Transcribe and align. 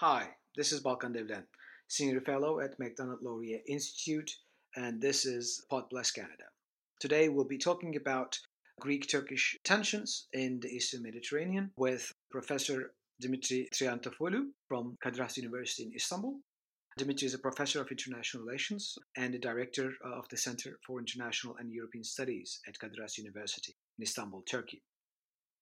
Hi, 0.00 0.28
this 0.54 0.70
is 0.70 0.78
Balkan 0.78 1.12
Devlen, 1.12 1.42
Senior 1.88 2.20
Fellow 2.20 2.60
at 2.60 2.78
Macdonald 2.78 3.18
Laurier 3.20 3.58
Institute, 3.66 4.30
and 4.76 5.00
this 5.00 5.26
is 5.26 5.64
Pod 5.68 5.90
Bless 5.90 6.12
Canada. 6.12 6.44
Today 7.00 7.28
we'll 7.28 7.44
be 7.44 7.58
talking 7.58 7.96
about 7.96 8.38
Greek 8.78 9.08
Turkish 9.08 9.58
tensions 9.64 10.28
in 10.32 10.60
the 10.60 10.68
Eastern 10.68 11.02
Mediterranean 11.02 11.72
with 11.76 12.12
Professor 12.30 12.92
Dimitri 13.20 13.68
Triantaphyllou 13.74 14.44
from 14.68 14.96
Kadir 15.02 15.24
Has 15.24 15.36
University 15.36 15.82
in 15.82 15.92
Istanbul. 15.96 16.38
Dimitri 16.96 17.26
is 17.26 17.34
a 17.34 17.40
professor 17.40 17.80
of 17.80 17.90
international 17.90 18.44
relations 18.44 18.96
and 19.16 19.34
the 19.34 19.38
director 19.40 19.90
of 20.04 20.28
the 20.30 20.36
Center 20.36 20.78
for 20.86 21.00
International 21.00 21.56
and 21.56 21.72
European 21.72 22.04
Studies 22.04 22.60
at 22.68 22.78
Kadir 22.78 23.02
Has 23.02 23.18
University 23.18 23.74
in 23.98 24.04
Istanbul, 24.04 24.44
Turkey. 24.48 24.80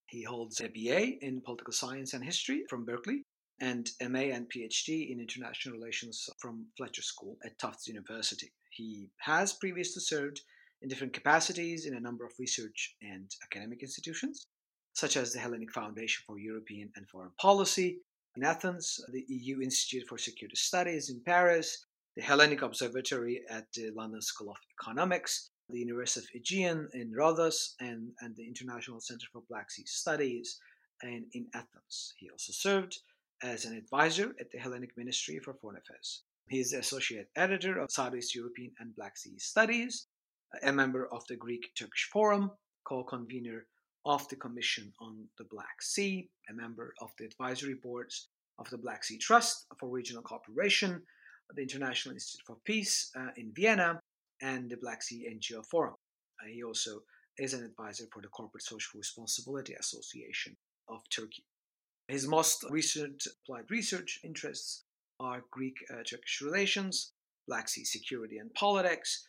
He 0.09 0.25
holds 0.25 0.61
a 0.61 0.69
BA 0.69 1.25
in 1.25 1.41
political 1.41 1.73
science 1.73 2.13
and 2.13 2.23
history 2.23 2.65
from 2.69 2.85
Berkeley 2.85 3.23
and 3.61 3.91
MA 4.01 4.31
and 4.35 4.51
PhD 4.51 5.11
in 5.11 5.21
international 5.21 5.75
relations 5.75 6.29
from 6.39 6.67
Fletcher 6.77 7.03
School 7.03 7.39
at 7.45 7.59
Tufts 7.59 7.89
University. 7.89 8.53
He 8.71 9.11
has 9.19 9.53
previously 9.53 10.03
served 10.03 10.41
in 10.83 10.89
different 10.89 11.15
capacities 11.15 11.87
in 11.87 11.95
a 11.95 12.01
number 12.01 12.27
of 12.27 12.33
research 12.39 12.95
and 13.01 13.31
academic 13.43 13.83
institutions, 13.83 14.47
such 14.93 15.17
as 15.17 15.33
the 15.33 15.39
Hellenic 15.39 15.73
Foundation 15.73 16.23
for 16.27 16.39
European 16.39 16.91
and 16.97 17.09
Foreign 17.09 17.33
Policy 17.41 18.01
in 18.37 18.45
Athens, 18.45 19.01
the 19.13 19.25
EU 19.29 19.63
Institute 19.63 20.07
for 20.07 20.19
Security 20.19 20.57
Studies 20.57 21.09
in 21.09 21.21
Paris, 21.25 21.87
the 22.17 22.23
Hellenic 22.23 22.63
Observatory 22.63 23.43
at 23.49 23.73
the 23.73 23.91
London 23.93 24.21
School 24.21 24.51
of 24.51 24.57
Economics, 24.79 25.51
the 25.71 25.79
University 25.79 26.25
of 26.25 26.41
Aegean 26.41 26.89
in 26.93 27.13
Rhodes, 27.13 27.75
and, 27.81 28.11
and 28.21 28.37
the 28.37 28.47
International 28.47 29.01
Center 29.01 29.27
for 29.33 29.43
Black 29.49 29.71
Sea 29.71 29.85
Studies 29.87 30.61
and 31.03 31.25
in 31.33 31.47
Athens. 31.55 32.15
He 32.19 32.31
also 32.31 32.53
served 32.53 32.99
as 33.43 33.65
an 33.65 33.77
advisor 33.77 34.35
at 34.41 34.51
the 34.51 34.59
Hellenic 34.59 34.97
Ministry 34.97 35.39
for 35.39 35.55
Foreign 35.55 35.77
Affairs. 35.79 36.23
He 36.49 36.61
is 36.61 36.71
the 36.71 36.79
associate 36.79 37.29
editor 37.37 37.79
of 37.79 37.91
Southeast 37.91 38.35
European 38.35 38.73
and 38.79 38.95
Black 38.95 39.17
Sea 39.17 39.39
Studies, 39.39 40.07
a 40.63 40.73
member 40.73 41.07
of 41.13 41.27
the 41.27 41.37
Greek 41.37 41.73
Turkish 41.77 42.09
Forum, 42.13 42.51
co 42.85 43.05
convenor 43.05 43.63
of 44.05 44.29
the 44.29 44.37
Commission 44.37 44.93
on 45.01 45.27
the 45.39 45.45
Black 45.45 45.83
Sea, 45.83 46.31
a 46.49 46.53
member 46.53 46.95
of 47.01 47.11
the 47.19 47.25
advisory 47.25 47.75
boards 47.75 48.29
of 48.59 48.71
the 48.71 48.79
Black 48.79 49.03
Sea 49.05 49.19
Trust 49.19 49.67
for 49.79 49.89
Regional 49.89 50.23
Cooperation, 50.23 51.03
the 51.55 51.63
International 51.63 52.15
Institute 52.15 52.47
for 52.47 52.57
Peace 52.65 53.11
uh, 53.17 53.31
in 53.37 53.53
Vienna, 53.53 54.01
and 54.41 54.71
the 54.71 54.77
Black 54.77 55.03
Sea 55.03 55.29
NGO 55.29 55.65
Forum. 55.67 55.95
Uh, 56.41 56.49
he 56.49 56.63
also 56.63 57.01
is 57.39 57.55
an 57.55 57.65
advisor 57.65 58.05
for 58.13 58.23
the 58.23 58.29
Corporate 58.29 58.63
Social 58.63 58.99
Responsibility 58.99 59.75
Association 59.75 60.57
of 60.89 61.01
Turkey. 61.11 61.45
His 62.09 62.29
most 62.29 62.65
recent 62.71 63.27
applied 63.27 63.71
research 63.71 64.21
interests 64.23 64.85
are 65.19 65.45
Greek 65.51 65.77
uh, 65.91 66.05
Turkish 66.05 66.41
relations, 66.41 67.13
Black 67.49 67.69
Sea 67.69 67.85
security 67.85 68.39
and 68.39 68.55
politics, 68.55 69.27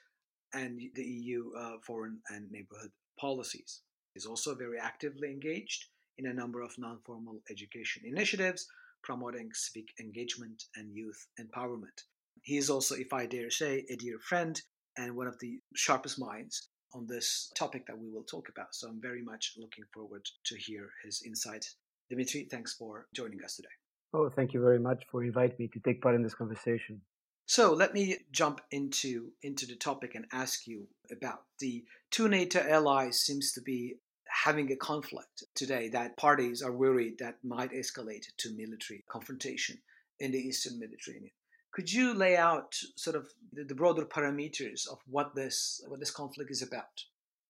and 0.53 0.79
the 0.93 1.03
EU 1.03 1.51
uh, 1.57 1.77
foreign 1.81 2.19
and 2.29 2.51
neighborhood 2.51 2.91
policies. 3.19 3.81
He's 4.13 4.25
also 4.25 4.53
very 4.53 4.79
actively 4.79 5.29
engaged 5.29 5.85
in 6.17 6.27
a 6.27 6.33
number 6.33 6.61
of 6.61 6.77
non 6.77 6.99
formal 7.05 7.41
education 7.49 8.03
initiatives 8.05 8.67
promoting 9.03 9.53
civic 9.53 9.87
engagement 9.99 10.65
and 10.75 10.93
youth 10.93 11.27
empowerment. 11.39 12.03
He 12.41 12.57
is 12.57 12.69
also, 12.69 12.95
if 12.95 13.13
I 13.13 13.25
dare 13.25 13.49
say, 13.49 13.85
a 13.89 13.95
dear 13.95 14.19
friend 14.19 14.61
and 14.97 15.15
one 15.15 15.27
of 15.27 15.39
the 15.39 15.59
sharpest 15.75 16.19
minds 16.19 16.69
on 16.93 17.07
this 17.07 17.51
topic 17.55 17.85
that 17.87 17.97
we 17.97 18.09
will 18.09 18.23
talk 18.23 18.49
about. 18.49 18.75
So 18.75 18.87
I'm 18.87 19.01
very 19.01 19.21
much 19.21 19.53
looking 19.57 19.85
forward 19.93 20.25
to 20.45 20.57
hear 20.57 20.89
his 21.03 21.23
insight 21.25 21.65
Dimitri, 22.09 22.47
thanks 22.49 22.73
for 22.73 23.07
joining 23.13 23.43
us 23.43 23.55
today. 23.55 23.69
Oh, 24.13 24.29
thank 24.29 24.53
you 24.53 24.61
very 24.61 24.79
much 24.79 25.03
for 25.11 25.23
inviting 25.23 25.57
me 25.59 25.67
to 25.67 25.79
take 25.79 26.01
part 26.01 26.15
in 26.15 26.23
this 26.23 26.33
conversation. 26.33 27.01
So 27.45 27.73
let 27.73 27.93
me 27.93 28.17
jump 28.31 28.61
into 28.71 29.31
into 29.41 29.65
the 29.65 29.75
topic 29.75 30.15
and 30.15 30.25
ask 30.33 30.67
you 30.67 30.87
about 31.09 31.43
the 31.59 31.85
two 32.11 32.27
NATO 32.27 32.59
allies 32.59 33.21
seems 33.21 33.53
to 33.53 33.61
be 33.61 33.95
having 34.27 34.71
a 34.71 34.75
conflict 34.75 35.45
today 35.55 35.87
that 35.89 36.17
parties 36.17 36.61
are 36.61 36.73
worried 36.73 37.19
that 37.19 37.37
might 37.43 37.71
escalate 37.71 38.25
to 38.37 38.51
military 38.51 39.03
confrontation 39.09 39.77
in 40.19 40.31
the 40.31 40.37
eastern 40.37 40.77
Mediterranean. 40.77 41.31
Could 41.71 41.91
you 41.91 42.13
lay 42.13 42.35
out 42.35 42.75
sort 42.95 43.15
of 43.15 43.29
the, 43.53 43.63
the 43.63 43.75
broader 43.75 44.03
parameters 44.03 44.87
of 44.87 44.99
what 45.07 45.35
this 45.35 45.81
what 45.87 45.99
this 45.99 46.11
conflict 46.11 46.51
is 46.51 46.61
about? 46.61 47.05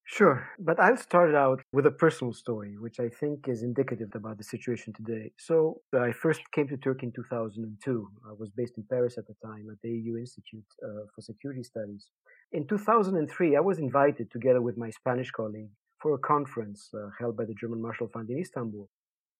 Sure, 0.09 0.47
but 0.57 0.79
I'll 0.79 0.95
start 0.95 1.35
out 1.35 1.61
with 1.73 1.85
a 1.85 1.91
personal 1.91 2.31
story, 2.31 2.77
which 2.77 2.97
I 2.97 3.09
think 3.09 3.49
is 3.49 3.61
indicative 3.61 4.11
about 4.15 4.37
the 4.37 4.43
situation 4.43 4.93
today. 4.93 5.33
So, 5.37 5.81
I 5.93 6.13
first 6.13 6.49
came 6.53 6.65
to 6.69 6.77
Turkey 6.77 7.07
in 7.07 7.11
2002. 7.11 8.07
I 8.25 8.31
was 8.31 8.49
based 8.49 8.77
in 8.77 8.85
Paris 8.89 9.17
at 9.17 9.27
the 9.27 9.35
time 9.45 9.67
at 9.69 9.81
the 9.83 9.89
EU 9.89 10.15
Institute 10.15 10.63
uh, 10.81 11.03
for 11.13 11.19
Security 11.21 11.61
Studies. 11.61 12.07
In 12.53 12.65
2003, 12.65 13.57
I 13.57 13.59
was 13.59 13.79
invited 13.79 14.31
together 14.31 14.61
with 14.61 14.77
my 14.77 14.89
Spanish 14.91 15.29
colleague 15.29 15.71
for 16.01 16.13
a 16.13 16.19
conference 16.19 16.89
uh, 16.93 17.09
held 17.19 17.35
by 17.35 17.43
the 17.43 17.53
German 17.53 17.81
Marshall 17.81 18.07
Fund 18.07 18.29
in 18.29 18.39
Istanbul. 18.39 18.87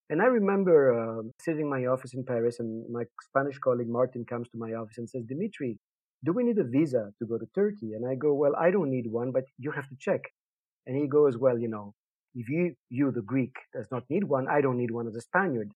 And 0.09 0.21
I 0.21 0.25
remember 0.25 0.77
uh, 0.91 1.23
sitting 1.39 1.61
in 1.61 1.69
my 1.69 1.85
office 1.85 2.13
in 2.13 2.25
Paris, 2.25 2.59
and 2.59 2.83
my 2.91 3.05
Spanish 3.21 3.57
colleague 3.57 3.89
Martin 3.89 4.25
comes 4.25 4.49
to 4.49 4.57
my 4.57 4.73
office 4.73 4.97
and 4.97 5.09
says, 5.09 5.23
Dimitri, 5.29 5.79
do 6.25 6.33
we 6.33 6.43
need 6.43 6.57
a 6.57 6.65
visa 6.65 7.13
to 7.19 7.25
go 7.25 7.37
to 7.37 7.45
Turkey? 7.55 7.93
And 7.93 8.05
I 8.05 8.15
go, 8.15 8.33
Well, 8.33 8.55
I 8.57 8.69
don't 8.69 8.89
need 8.89 9.07
one, 9.09 9.31
but 9.31 9.45
you 9.57 9.71
have 9.71 9.87
to 9.87 9.95
check. 9.97 10.23
And 10.87 10.97
he 10.97 11.07
goes, 11.07 11.37
Well, 11.37 11.59
you 11.59 11.67
know, 11.67 11.93
if 12.33 12.49
you, 12.49 12.75
you, 12.89 13.11
the 13.11 13.21
Greek, 13.21 13.55
does 13.73 13.87
not 13.91 14.03
need 14.09 14.23
one, 14.23 14.47
I 14.47 14.61
don't 14.61 14.77
need 14.77 14.91
one 14.91 15.07
as 15.07 15.15
a 15.15 15.21
Spaniard. 15.21 15.71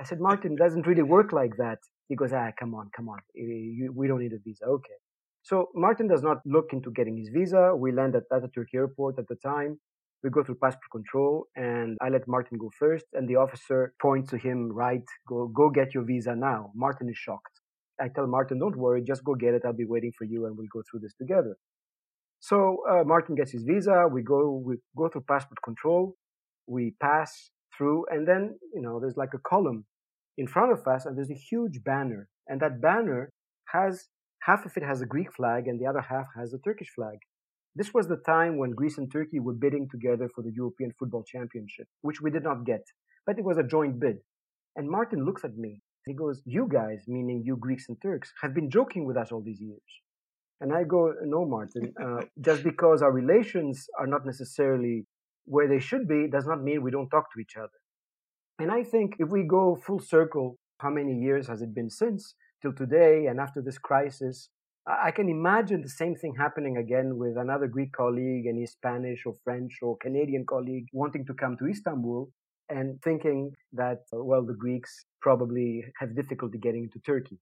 I 0.00 0.04
said, 0.04 0.20
Martin, 0.20 0.56
doesn't 0.56 0.86
really 0.86 1.02
work 1.02 1.32
like 1.32 1.56
that. 1.58 1.78
He 2.08 2.16
goes, 2.16 2.32
Ah, 2.32 2.50
come 2.58 2.74
on, 2.74 2.90
come 2.96 3.08
on. 3.08 3.20
We 3.34 4.08
don't 4.08 4.20
need 4.20 4.34
a 4.34 4.38
visa. 4.44 4.64
Okay. 4.66 4.98
So 5.42 5.70
Martin 5.74 6.08
does 6.08 6.22
not 6.22 6.38
look 6.46 6.72
into 6.72 6.92
getting 6.92 7.16
his 7.16 7.30
visa. 7.30 7.74
We 7.76 7.92
land 7.92 8.14
at 8.14 8.24
Ataturk 8.32 8.68
airport 8.74 9.18
at 9.18 9.28
the 9.28 9.36
time. 9.36 9.80
We 10.22 10.30
go 10.30 10.44
through 10.44 10.56
passport 10.56 10.90
control 10.92 11.46
and 11.56 11.98
I 12.00 12.08
let 12.10 12.28
Martin 12.28 12.58
go 12.58 12.70
first 12.78 13.06
and 13.14 13.28
the 13.28 13.36
officer 13.36 13.92
points 14.00 14.30
to 14.30 14.38
him, 14.38 14.70
right, 14.72 15.02
go, 15.28 15.48
go 15.48 15.68
get 15.70 15.94
your 15.94 16.04
visa 16.04 16.36
now. 16.36 16.70
Martin 16.76 17.08
is 17.10 17.18
shocked. 17.18 17.60
I 18.00 18.08
tell 18.08 18.28
Martin, 18.28 18.60
don't 18.60 18.76
worry, 18.76 19.02
just 19.02 19.24
go 19.24 19.34
get 19.34 19.54
it. 19.54 19.62
I'll 19.64 19.72
be 19.72 19.84
waiting 19.84 20.12
for 20.16 20.24
you 20.24 20.46
and 20.46 20.56
we'll 20.56 20.68
go 20.72 20.82
through 20.88 21.00
this 21.00 21.14
together. 21.14 21.56
So 22.42 22.78
uh, 22.90 23.04
Martin 23.04 23.36
gets 23.36 23.52
his 23.52 23.62
visa. 23.62 24.08
We 24.10 24.22
go 24.22 24.60
we 24.66 24.74
go 24.96 25.08
through 25.08 25.26
passport 25.28 25.62
control. 25.62 26.16
We 26.66 26.94
pass 27.00 27.50
through, 27.76 28.06
and 28.10 28.26
then 28.26 28.58
you 28.74 28.82
know 28.82 28.98
there's 28.98 29.16
like 29.16 29.32
a 29.32 29.48
column 29.48 29.84
in 30.36 30.48
front 30.48 30.72
of 30.72 30.84
us, 30.88 31.06
and 31.06 31.16
there's 31.16 31.30
a 31.30 31.44
huge 31.50 31.84
banner, 31.84 32.28
and 32.48 32.60
that 32.60 32.80
banner 32.80 33.30
has 33.72 34.08
half 34.40 34.66
of 34.66 34.76
it 34.76 34.82
has 34.82 35.00
a 35.00 35.06
Greek 35.06 35.32
flag, 35.32 35.68
and 35.68 35.78
the 35.78 35.86
other 35.86 36.00
half 36.00 36.26
has 36.36 36.52
a 36.52 36.58
Turkish 36.58 36.90
flag. 36.96 37.18
This 37.76 37.94
was 37.94 38.08
the 38.08 38.20
time 38.26 38.58
when 38.58 38.72
Greece 38.72 38.98
and 38.98 39.10
Turkey 39.10 39.38
were 39.38 39.54
bidding 39.54 39.86
together 39.88 40.28
for 40.34 40.42
the 40.42 40.52
European 40.52 40.90
Football 40.98 41.22
Championship, 41.24 41.86
which 42.00 42.20
we 42.20 42.32
did 42.32 42.42
not 42.42 42.66
get, 42.66 42.82
but 43.24 43.38
it 43.38 43.44
was 43.44 43.56
a 43.56 43.62
joint 43.74 44.00
bid. 44.00 44.16
And 44.74 44.90
Martin 44.90 45.24
looks 45.24 45.44
at 45.44 45.56
me. 45.56 45.80
He 46.06 46.12
goes, 46.12 46.42
You 46.44 46.68
guys, 46.68 47.04
meaning 47.06 47.44
you 47.46 47.56
Greeks 47.56 47.88
and 47.88 47.96
Turks, 48.02 48.32
have 48.42 48.52
been 48.52 48.68
joking 48.68 49.04
with 49.06 49.16
us 49.16 49.30
all 49.30 49.42
these 49.42 49.60
years. 49.60 49.80
And 50.62 50.72
I 50.72 50.84
go, 50.84 51.12
no, 51.24 51.44
Martin, 51.44 51.92
uh, 52.00 52.20
just 52.40 52.62
because 52.62 53.02
our 53.02 53.10
relations 53.10 53.88
are 53.98 54.06
not 54.06 54.24
necessarily 54.24 55.04
where 55.44 55.68
they 55.68 55.80
should 55.80 56.06
be 56.06 56.28
does 56.30 56.46
not 56.46 56.62
mean 56.62 56.84
we 56.84 56.92
don't 56.92 57.08
talk 57.08 57.32
to 57.34 57.40
each 57.40 57.56
other. 57.56 57.78
And 58.60 58.70
I 58.70 58.84
think 58.84 59.16
if 59.18 59.28
we 59.28 59.42
go 59.42 59.76
full 59.84 59.98
circle, 59.98 60.56
how 60.78 60.90
many 60.90 61.14
years 61.14 61.48
has 61.48 61.62
it 61.62 61.74
been 61.74 61.90
since 61.90 62.36
till 62.62 62.72
today 62.72 63.26
and 63.26 63.40
after 63.40 63.60
this 63.60 63.76
crisis? 63.76 64.50
I 64.86 65.10
can 65.10 65.28
imagine 65.28 65.82
the 65.82 65.88
same 65.88 66.14
thing 66.14 66.34
happening 66.38 66.76
again 66.76 67.16
with 67.16 67.36
another 67.36 67.66
Greek 67.66 67.90
colleague 67.90 68.46
and 68.46 68.56
his 68.60 68.70
Spanish 68.70 69.26
or 69.26 69.34
French 69.42 69.72
or 69.82 69.96
Canadian 69.96 70.46
colleague 70.46 70.86
wanting 70.92 71.26
to 71.26 71.34
come 71.34 71.56
to 71.58 71.66
Istanbul 71.66 72.30
and 72.68 73.02
thinking 73.02 73.50
that, 73.72 74.02
well, 74.12 74.46
the 74.46 74.54
Greeks 74.54 75.06
probably 75.20 75.82
have 75.98 76.14
difficulty 76.14 76.58
getting 76.58 76.84
into 76.84 77.00
Turkey 77.00 77.40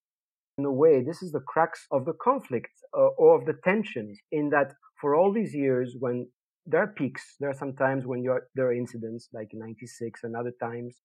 in 0.58 0.64
a 0.64 0.72
way, 0.72 1.02
this 1.02 1.22
is 1.22 1.32
the 1.32 1.40
crux 1.40 1.86
of 1.90 2.04
the 2.04 2.12
conflict 2.12 2.70
uh, 2.96 3.08
or 3.18 3.38
of 3.38 3.46
the 3.46 3.54
tensions 3.64 4.18
in 4.30 4.50
that 4.50 4.72
for 5.00 5.14
all 5.14 5.32
these 5.32 5.54
years, 5.54 5.96
when 5.98 6.28
there 6.66 6.82
are 6.82 6.88
peaks, 6.88 7.36
there 7.40 7.50
are 7.50 7.54
some 7.54 7.74
times 7.74 8.06
when 8.06 8.22
there 8.54 8.66
are 8.66 8.74
incidents 8.74 9.28
like 9.32 9.48
in 9.52 9.60
96 9.60 10.20
and 10.24 10.36
other 10.36 10.52
times. 10.62 10.96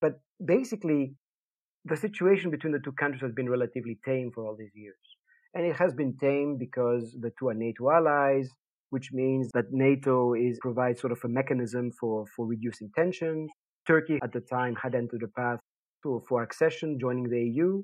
But 0.00 0.20
basically, 0.44 1.14
the 1.84 1.96
situation 1.96 2.50
between 2.50 2.72
the 2.72 2.80
two 2.80 2.92
countries 2.92 3.22
has 3.22 3.32
been 3.32 3.48
relatively 3.48 3.98
tame 4.04 4.30
for 4.34 4.44
all 4.44 4.56
these 4.58 4.74
years. 4.74 4.96
And 5.54 5.64
it 5.64 5.76
has 5.76 5.94
been 5.94 6.16
tame 6.20 6.56
because 6.58 7.16
the 7.20 7.30
two 7.38 7.48
are 7.48 7.54
NATO 7.54 7.90
allies, 7.90 8.48
which 8.90 9.10
means 9.12 9.50
that 9.54 9.66
NATO 9.70 10.34
is 10.34 10.58
provides 10.60 11.00
sort 11.00 11.12
of 11.12 11.20
a 11.24 11.28
mechanism 11.28 11.92
for, 12.00 12.24
for 12.34 12.46
reducing 12.46 12.90
tensions. 12.96 13.50
Turkey 13.86 14.18
at 14.22 14.32
the 14.32 14.40
time 14.40 14.74
had 14.82 14.94
entered 14.94 15.22
a 15.22 15.40
path 15.40 15.60
for 16.02 16.42
accession, 16.42 16.98
joining 17.00 17.28
the 17.30 17.40
EU 17.40 17.82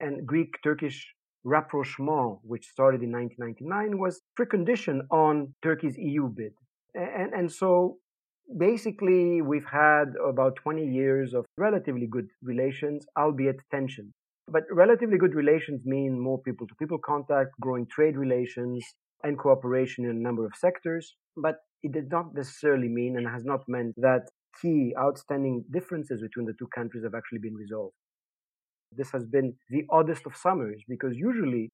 and 0.00 0.26
Greek 0.26 0.54
Turkish 0.62 1.06
rapprochement, 1.44 2.38
which 2.42 2.66
started 2.66 3.02
in 3.02 3.12
1999, 3.12 3.98
was 3.98 4.20
precondition 4.38 5.00
on 5.10 5.54
Turkey's 5.62 5.96
EU 5.96 6.28
bid. 6.28 6.52
And, 6.94 7.32
and 7.32 7.52
so 7.52 7.98
basically, 8.58 9.42
we've 9.42 9.70
had 9.70 10.14
about 10.26 10.56
20 10.56 10.84
years 10.84 11.34
of 11.34 11.46
relatively 11.56 12.06
good 12.06 12.28
relations, 12.42 13.06
albeit 13.16 13.56
tension. 13.70 14.12
But 14.48 14.64
relatively 14.70 15.16
good 15.16 15.34
relations 15.34 15.82
mean 15.84 16.18
more 16.18 16.40
people 16.42 16.66
to 16.66 16.74
people 16.74 16.98
contact, 16.98 17.50
growing 17.60 17.86
trade 17.86 18.16
relations, 18.16 18.84
and 19.22 19.38
cooperation 19.38 20.04
in 20.04 20.10
a 20.10 20.20
number 20.20 20.44
of 20.44 20.52
sectors. 20.56 21.14
But 21.36 21.56
it 21.82 21.92
did 21.92 22.10
not 22.10 22.34
necessarily 22.34 22.88
mean 22.88 23.16
and 23.16 23.26
has 23.28 23.44
not 23.44 23.60
meant 23.68 23.94
that 23.98 24.28
key 24.60 24.92
outstanding 24.98 25.64
differences 25.70 26.20
between 26.20 26.46
the 26.46 26.54
two 26.58 26.68
countries 26.74 27.04
have 27.04 27.14
actually 27.14 27.38
been 27.38 27.54
resolved. 27.54 27.94
This 28.96 29.10
has 29.12 29.24
been 29.24 29.54
the 29.68 29.84
oddest 29.90 30.26
of 30.26 30.36
summers 30.36 30.82
because 30.88 31.16
usually, 31.16 31.70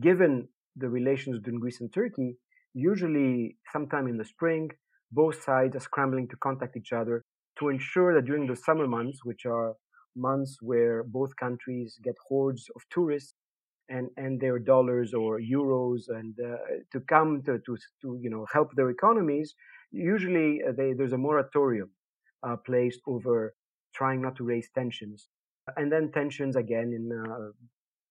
given 0.00 0.48
the 0.76 0.88
relations 0.88 1.38
between 1.38 1.60
Greece 1.60 1.80
and 1.80 1.92
Turkey, 1.92 2.36
usually 2.74 3.56
sometime 3.72 4.06
in 4.06 4.16
the 4.16 4.24
spring, 4.24 4.70
both 5.10 5.42
sides 5.42 5.76
are 5.76 5.80
scrambling 5.80 6.28
to 6.28 6.36
contact 6.36 6.76
each 6.76 6.92
other 6.92 7.22
to 7.58 7.68
ensure 7.68 8.14
that 8.14 8.24
during 8.24 8.46
the 8.46 8.56
summer 8.56 8.86
months, 8.86 9.24
which 9.24 9.44
are 9.44 9.74
months 10.16 10.58
where 10.60 11.02
both 11.04 11.36
countries 11.36 11.98
get 12.02 12.14
hordes 12.28 12.66
of 12.76 12.82
tourists 12.90 13.34
and, 13.88 14.08
and 14.16 14.40
their 14.40 14.58
dollars 14.58 15.12
or 15.12 15.40
euros 15.40 16.02
and 16.08 16.34
uh, 16.40 16.56
to 16.92 17.00
come 17.00 17.42
to, 17.44 17.58
to, 17.66 17.76
to 18.00 18.18
you 18.22 18.30
know 18.30 18.46
help 18.52 18.70
their 18.74 18.90
economies, 18.90 19.54
usually 19.90 20.60
uh, 20.66 20.72
they, 20.76 20.92
there's 20.92 21.12
a 21.12 21.18
moratorium 21.18 21.90
uh, 22.42 22.56
placed 22.56 23.00
over 23.06 23.54
trying 23.94 24.22
not 24.22 24.36
to 24.36 24.44
raise 24.44 24.68
tensions. 24.74 25.28
And 25.76 25.92
then 25.92 26.10
tensions 26.12 26.56
again 26.56 26.92
in 26.92 27.10
uh, 27.12 27.50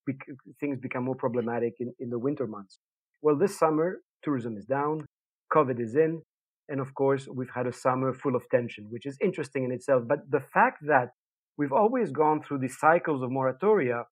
bec- 0.07 0.27
things 0.59 0.79
become 0.79 1.03
more 1.03 1.15
problematic 1.15 1.73
in, 1.79 1.93
in 1.99 2.09
the 2.09 2.19
winter 2.19 2.47
months. 2.47 2.79
Well, 3.21 3.37
this 3.37 3.57
summer 3.57 4.01
tourism 4.23 4.57
is 4.57 4.65
down, 4.65 5.05
COVID 5.53 5.79
is 5.79 5.95
in, 5.95 6.21
and 6.69 6.79
of 6.79 6.93
course 6.93 7.27
we've 7.27 7.49
had 7.53 7.67
a 7.67 7.73
summer 7.73 8.13
full 8.13 8.35
of 8.35 8.43
tension, 8.49 8.87
which 8.89 9.05
is 9.05 9.17
interesting 9.21 9.63
in 9.65 9.71
itself. 9.71 10.03
But 10.07 10.19
the 10.29 10.39
fact 10.39 10.79
that 10.87 11.09
we've 11.57 11.73
always 11.73 12.11
gone 12.11 12.41
through 12.41 12.59
these 12.59 12.77
cycles 12.79 13.21
of 13.21 13.29
moratoria 13.29 14.03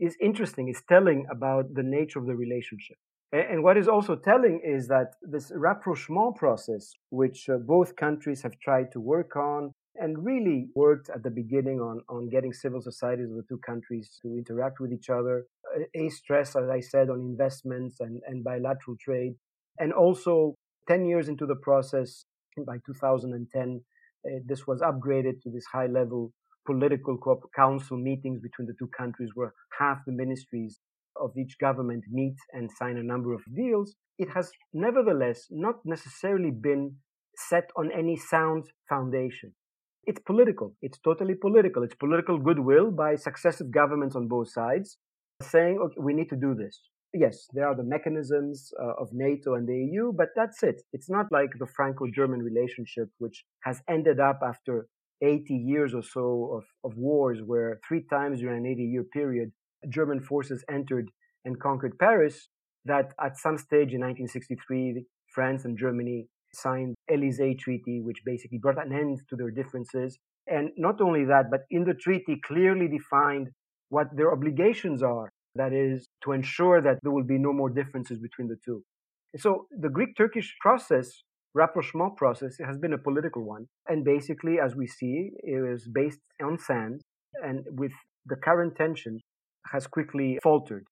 is 0.00 0.16
interesting, 0.20 0.68
is 0.68 0.82
telling 0.88 1.26
about 1.30 1.74
the 1.74 1.82
nature 1.82 2.18
of 2.18 2.26
the 2.26 2.34
relationship. 2.34 2.96
And 3.32 3.62
what 3.62 3.76
is 3.76 3.88
also 3.88 4.16
telling 4.16 4.60
is 4.64 4.88
that 4.88 5.12
this 5.20 5.52
rapprochement 5.54 6.36
process, 6.36 6.92
which 7.10 7.48
uh, 7.48 7.56
both 7.58 7.96
countries 7.96 8.42
have 8.42 8.58
tried 8.62 8.92
to 8.92 9.00
work 9.00 9.36
on 9.36 9.72
and 10.00 10.24
really 10.24 10.68
worked 10.74 11.10
at 11.10 11.22
the 11.22 11.30
beginning 11.30 11.80
on, 11.80 12.00
on 12.08 12.28
getting 12.28 12.52
civil 12.52 12.80
societies 12.80 13.30
of 13.30 13.36
the 13.36 13.44
two 13.48 13.58
countries 13.58 14.10
to 14.22 14.28
interact 14.36 14.80
with 14.80 14.92
each 14.92 15.10
other, 15.10 15.46
a 15.94 16.08
stress, 16.08 16.56
as 16.56 16.68
I 16.70 16.80
said, 16.80 17.10
on 17.10 17.20
investments 17.20 18.00
and, 18.00 18.20
and 18.26 18.44
bilateral 18.44 18.96
trade. 19.00 19.34
And 19.78 19.92
also, 19.92 20.54
10 20.88 21.06
years 21.06 21.28
into 21.28 21.46
the 21.46 21.56
process, 21.56 22.24
by 22.66 22.78
2010, 22.86 23.82
uh, 24.24 24.30
this 24.46 24.66
was 24.66 24.80
upgraded 24.80 25.42
to 25.42 25.50
this 25.50 25.66
high 25.72 25.86
level 25.86 26.32
political 26.66 27.18
council 27.54 27.96
meetings 27.96 28.40
between 28.40 28.66
the 28.66 28.74
two 28.78 28.88
countries 28.96 29.30
where 29.34 29.52
half 29.78 29.98
the 30.06 30.12
ministries 30.12 30.80
of 31.20 31.30
each 31.36 31.58
government 31.58 32.04
meet 32.10 32.36
and 32.52 32.70
sign 32.70 32.96
a 32.96 33.02
number 33.02 33.32
of 33.32 33.40
deals, 33.54 33.94
it 34.18 34.28
has 34.34 34.50
nevertheless 34.72 35.46
not 35.50 35.76
necessarily 35.84 36.50
been 36.50 36.96
set 37.36 37.70
on 37.76 37.90
any 37.92 38.16
sound 38.16 38.64
foundation. 38.88 39.52
It's 40.06 40.20
political. 40.24 40.72
It's 40.82 40.98
totally 40.98 41.34
political. 41.34 41.82
It's 41.82 41.96
political 41.96 42.38
goodwill 42.38 42.92
by 42.92 43.16
successive 43.16 43.72
governments 43.72 44.14
on 44.14 44.28
both 44.28 44.50
sides 44.50 44.98
saying, 45.42 45.78
okay, 45.82 45.96
we 45.98 46.14
need 46.14 46.28
to 46.30 46.36
do 46.36 46.54
this. 46.54 46.80
Yes, 47.12 47.46
there 47.52 47.66
are 47.66 47.74
the 47.74 47.82
mechanisms 47.82 48.72
uh, 48.80 49.02
of 49.02 49.08
NATO 49.12 49.54
and 49.54 49.66
the 49.66 49.74
EU, 49.74 50.12
but 50.12 50.28
that's 50.36 50.62
it. 50.62 50.82
It's 50.92 51.10
not 51.10 51.26
like 51.32 51.50
the 51.58 51.66
Franco 51.66 52.06
German 52.14 52.40
relationship, 52.40 53.08
which 53.18 53.44
has 53.64 53.82
ended 53.88 54.20
up 54.20 54.40
after 54.46 54.86
80 55.22 55.54
years 55.54 55.92
or 55.94 56.02
so 56.02 56.50
of, 56.56 56.90
of 56.90 56.96
wars, 56.96 57.40
where 57.44 57.80
three 57.86 58.04
times 58.08 58.40
during 58.40 58.64
an 58.64 58.70
80 58.70 58.82
year 58.82 59.04
period, 59.04 59.50
German 59.88 60.20
forces 60.20 60.64
entered 60.70 61.10
and 61.44 61.58
conquered 61.58 61.98
Paris, 61.98 62.48
that 62.84 63.12
at 63.20 63.38
some 63.38 63.58
stage 63.58 63.92
in 63.92 64.00
1963, 64.00 65.04
France 65.34 65.64
and 65.64 65.76
Germany 65.76 66.28
signed 66.56 66.94
Elysee 67.10 67.54
Treaty, 67.54 68.00
which 68.00 68.24
basically 68.24 68.58
brought 68.58 68.84
an 68.84 68.92
end 68.92 69.20
to 69.28 69.36
their 69.36 69.50
differences. 69.50 70.18
And 70.46 70.70
not 70.76 71.00
only 71.00 71.24
that, 71.24 71.50
but 71.50 71.62
in 71.70 71.84
the 71.84 71.94
treaty 71.94 72.40
clearly 72.44 72.88
defined 72.88 73.48
what 73.88 74.08
their 74.16 74.32
obligations 74.32 75.02
are. 75.02 75.30
That 75.54 75.72
is 75.72 76.06
to 76.24 76.32
ensure 76.32 76.82
that 76.82 76.98
there 77.02 77.12
will 77.12 77.24
be 77.24 77.38
no 77.38 77.52
more 77.52 77.70
differences 77.70 78.18
between 78.18 78.48
the 78.48 78.56
two. 78.64 78.82
So 79.38 79.66
the 79.70 79.88
Greek-Turkish 79.88 80.54
process, 80.60 81.22
rapprochement 81.54 82.16
process, 82.16 82.56
has 82.64 82.76
been 82.78 82.92
a 82.92 82.98
political 82.98 83.42
one. 83.44 83.66
And 83.88 84.04
basically, 84.04 84.58
as 84.60 84.76
we 84.76 84.86
see, 84.86 85.30
it 85.42 85.74
is 85.74 85.88
based 85.88 86.20
on 86.42 86.58
sand 86.58 87.00
and 87.42 87.64
with 87.70 87.92
the 88.26 88.36
current 88.36 88.76
tension 88.76 89.20
has 89.72 89.86
quickly 89.86 90.38
faltered. 90.42 90.84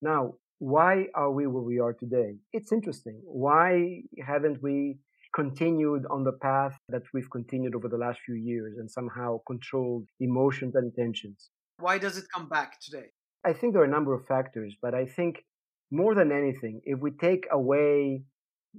Now, 0.00 0.34
why 0.64 1.04
are 1.14 1.30
we 1.30 1.46
where 1.46 1.62
we 1.62 1.78
are 1.78 1.92
today? 1.92 2.36
It's 2.54 2.72
interesting. 2.72 3.20
Why 3.22 4.00
haven't 4.26 4.62
we 4.62 4.96
continued 5.34 6.04
on 6.10 6.24
the 6.24 6.32
path 6.40 6.74
that 6.88 7.02
we've 7.12 7.30
continued 7.30 7.74
over 7.74 7.86
the 7.86 7.98
last 7.98 8.20
few 8.24 8.36
years 8.36 8.78
and 8.78 8.90
somehow 8.90 9.40
controlled 9.46 10.08
emotions 10.20 10.74
and 10.74 10.90
tensions? 10.94 11.50
Why 11.80 11.98
does 11.98 12.16
it 12.16 12.24
come 12.34 12.48
back 12.48 12.80
today? 12.80 13.08
I 13.44 13.52
think 13.52 13.74
there 13.74 13.82
are 13.82 13.92
a 13.92 13.96
number 13.98 14.14
of 14.14 14.26
factors, 14.26 14.74
but 14.80 14.94
I 14.94 15.04
think 15.04 15.44
more 15.90 16.14
than 16.14 16.32
anything, 16.32 16.80
if 16.84 16.98
we 16.98 17.10
take 17.10 17.44
away 17.52 18.22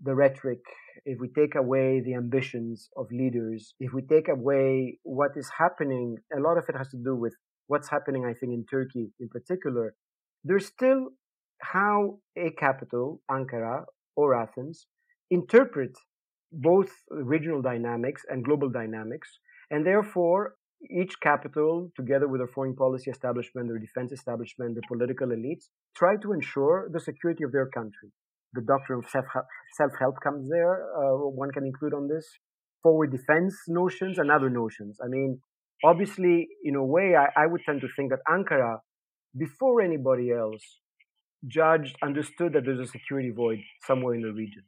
the 0.02 0.16
rhetoric, 0.16 0.64
if 1.06 1.20
we 1.20 1.28
take 1.28 1.54
away 1.54 2.02
the 2.04 2.16
ambitions 2.16 2.90
of 2.98 3.06
leaders, 3.12 3.76
if 3.80 3.94
we 3.94 4.02
take 4.02 4.28
away 4.28 4.98
what 5.04 5.32
is 5.36 5.52
happening, 5.60 6.18
a 6.36 6.42
lot 6.42 6.58
of 6.58 6.64
it 6.68 6.76
has 6.76 6.90
to 6.90 6.98
do 6.98 7.16
with 7.16 7.36
what's 7.68 7.92
happening, 7.92 8.26
I 8.26 8.34
think, 8.34 8.54
in 8.54 8.66
Turkey 8.72 9.12
in 9.20 9.30
particular. 9.30 9.94
There's 10.44 10.66
still 10.66 11.10
how 11.74 12.20
a 12.38 12.52
capital, 12.52 13.22
Ankara 13.30 13.86
or 14.16 14.36
Athens, 14.36 14.88
interpret 15.30 15.92
both 16.52 16.90
regional 17.10 17.62
dynamics 17.62 18.22
and 18.30 18.44
global 18.44 18.70
dynamics, 18.70 19.40
and 19.72 19.86
therefore 19.86 20.56
each 20.90 21.20
capital, 21.22 21.92
together 21.96 22.28
with 22.28 22.40
their 22.40 22.48
foreign 22.48 22.76
policy 22.76 23.10
establishment, 23.10 23.68
their 23.68 23.80
defense 23.80 24.12
establishment, 24.12 24.76
their 24.76 24.88
political 24.88 25.28
elites, 25.28 25.66
try 25.96 26.16
to 26.22 26.32
ensure 26.32 26.90
the 26.92 27.00
security 27.00 27.44
of 27.44 27.52
their 27.52 27.68
country. 27.68 28.10
The 28.54 28.62
doctrine 28.62 29.00
of 29.00 29.10
self 29.10 29.92
help 30.00 30.16
comes 30.24 30.50
there. 30.50 30.86
Uh, 30.96 31.28
one 31.44 31.52
can 31.52 31.66
include 31.66 31.94
on 31.94 32.08
this 32.08 32.26
forward 32.84 33.12
defense 33.12 33.56
notions 33.68 34.18
and 34.20 34.30
other 34.32 34.50
notions. 34.50 34.98
I 35.04 35.08
mean, 35.08 35.40
obviously, 35.84 36.48
in 36.64 36.76
a 36.76 36.86
way, 36.86 37.16
I, 37.16 37.44
I 37.44 37.48
would 37.48 37.62
tend 37.66 37.82
to 37.82 37.88
think 37.96 38.12
that 38.12 38.20
Ankara, 38.30 38.78
before 39.38 39.82
anybody 39.82 40.32
else, 40.32 40.64
judged, 41.48 41.96
understood 42.02 42.54
that 42.54 42.66
there's 42.66 42.80
a 42.80 42.88
security 42.88 43.32
void 43.32 43.60
somewhere 43.86 44.16
in 44.16 44.22
the 44.22 44.32
region. 44.32 44.64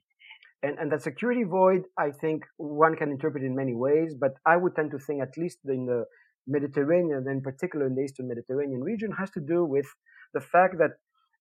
And, 0.63 0.77
and 0.79 0.91
that 0.91 1.03
security 1.03 1.43
void, 1.43 1.83
I 1.97 2.11
think 2.11 2.43
one 2.57 2.95
can 2.95 3.11
interpret 3.11 3.43
in 3.43 3.55
many 3.55 3.75
ways, 3.75 4.15
but 4.19 4.33
I 4.45 4.57
would 4.57 4.75
tend 4.75 4.91
to 4.91 4.99
think, 4.99 5.21
at 5.21 5.37
least 5.37 5.59
in 5.65 5.85
the 5.85 6.05
Mediterranean, 6.47 7.17
and 7.17 7.27
in 7.27 7.41
particular 7.41 7.85
in 7.85 7.95
the 7.95 8.01
Eastern 8.01 8.27
Mediterranean 8.27 8.81
region, 8.81 9.11
has 9.19 9.29
to 9.31 9.39
do 9.39 9.63
with 9.63 9.85
the 10.33 10.41
fact 10.41 10.77
that, 10.79 10.91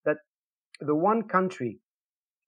that 0.05 0.19
the 0.81 0.95
one 0.95 1.23
country 1.23 1.81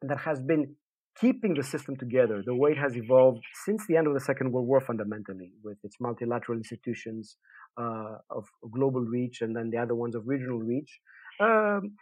that 0.02 0.18
has 0.18 0.40
been 0.40 0.74
keeping 1.20 1.54
the 1.54 1.62
system 1.62 1.96
together, 1.96 2.42
the 2.44 2.54
way 2.54 2.72
it 2.72 2.78
has 2.78 2.96
evolved 2.96 3.44
since 3.64 3.84
the 3.88 3.96
end 3.96 4.06
of 4.06 4.14
the 4.14 4.20
Second 4.20 4.52
World 4.52 4.68
War, 4.68 4.80
fundamentally, 4.80 5.52
with 5.64 5.78
its 5.82 5.96
multilateral 6.00 6.58
institutions 6.58 7.36
uh, 7.80 8.16
of 8.30 8.44
global 8.70 9.00
reach 9.00 9.40
and 9.40 9.56
then 9.56 9.70
the 9.70 9.78
other 9.78 9.94
ones 9.94 10.14
of 10.14 10.22
regional 10.26 10.58
reach, 10.58 11.00
um, 11.40 11.92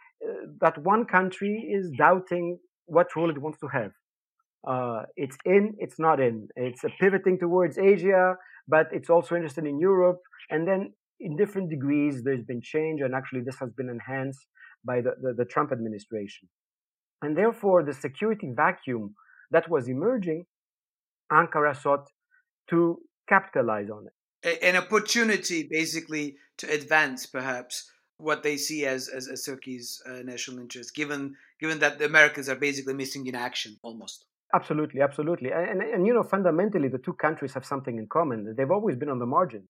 that 0.61 0.77
one 0.83 1.05
country 1.05 1.69
is 1.71 1.91
doubting 1.97 2.57
what 2.85 3.15
role 3.15 3.29
it 3.29 3.41
wants 3.41 3.59
to 3.59 3.67
have. 3.67 3.91
Uh, 4.67 5.03
it's 5.15 5.37
in, 5.45 5.75
it's 5.77 5.99
not 5.99 6.19
in. 6.19 6.47
It's 6.55 6.83
pivoting 6.99 7.39
towards 7.39 7.77
Asia, 7.77 8.35
but 8.67 8.87
it's 8.91 9.09
also 9.09 9.35
interested 9.35 9.65
in 9.65 9.79
Europe. 9.79 10.19
And 10.49 10.67
then 10.67 10.93
in 11.19 11.35
different 11.35 11.69
degrees, 11.69 12.23
there's 12.23 12.43
been 12.43 12.61
change, 12.61 13.01
and 13.01 13.15
actually, 13.15 13.41
this 13.41 13.57
has 13.59 13.71
been 13.71 13.89
enhanced 13.89 14.45
by 14.85 15.01
the, 15.01 15.11
the, 15.21 15.33
the 15.33 15.45
Trump 15.45 15.71
administration. 15.71 16.47
And 17.21 17.37
therefore, 17.37 17.83
the 17.83 17.93
security 17.93 18.51
vacuum 18.55 19.15
that 19.51 19.69
was 19.69 19.87
emerging, 19.87 20.45
Ankara 21.31 21.75
sought 21.75 22.07
to 22.69 22.99
capitalize 23.27 23.89
on 23.89 24.07
it. 24.07 24.63
An 24.63 24.75
opportunity, 24.75 25.67
basically, 25.69 26.35
to 26.59 26.71
advance, 26.71 27.25
perhaps, 27.25 27.89
what 28.17 28.43
they 28.43 28.57
see 28.57 28.85
as 28.85 29.07
as, 29.07 29.27
as 29.27 29.43
Turkey's 29.45 30.01
uh, 30.05 30.21
national 30.23 30.59
interest, 30.59 30.95
given 30.95 31.35
given 31.59 31.79
that 31.79 31.99
the 31.99 32.05
Americans 32.05 32.49
are 32.49 32.55
basically 32.55 32.93
missing 32.93 33.25
in 33.27 33.35
action 33.35 33.77
almost. 33.83 34.25
Absolutely, 34.53 35.01
absolutely, 35.01 35.51
and, 35.51 35.69
and, 35.69 35.81
and 35.81 36.07
you 36.07 36.13
know 36.13 36.23
fundamentally 36.23 36.87
the 36.87 36.97
two 36.97 37.13
countries 37.13 37.53
have 37.53 37.65
something 37.65 37.97
in 37.97 38.07
common. 38.07 38.55
They've 38.55 38.71
always 38.71 38.95
been 38.95 39.09
on 39.09 39.19
the 39.19 39.25
margin. 39.25 39.67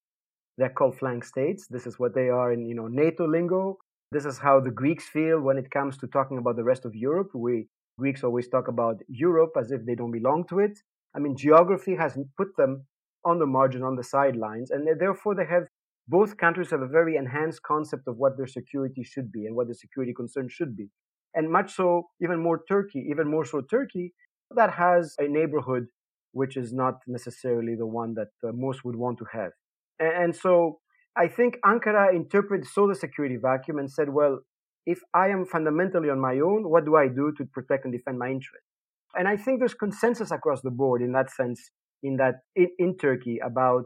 They're 0.58 0.70
called 0.70 0.98
flank 0.98 1.24
states. 1.24 1.68
This 1.70 1.86
is 1.86 2.00
what 2.00 2.16
they 2.16 2.30
are 2.30 2.52
in 2.52 2.66
you 2.66 2.76
know 2.76 2.88
NATO 2.88 3.28
lingo. 3.28 3.78
This 4.12 4.26
is 4.26 4.38
how 4.38 4.60
the 4.60 4.72
Greeks 4.72 5.08
feel 5.10 5.42
when 5.42 5.58
it 5.58 5.70
comes 5.70 5.98
to 5.98 6.08
talking 6.08 6.38
about 6.38 6.56
the 6.56 6.64
rest 6.64 6.86
of 6.86 6.96
Europe. 6.96 7.32
We 7.34 7.68
Greeks 8.00 8.24
always 8.24 8.48
talk 8.48 8.68
about 8.68 9.02
Europe 9.08 9.54
as 9.60 9.72
if 9.72 9.86
they 9.86 9.96
don't 9.96 10.12
belong 10.12 10.46
to 10.48 10.60
it. 10.60 10.80
I 11.16 11.20
mean, 11.20 11.36
geography 11.36 11.96
has 11.96 12.18
put 12.38 12.56
them 12.58 12.86
on 13.26 13.40
the 13.40 13.46
margin, 13.46 13.84
on 13.84 13.96
the 13.96 14.04
sidelines, 14.04 14.72
and 14.72 14.88
therefore 15.00 15.36
they 15.36 15.46
have 15.46 15.64
both 16.08 16.38
countries 16.38 16.72
have 16.72 16.82
a 16.82 16.88
very 16.88 17.16
enhanced 17.16 17.62
concept 17.64 18.08
of 18.08 18.18
what 18.18 18.38
their 18.38 18.48
security 18.48 19.04
should 19.04 19.32
be 19.32 19.46
and 19.46 19.56
what 19.56 19.68
the 19.68 19.76
security 19.76 20.14
concern 20.14 20.48
should 20.50 20.76
be. 20.76 20.90
And 21.34 21.52
much 21.52 21.76
so, 21.76 22.08
even 22.22 22.42
more 22.42 22.62
Turkey, 22.68 23.08
even 23.12 23.30
more 23.30 23.46
so 23.46 23.62
Turkey, 23.62 24.14
that 24.56 24.74
has 24.74 25.16
a 25.20 25.28
neighborhood 25.28 25.88
which 26.32 26.56
is 26.56 26.72
not 26.72 26.96
necessarily 27.08 27.76
the 27.76 27.86
one 27.86 28.14
that 28.14 28.28
uh, 28.48 28.52
most 28.54 28.86
would 28.86 28.96
want 28.96 29.18
to 29.18 29.26
have. 29.34 29.52
And, 30.00 30.36
so 30.36 30.80
I 31.18 31.28
think 31.28 31.58
Ankara 31.66 32.14
interpreted, 32.16 32.68
saw 32.68 32.88
the 32.88 32.96
security 32.96 33.38
vacuum 33.42 33.80
and 33.80 33.92
said, 33.92 34.10
well, 34.10 34.40
if 34.86 35.00
I 35.14 35.30
am 35.30 35.46
fundamentally 35.46 36.10
on 36.10 36.20
my 36.20 36.40
own, 36.40 36.70
what 36.70 36.86
do 36.86 36.96
I 36.96 37.08
do 37.08 37.34
to 37.38 37.46
protect 37.46 37.86
and 37.86 37.94
defend 37.94 38.20
my 38.20 38.28
interests? 38.28 38.68
And 39.16 39.28
I 39.28 39.36
think 39.36 39.60
there's 39.60 39.74
consensus 39.74 40.32
across 40.32 40.62
the 40.62 40.70
board 40.70 41.02
in 41.02 41.12
that 41.14 41.32
sense, 41.32 41.72
in 42.04 42.18
that 42.18 42.36
in, 42.56 42.70
in 42.78 42.98
Turkey 42.98 43.40
about 43.44 43.86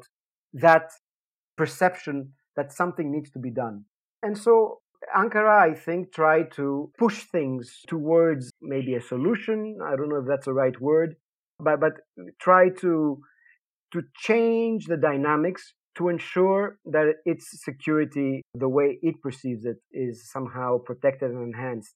that 0.53 0.89
perception 1.57 2.33
that 2.55 2.71
something 2.71 3.11
needs 3.11 3.31
to 3.31 3.39
be 3.39 3.49
done. 3.51 3.85
And 4.23 4.37
so 4.37 4.79
Ankara, 5.15 5.71
I 5.71 5.73
think, 5.73 6.13
tried 6.13 6.51
to 6.53 6.91
push 6.97 7.23
things 7.23 7.81
towards 7.87 8.51
maybe 8.61 8.95
a 8.95 9.01
solution. 9.01 9.79
I 9.83 9.95
don't 9.95 10.09
know 10.09 10.17
if 10.17 10.27
that's 10.27 10.45
the 10.45 10.53
right 10.53 10.79
word, 10.79 11.15
but 11.59 11.79
but 11.79 11.93
try 12.39 12.69
to 12.81 13.21
to 13.93 14.01
change 14.15 14.85
the 14.85 14.97
dynamics 14.97 15.73
to 15.97 16.07
ensure 16.07 16.77
that 16.85 17.15
its 17.25 17.63
security, 17.63 18.41
the 18.53 18.69
way 18.69 18.97
it 19.01 19.21
perceives 19.21 19.65
it, 19.65 19.77
is 19.91 20.31
somehow 20.31 20.77
protected 20.77 21.31
and 21.31 21.53
enhanced. 21.53 21.93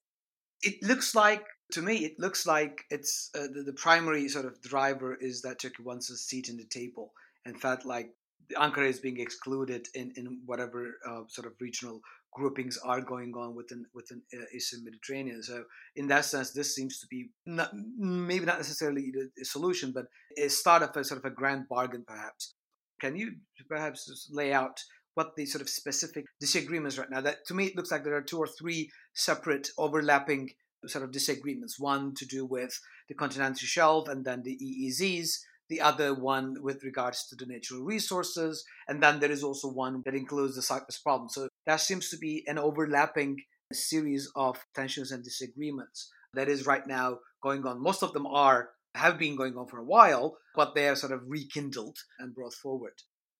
It 0.62 0.84
looks 0.84 1.16
like, 1.16 1.46
to 1.72 1.82
me, 1.82 1.98
it 1.98 2.20
looks 2.20 2.46
like 2.46 2.84
it's 2.90 3.30
uh, 3.36 3.48
the, 3.54 3.64
the, 3.64 3.74
primary 3.74 4.28
sort 4.28 4.46
of 4.46 4.62
driver 4.62 5.16
is 5.16 5.42
that 5.44 5.60
Turkey 5.60 5.84
wants 5.84 6.10
a 6.10 6.18
seat 6.18 6.50
in 6.50 6.58
the 6.58 6.66
table 6.66 7.14
and 7.46 7.60
felt 7.60 7.86
like 7.86 8.10
Ankara 8.54 8.88
is 8.88 9.00
being 9.00 9.20
excluded 9.20 9.88
in, 9.94 10.12
in 10.16 10.42
whatever 10.46 10.98
uh, 11.08 11.22
sort 11.28 11.48
of 11.48 11.54
regional 11.60 12.02
groupings 12.32 12.78
are 12.84 13.02
going 13.02 13.34
on 13.36 13.56
within 13.56 13.86
within 13.94 14.22
uh, 14.34 14.44
Eastern 14.54 14.84
Mediterranean. 14.84 15.42
So 15.42 15.64
in 15.96 16.08
that 16.08 16.25
sense, 16.25 16.52
this 16.52 16.75
seems 16.75 17.00
to 17.00 17.08
be 17.08 17.30
not, 17.46 17.72
maybe 17.98 18.46
not 18.46 18.58
necessarily 18.58 19.12
a 19.42 19.46
solution, 19.46 19.92
but 19.92 20.06
a 20.38 20.50
start 20.50 20.84
of 20.84 20.96
a 20.96 21.04
sort 21.04 21.20
of 21.20 21.25
a 21.25 21.34
grand 21.34 21.68
bargain, 21.70 22.04
perhaps. 22.06 22.54
Can 23.00 23.16
you 23.16 23.36
perhaps 23.68 24.30
lay 24.32 24.54
out 24.54 24.80
what 25.16 25.36
the 25.36 25.46
sort 25.46 25.62
of 25.62 25.70
specific 25.70 26.25
disagreements 26.40 26.98
right 26.98 27.10
now? 27.10 27.22
That 27.22 27.46
to 27.48 27.54
me 27.54 27.66
it 27.68 27.75
looks 27.75 27.92
like 27.92 28.04
there 28.04 28.16
are 28.16 28.22
two 28.22 28.40
or 28.40 28.48
three 28.48 28.92
separate 29.14 29.70
overlapping 29.78 30.52
sort 30.88 31.04
of 31.04 31.12
disagreements. 31.12 31.80
One 31.80 32.14
to 32.16 32.25
do 32.25 32.46
with 32.46 32.80
the 33.08 33.16
continental 33.16 33.66
shelf, 33.66 34.08
and 34.08 34.25
then 34.25 34.44
the 34.44 34.58
EEZs. 34.58 35.40
The 35.69 35.81
other 35.81 36.13
one 36.13 36.57
with 36.62 36.84
regards 36.84 37.27
to 37.27 37.36
the 37.36 37.45
natural 37.45 37.81
resources, 37.81 38.63
and 38.88 39.01
then 39.01 39.19
there 39.19 39.31
is 39.31 39.43
also 39.43 39.67
one 39.67 40.03
that 40.05 40.13
includes 40.13 40.55
the 40.55 40.62
Cyprus 40.62 41.00
problem. 41.00 41.29
So 41.29 41.48
that 41.65 41.81
seems 41.81 42.10
to 42.10 42.17
be 42.17 42.43
an 42.48 42.60
overlapping 42.60 43.38
series 43.74 44.31
of 44.36 44.57
tensions 44.75 45.12
and 45.12 45.24
disagreements 45.24 46.12
that 46.36 46.50
is 46.50 46.67
right 46.67 46.86
now 46.86 47.19
going 47.41 47.65
on. 47.65 47.81
Most 47.81 48.03
of 48.03 48.13
them 48.13 48.27
are 48.27 48.69
have 48.93 49.17
been 49.17 49.36
going 49.36 49.57
on 49.57 49.67
for 49.67 49.79
a 49.79 49.84
while, 49.84 50.38
but 50.55 50.74
they 50.74 50.88
are 50.88 50.95
sort 50.95 51.12
of 51.12 51.22
rekindled 51.27 51.98
and 52.19 52.34
brought 52.34 52.53
forward. 52.53 52.93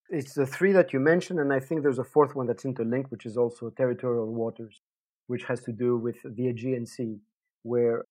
It's 0.10 0.34
the 0.34 0.46
three 0.46 0.72
that 0.74 0.94
you 0.94 1.00
mentioned, 1.00 1.40
and 1.40 1.52
I 1.52 1.60
think 1.60 1.82
there's 1.82 2.00
a 2.00 2.04
fourth 2.04 2.36
one 2.36 2.46
that's 2.48 2.66
interlinked, 2.66 3.10
which 3.10 3.26
is 3.26 3.38
also 3.38 3.70
territorial 3.70 4.32
waters, 4.34 4.82
which 5.28 5.46
has 5.46 5.62
to 5.62 5.72
do 5.72 5.98
with 5.98 6.18
the 6.24 6.48
Aegean 6.48 6.86
Sea, 6.86 7.18
where, 7.64 8.06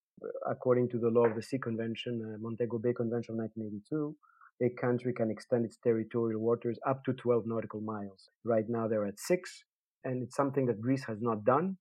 according 0.49 0.89
to 0.91 0.99
the 0.99 1.09
law 1.09 1.27
of 1.27 1.35
the 1.35 1.43
Sea 1.43 1.59
Convention, 1.59 2.35
uh, 2.35 2.39
Montego 2.41 2.79
Bay 2.79 2.93
Convention 2.93 3.35
of 3.35 3.39
1982, 3.39 4.17
a 4.63 4.71
country 4.81 5.13
can 5.13 5.31
extend 5.31 5.65
its 5.65 5.79
territorial 5.83 6.41
waters 6.41 6.79
up 6.87 7.05
to 7.05 7.13
12 7.13 7.45
nautical 7.47 7.81
miles. 7.81 8.31
Right 8.45 8.69
now, 8.69 8.87
they're 8.87 9.07
at 9.07 9.19
six, 9.19 9.65
and 10.05 10.23
it's 10.23 10.37
something 10.37 10.67
that 10.67 10.81
Greece 10.81 11.05
has 11.05 11.21
not 11.21 11.45
done. 11.45 11.77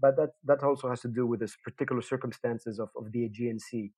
But 0.00 0.16
that, 0.16 0.30
that 0.44 0.62
also 0.62 0.88
has 0.88 1.00
to 1.00 1.08
do 1.08 1.26
with 1.26 1.40
the 1.40 1.52
particular 1.64 2.00
circumstances 2.00 2.78
of, 2.78 2.90
of 2.96 3.10
the 3.12 3.24
Aegean 3.24 3.58
Sea. 3.58 3.90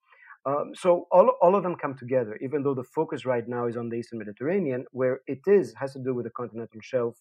Um, 0.44 0.72
so 0.74 1.06
all, 1.12 1.32
all 1.40 1.54
of 1.54 1.62
them 1.62 1.76
come 1.76 1.96
together, 1.96 2.36
even 2.42 2.62
though 2.62 2.74
the 2.74 2.82
focus 2.82 3.24
right 3.24 3.46
now 3.46 3.66
is 3.66 3.76
on 3.76 3.88
the 3.88 3.96
Eastern 3.96 4.18
Mediterranean, 4.18 4.84
where 4.90 5.20
it 5.26 5.40
is 5.46 5.74
has 5.78 5.92
to 5.92 6.00
do 6.00 6.14
with 6.14 6.24
the 6.24 6.30
continental 6.30 6.80
shelf 6.82 7.16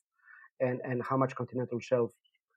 and, 0.59 0.79
and 0.83 1.03
how 1.03 1.17
much 1.17 1.35
continental 1.35 1.79
shelf 1.79 2.11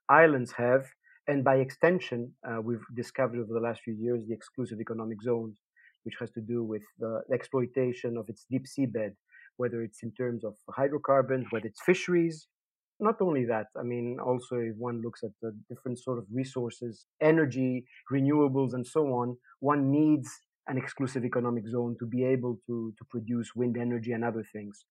islands 0.09 0.51
have. 0.53 0.87
And 1.27 1.43
by 1.43 1.55
extension, 1.55 2.33
uh, 2.47 2.61
we've 2.61 2.85
discovered 2.95 3.39
over 3.39 3.53
the 3.53 3.59
last 3.59 3.81
few 3.81 3.95
years 3.95 4.25
the 4.27 4.33
exclusive 4.33 4.79
economic 4.79 5.21
zones, 5.23 5.57
which 6.03 6.15
has 6.19 6.29
to 6.31 6.41
do 6.41 6.63
with 6.63 6.83
the 6.99 7.21
exploitation 7.33 8.15
of 8.17 8.29
its 8.29 8.45
deep 8.49 8.65
seabed, 8.65 9.13
whether 9.57 9.81
it's 9.81 10.03
in 10.03 10.11
terms 10.11 10.43
of 10.43 10.53
hydrocarbons, 10.69 11.47
whether 11.49 11.65
it's 11.65 11.81
fisheries. 11.83 12.47
Not 12.99 13.15
only 13.21 13.43
that, 13.45 13.67
I 13.77 13.83
mean, 13.83 14.17
also 14.23 14.55
if 14.57 14.75
one 14.77 15.01
looks 15.01 15.23
at 15.23 15.31
the 15.41 15.51
different 15.67 15.99
sort 15.99 16.19
of 16.19 16.25
resources, 16.31 17.07
energy, 17.21 17.85
renewables, 18.13 18.73
and 18.73 18.85
so 18.85 19.07
on, 19.07 19.37
one 19.59 19.91
needs 19.91 20.29
an 20.67 20.77
exclusive 20.77 21.25
economic 21.25 21.67
zone 21.67 21.95
to 21.99 22.05
be 22.05 22.23
able 22.23 22.59
to, 22.67 22.93
to 22.97 23.05
produce 23.09 23.49
wind 23.55 23.77
energy 23.77 24.11
and 24.13 24.23
other 24.23 24.45
things. 24.53 24.85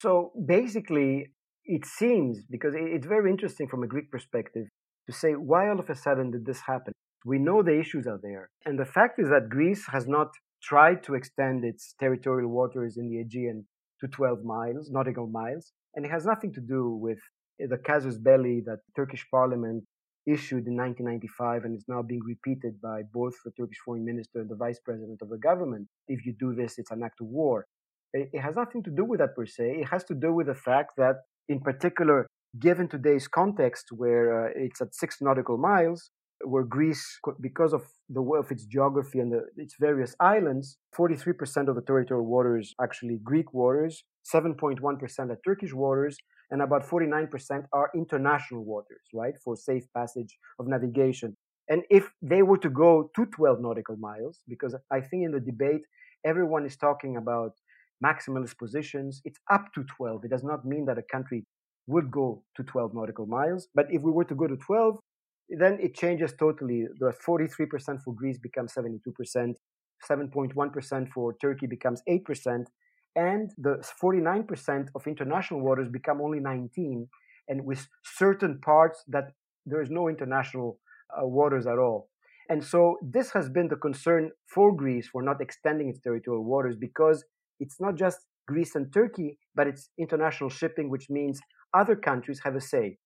So 0.00 0.32
basically, 0.46 1.30
it 1.64 1.86
seems, 1.86 2.44
because 2.50 2.74
it's 2.76 3.06
very 3.06 3.30
interesting 3.30 3.68
from 3.68 3.82
a 3.84 3.86
Greek 3.86 4.10
perspective, 4.10 4.66
to 5.06 5.12
say 5.12 5.32
why 5.32 5.68
all 5.68 5.80
of 5.80 5.90
a 5.90 5.94
sudden 5.94 6.30
did 6.30 6.46
this 6.46 6.60
happen? 6.60 6.92
We 7.24 7.38
know 7.38 7.62
the 7.62 7.78
issues 7.78 8.06
are 8.06 8.20
there. 8.22 8.50
And 8.66 8.78
the 8.78 8.84
fact 8.84 9.18
is 9.18 9.28
that 9.28 9.48
Greece 9.48 9.86
has 9.92 10.06
not 10.06 10.28
tried 10.62 11.02
to 11.04 11.14
extend 11.14 11.64
its 11.64 11.94
territorial 11.98 12.50
waters 12.50 12.96
in 12.96 13.08
the 13.08 13.20
Aegean 13.20 13.66
to 14.00 14.08
12 14.08 14.44
miles, 14.44 14.90
nautical 14.90 15.26
miles. 15.26 15.72
And 15.94 16.04
it 16.04 16.10
has 16.10 16.26
nothing 16.26 16.52
to 16.54 16.60
do 16.60 16.90
with 16.90 17.18
the 17.58 17.78
casus 17.78 18.18
belli 18.18 18.62
that 18.66 18.80
Turkish 18.96 19.26
parliament 19.30 19.84
issued 20.26 20.66
in 20.66 20.76
1995 20.76 21.64
and 21.64 21.76
is 21.76 21.84
now 21.86 22.02
being 22.02 22.22
repeated 22.26 22.80
by 22.80 23.02
both 23.12 23.34
the 23.44 23.52
Turkish 23.52 23.78
foreign 23.84 24.04
minister 24.04 24.40
and 24.40 24.48
the 24.48 24.56
vice 24.56 24.80
president 24.84 25.20
of 25.20 25.28
the 25.28 25.38
government. 25.38 25.86
If 26.08 26.24
you 26.24 26.34
do 26.38 26.54
this, 26.54 26.78
it's 26.78 26.90
an 26.90 27.02
act 27.02 27.20
of 27.20 27.26
war. 27.26 27.66
It 28.12 28.40
has 28.40 28.56
nothing 28.56 28.82
to 28.84 28.90
do 28.90 29.04
with 29.04 29.18
that 29.20 29.34
per 29.34 29.44
se. 29.44 29.76
It 29.80 29.88
has 29.88 30.04
to 30.04 30.14
do 30.14 30.32
with 30.32 30.46
the 30.46 30.54
fact 30.54 30.92
that, 30.96 31.16
in 31.48 31.60
particular, 31.60 32.28
given 32.58 32.88
today's 32.88 33.28
context 33.28 33.86
where 33.90 34.46
uh, 34.46 34.50
it's 34.54 34.80
at 34.80 34.94
six 34.94 35.18
nautical 35.20 35.58
miles, 35.58 36.10
where 36.44 36.62
Greece, 36.62 37.18
because 37.40 37.72
of 37.72 37.82
the 38.08 38.22
of 38.22 38.50
its 38.50 38.64
geography 38.64 39.18
and 39.18 39.32
the, 39.32 39.42
its 39.56 39.74
various 39.80 40.14
islands, 40.20 40.76
43% 40.96 41.68
of 41.68 41.74
the 41.74 41.82
territorial 41.82 42.26
waters 42.26 42.74
actually 42.82 43.18
Greek 43.22 43.52
waters, 43.52 44.04
7.1% 44.32 44.80
are 45.30 45.38
Turkish 45.44 45.72
waters, 45.72 46.16
and 46.50 46.60
about 46.62 46.86
49% 46.86 47.64
are 47.72 47.90
international 47.94 48.64
waters, 48.64 49.00
right, 49.12 49.34
for 49.42 49.56
safe 49.56 49.84
passage 49.96 50.36
of 50.58 50.66
navigation. 50.66 51.36
And 51.68 51.82
if 51.88 52.10
they 52.20 52.42
were 52.42 52.58
to 52.58 52.68
go 52.68 53.10
to 53.16 53.26
12 53.26 53.60
nautical 53.60 53.96
miles, 53.96 54.40
because 54.48 54.76
I 54.92 55.00
think 55.00 55.24
in 55.24 55.32
the 55.32 55.40
debate, 55.40 55.82
everyone 56.24 56.66
is 56.66 56.76
talking 56.76 57.16
about 57.16 57.52
maximalist 58.04 58.58
positions, 58.58 59.22
it's 59.24 59.38
up 59.50 59.72
to 59.74 59.84
12. 59.96 60.26
It 60.26 60.30
does 60.30 60.44
not 60.44 60.64
mean 60.64 60.84
that 60.86 60.98
a 60.98 61.02
country 61.10 61.46
would 61.86 62.10
go 62.10 62.42
to 62.56 62.62
12 62.62 62.94
nautical 62.94 63.26
miles. 63.26 63.68
But 63.74 63.86
if 63.90 64.02
we 64.02 64.10
were 64.10 64.24
to 64.24 64.34
go 64.34 64.46
to 64.46 64.56
12, 64.56 64.98
then 65.50 65.78
it 65.80 65.94
changes 65.94 66.32
totally. 66.38 66.86
The 66.98 67.12
43% 67.26 68.02
for 68.02 68.14
Greece 68.14 68.38
becomes 68.38 68.72
72%, 68.74 69.54
7.1% 70.10 71.08
for 71.12 71.34
Turkey 71.40 71.66
becomes 71.66 72.02
8%, 72.08 72.64
and 73.16 73.50
the 73.58 73.84
49% 74.02 74.88
of 74.94 75.06
international 75.06 75.60
waters 75.60 75.88
become 75.88 76.20
only 76.20 76.40
19 76.40 77.08
and 77.48 77.64
with 77.64 77.86
certain 78.02 78.58
parts 78.60 79.04
that 79.08 79.32
there 79.66 79.82
is 79.82 79.90
no 79.90 80.08
international 80.08 80.78
uh, 81.10 81.26
waters 81.26 81.66
at 81.66 81.78
all 81.78 82.08
and 82.48 82.62
so 82.62 82.96
this 83.02 83.30
has 83.32 83.48
been 83.48 83.68
the 83.68 83.76
concern 83.76 84.30
for 84.46 84.74
greece 84.74 85.08
for 85.08 85.22
not 85.22 85.40
extending 85.40 85.88
its 85.88 86.00
territorial 86.00 86.44
waters 86.44 86.76
because 86.76 87.24
it's 87.60 87.80
not 87.80 87.94
just 87.94 88.18
greece 88.48 88.74
and 88.74 88.92
turkey 88.92 89.38
but 89.54 89.66
it's 89.66 89.90
international 89.98 90.50
shipping 90.50 90.90
which 90.90 91.08
means 91.08 91.40
other 91.74 91.96
countries 91.96 92.40
have 92.44 92.54
a 92.54 92.60
say 92.60 92.96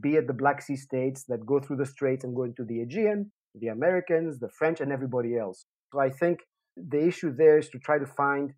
be 0.00 0.16
it 0.16 0.26
the 0.26 0.32
black 0.32 0.60
sea 0.60 0.76
states 0.76 1.24
that 1.28 1.46
go 1.46 1.60
through 1.60 1.76
the 1.76 1.86
straits 1.86 2.24
and 2.24 2.34
go 2.34 2.42
into 2.44 2.64
the 2.64 2.80
aegean 2.80 3.30
the 3.54 3.68
americans 3.68 4.38
the 4.38 4.48
french 4.48 4.80
and 4.80 4.92
everybody 4.92 5.36
else 5.36 5.64
so 5.92 6.00
i 6.00 6.10
think 6.10 6.40
the 6.76 7.06
issue 7.06 7.34
there 7.34 7.58
is 7.58 7.68
to 7.68 7.78
try 7.78 7.98
to 7.98 8.06
find 8.06 8.52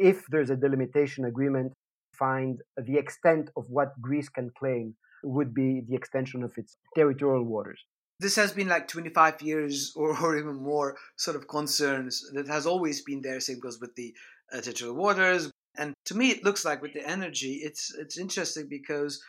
if 0.00 0.26
there's 0.28 0.50
a 0.50 0.56
delimitation 0.56 1.26
agreement, 1.26 1.72
find 2.18 2.60
the 2.76 2.96
extent 2.96 3.50
of 3.56 3.64
what 3.68 4.00
Greece 4.00 4.28
can 4.28 4.50
claim 4.58 4.94
would 5.22 5.54
be 5.54 5.82
the 5.86 5.94
extension 5.94 6.42
of 6.42 6.52
its 6.56 6.78
territorial 6.94 7.44
waters. 7.44 7.84
This 8.18 8.36
has 8.36 8.52
been 8.52 8.68
like 8.68 8.88
25 8.88 9.42
years 9.42 9.92
or, 9.94 10.18
or 10.22 10.38
even 10.38 10.56
more 10.56 10.96
sort 11.16 11.36
of 11.36 11.48
concerns 11.48 12.22
that 12.32 12.48
has 12.48 12.66
always 12.66 13.02
been 13.02 13.20
there. 13.22 13.40
Same 13.40 13.60
goes 13.60 13.78
with 13.80 13.94
the 13.94 14.14
uh, 14.52 14.60
territorial 14.60 14.96
waters. 14.96 15.50
And 15.76 15.94
to 16.06 16.16
me, 16.16 16.30
it 16.30 16.44
looks 16.44 16.64
like 16.64 16.82
with 16.82 16.92
the 16.92 17.06
energy, 17.06 17.60
it's 17.62 17.94
it's 17.98 18.18
interesting 18.18 18.66
because 18.68 19.22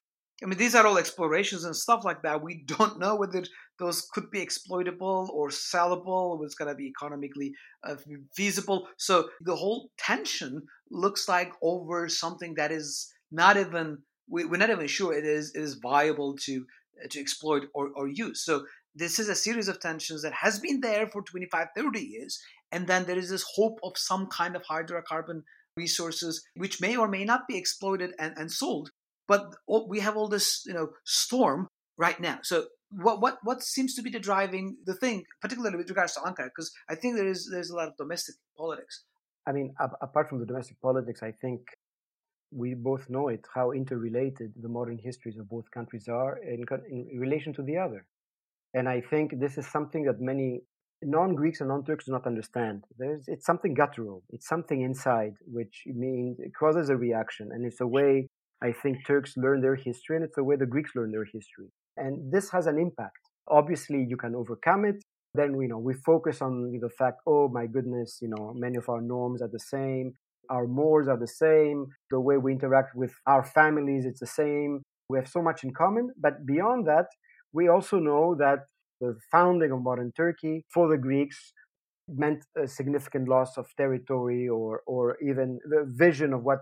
I 0.43 0.47
mean, 0.47 0.57
these 0.57 0.73
are 0.73 0.85
all 0.87 0.97
explorations 0.97 1.65
and 1.65 1.75
stuff 1.75 2.03
like 2.03 2.23
that. 2.23 2.41
We 2.41 2.63
don't 2.65 2.99
know 2.99 3.15
whether 3.15 3.43
those 3.79 4.07
could 4.13 4.31
be 4.31 4.41
exploitable 4.41 5.29
or 5.33 5.49
sellable, 5.49 6.07
or 6.07 6.45
it's 6.45 6.55
going 6.55 6.69
to 6.69 6.75
be 6.75 6.87
economically 6.87 7.53
uh, 7.83 7.95
feasible. 8.35 8.87
So 8.97 9.29
the 9.41 9.55
whole 9.55 9.89
tension 9.97 10.63
looks 10.89 11.27
like 11.27 11.53
over 11.61 12.09
something 12.09 12.55
that 12.55 12.71
is 12.71 13.11
not 13.31 13.57
even 13.57 13.99
we, 14.29 14.43
are 14.43 14.57
not 14.57 14.69
even 14.69 14.87
sure 14.87 15.13
it 15.13 15.25
is 15.25 15.53
it 15.55 15.61
is 15.61 15.75
viable 15.75 16.35
to 16.45 16.65
to 17.09 17.19
exploit 17.19 17.63
or, 17.73 17.89
or 17.95 18.07
use. 18.07 18.43
So 18.43 18.65
this 18.93 19.19
is 19.19 19.29
a 19.29 19.35
series 19.35 19.67
of 19.67 19.79
tensions 19.79 20.21
that 20.23 20.33
has 20.33 20.59
been 20.59 20.81
there 20.81 21.07
for 21.07 21.21
25, 21.21 21.67
30 21.75 21.99
years, 21.99 22.41
and 22.71 22.87
then 22.87 23.05
there 23.05 23.17
is 23.17 23.29
this 23.29 23.45
hope 23.55 23.79
of 23.83 23.97
some 23.97 24.27
kind 24.27 24.55
of 24.55 24.63
hydrocarbon 24.63 25.43
resources 25.77 26.43
which 26.55 26.81
may 26.81 26.95
or 26.95 27.07
may 27.07 27.23
not 27.23 27.47
be 27.47 27.57
exploited 27.57 28.11
and, 28.19 28.33
and 28.37 28.51
sold. 28.51 28.89
But 29.27 29.55
we 29.87 29.99
have 29.99 30.17
all 30.17 30.27
this, 30.27 30.63
you 30.65 30.73
know, 30.73 30.89
storm 31.05 31.67
right 31.97 32.19
now. 32.19 32.39
So 32.43 32.65
what 32.91 33.21
what 33.21 33.37
what 33.43 33.63
seems 33.63 33.95
to 33.95 34.01
be 34.01 34.09
the 34.09 34.19
driving 34.19 34.77
the 34.85 34.93
thing, 34.93 35.23
particularly 35.41 35.77
with 35.77 35.89
regards 35.89 36.13
to 36.15 36.19
Ankara? 36.21 36.49
Because 36.53 36.71
I 36.89 36.95
think 36.95 37.15
there 37.15 37.27
is 37.27 37.49
there's 37.51 37.69
a 37.69 37.75
lot 37.75 37.87
of 37.87 37.95
domestic 37.97 38.35
politics. 38.57 39.03
I 39.47 39.53
mean, 39.53 39.73
apart 40.01 40.29
from 40.29 40.39
the 40.39 40.45
domestic 40.45 40.79
politics, 40.81 41.23
I 41.23 41.31
think 41.31 41.61
we 42.51 42.73
both 42.73 43.09
know 43.09 43.29
it 43.29 43.45
how 43.55 43.71
interrelated 43.71 44.53
the 44.61 44.67
modern 44.67 44.97
histories 44.97 45.37
of 45.37 45.49
both 45.49 45.71
countries 45.71 46.07
are 46.07 46.37
in, 46.39 46.65
in 46.89 47.19
relation 47.19 47.53
to 47.53 47.63
the 47.63 47.77
other. 47.77 48.05
And 48.73 48.87
I 48.87 49.01
think 49.01 49.39
this 49.39 49.57
is 49.57 49.65
something 49.67 50.03
that 50.03 50.19
many 50.19 50.61
non-Greeks 51.01 51.61
and 51.61 51.69
non-Turks 51.69 52.05
do 52.05 52.11
not 52.11 52.27
understand. 52.27 52.83
There's, 52.97 53.25
it's 53.27 53.45
something 53.45 53.73
guttural. 53.73 54.23
It's 54.29 54.47
something 54.47 54.81
inside 54.81 55.33
which 55.45 55.83
means 55.85 56.39
it 56.39 56.51
causes 56.57 56.89
a 56.89 56.95
reaction, 56.95 57.49
and 57.51 57.65
it's 57.65 57.81
a 57.81 57.87
way 57.87 58.27
I 58.63 58.71
think 58.71 59.05
Turks 59.05 59.33
learn 59.37 59.61
their 59.61 59.75
history, 59.75 60.15
and 60.15 60.25
it's 60.25 60.37
a 60.37 60.43
way 60.43 60.55
the 60.55 60.65
Greeks 60.65 60.91
learn 60.95 61.11
their 61.11 61.25
history. 61.25 61.69
And 61.97 62.31
this 62.31 62.51
has 62.51 62.67
an 62.67 62.77
impact. 62.77 63.17
Obviously, 63.47 64.05
you 64.07 64.17
can 64.17 64.35
overcome 64.35 64.85
it. 64.85 65.03
Then 65.33 65.59
you 65.59 65.67
know 65.67 65.79
we 65.79 65.93
focus 65.93 66.41
on 66.41 66.71
the 66.79 66.89
fact, 66.89 67.21
oh 67.25 67.47
my 67.47 67.65
goodness, 67.65 68.19
you 68.21 68.27
know 68.27 68.53
many 68.55 68.77
of 68.77 68.89
our 68.89 69.01
norms 69.01 69.41
are 69.41 69.47
the 69.47 69.59
same, 69.59 70.13
our 70.49 70.67
mores 70.67 71.07
are 71.07 71.17
the 71.17 71.27
same, 71.27 71.87
the 72.09 72.19
way 72.19 72.37
we 72.37 72.51
interact 72.51 72.95
with 72.95 73.13
our 73.25 73.43
families 73.43 74.05
it's 74.05 74.19
the 74.19 74.27
same. 74.27 74.81
We 75.09 75.17
have 75.17 75.27
so 75.27 75.41
much 75.41 75.63
in 75.63 75.73
common. 75.73 76.11
But 76.17 76.45
beyond 76.45 76.87
that, 76.87 77.07
we 77.53 77.67
also 77.67 77.99
know 77.99 78.35
that 78.35 78.59
the 79.01 79.17
founding 79.31 79.71
of 79.71 79.81
modern 79.81 80.11
Turkey 80.15 80.65
for 80.73 80.87
the 80.87 80.97
Greeks 80.97 81.53
meant 82.07 82.45
a 82.61 82.67
significant 82.67 83.27
loss 83.27 83.57
of 83.57 83.65
territory 83.75 84.47
or, 84.47 84.81
or 84.85 85.17
even 85.21 85.59
the 85.65 85.83
vision 85.87 86.33
of 86.33 86.43
what 86.43 86.59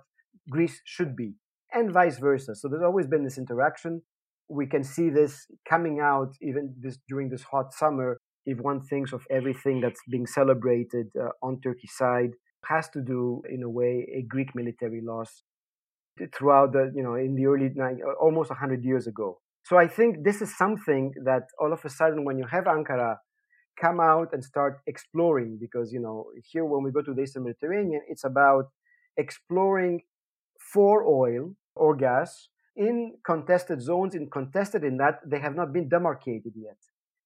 Greece 0.50 0.82
should 0.86 1.16
be, 1.16 1.34
and 1.74 1.92
vice 1.92 2.18
versa. 2.18 2.56
So 2.56 2.68
there's 2.68 2.84
always 2.84 3.08
been 3.08 3.24
this 3.24 3.38
interaction. 3.38 4.02
We 4.48 4.66
can 4.66 4.84
see 4.84 5.10
this 5.10 5.46
coming 5.70 6.00
out 6.00 6.34
even 6.42 6.74
this, 6.80 6.98
during 7.08 7.30
this 7.30 7.44
hot 7.44 7.74
summer. 7.74 8.18
If 8.46 8.60
one 8.60 8.82
thinks 8.82 9.14
of 9.14 9.22
everything 9.30 9.82
that's 9.82 10.00
being 10.10 10.26
celebrated 10.26 11.08
uh, 11.20 11.30
on 11.44 11.62
Turkey's 11.62 11.96
side, 11.96 12.32
has 12.66 12.90
to 12.90 13.02
do, 13.02 13.42
in 13.50 13.64
a 13.64 13.70
way, 13.70 14.08
a 14.16 14.22
Greek 14.24 14.56
military 14.56 15.02
loss 15.02 15.44
throughout 16.36 16.74
the, 16.74 16.92
you 16.96 17.04
know, 17.04 17.16
in 17.16 17.36
the 17.36 17.46
early, 17.46 17.70
almost 18.20 18.50
100 18.50 18.84
years 18.84 19.08
ago. 19.08 19.40
So 19.64 19.78
I 19.78 19.88
think 19.88 20.24
this 20.24 20.42
is 20.42 20.58
something 20.58 21.14
that 21.26 21.44
all 21.60 21.74
of 21.74 21.86
a 21.86 21.90
sudden, 21.90 22.26
when 22.26 22.38
you 22.38 22.46
have 22.50 22.66
Ankara 22.66 23.18
come 23.80 24.00
out 24.00 24.30
and 24.34 24.44
start 24.44 24.80
exploring, 24.88 25.58
because 25.60 25.92
you 25.94 26.00
know 26.00 26.26
here 26.52 26.66
when 26.66 26.84
we 26.84 26.92
go 26.92 27.02
to 27.02 27.14
the 27.14 27.22
Eastern 27.22 27.44
Mediterranean, 27.44 28.02
it's 28.08 28.24
about 28.24 28.66
exploring 29.18 30.02
for 30.74 31.06
oil 31.06 31.56
or 31.76 31.96
gas 31.96 32.50
in 32.76 33.16
contested 33.26 33.82
zones, 33.82 34.16
in 34.16 34.30
contested 34.30 34.84
in 34.84 34.98
that 34.98 35.20
they 35.26 35.40
have 35.40 35.56
not 35.56 35.74
been 35.74 35.90
demarcated 35.90 36.54
yet, 36.56 36.78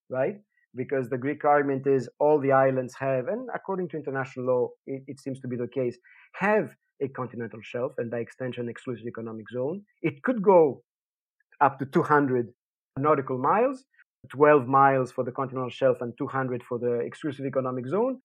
right? 0.09 0.37
Because 0.75 1.09
the 1.09 1.17
Greek 1.17 1.45
argument 1.45 1.85
is 1.85 2.09
all 2.19 2.39
the 2.39 2.51
islands 2.51 2.95
have, 2.99 3.27
and 3.27 3.47
according 3.53 3.89
to 3.89 3.97
international 3.97 4.45
law, 4.45 4.69
it, 4.87 5.03
it 5.07 5.19
seems 5.19 5.39
to 5.41 5.47
be 5.47 5.55
the 5.55 5.67
case, 5.67 5.97
have 6.33 6.69
a 7.01 7.07
continental 7.07 7.59
shelf 7.61 7.91
and 7.97 8.09
by 8.09 8.17
extension 8.19 8.69
exclusive 8.69 9.05
economic 9.07 9.45
zone. 9.51 9.83
It 10.01 10.23
could 10.23 10.41
go 10.41 10.83
up 11.63 11.79
to 11.79 11.85
200 11.85 12.49
nautical 12.99 13.37
miles, 13.37 13.85
12 14.29 14.67
miles 14.67 15.11
for 15.11 15.23
the 15.23 15.31
continental 15.31 15.69
shelf 15.69 15.97
and 16.01 16.13
200 16.17 16.63
for 16.63 16.77
the 16.77 16.99
exclusive 16.99 17.45
economic 17.45 17.87
zone. 17.87 18.19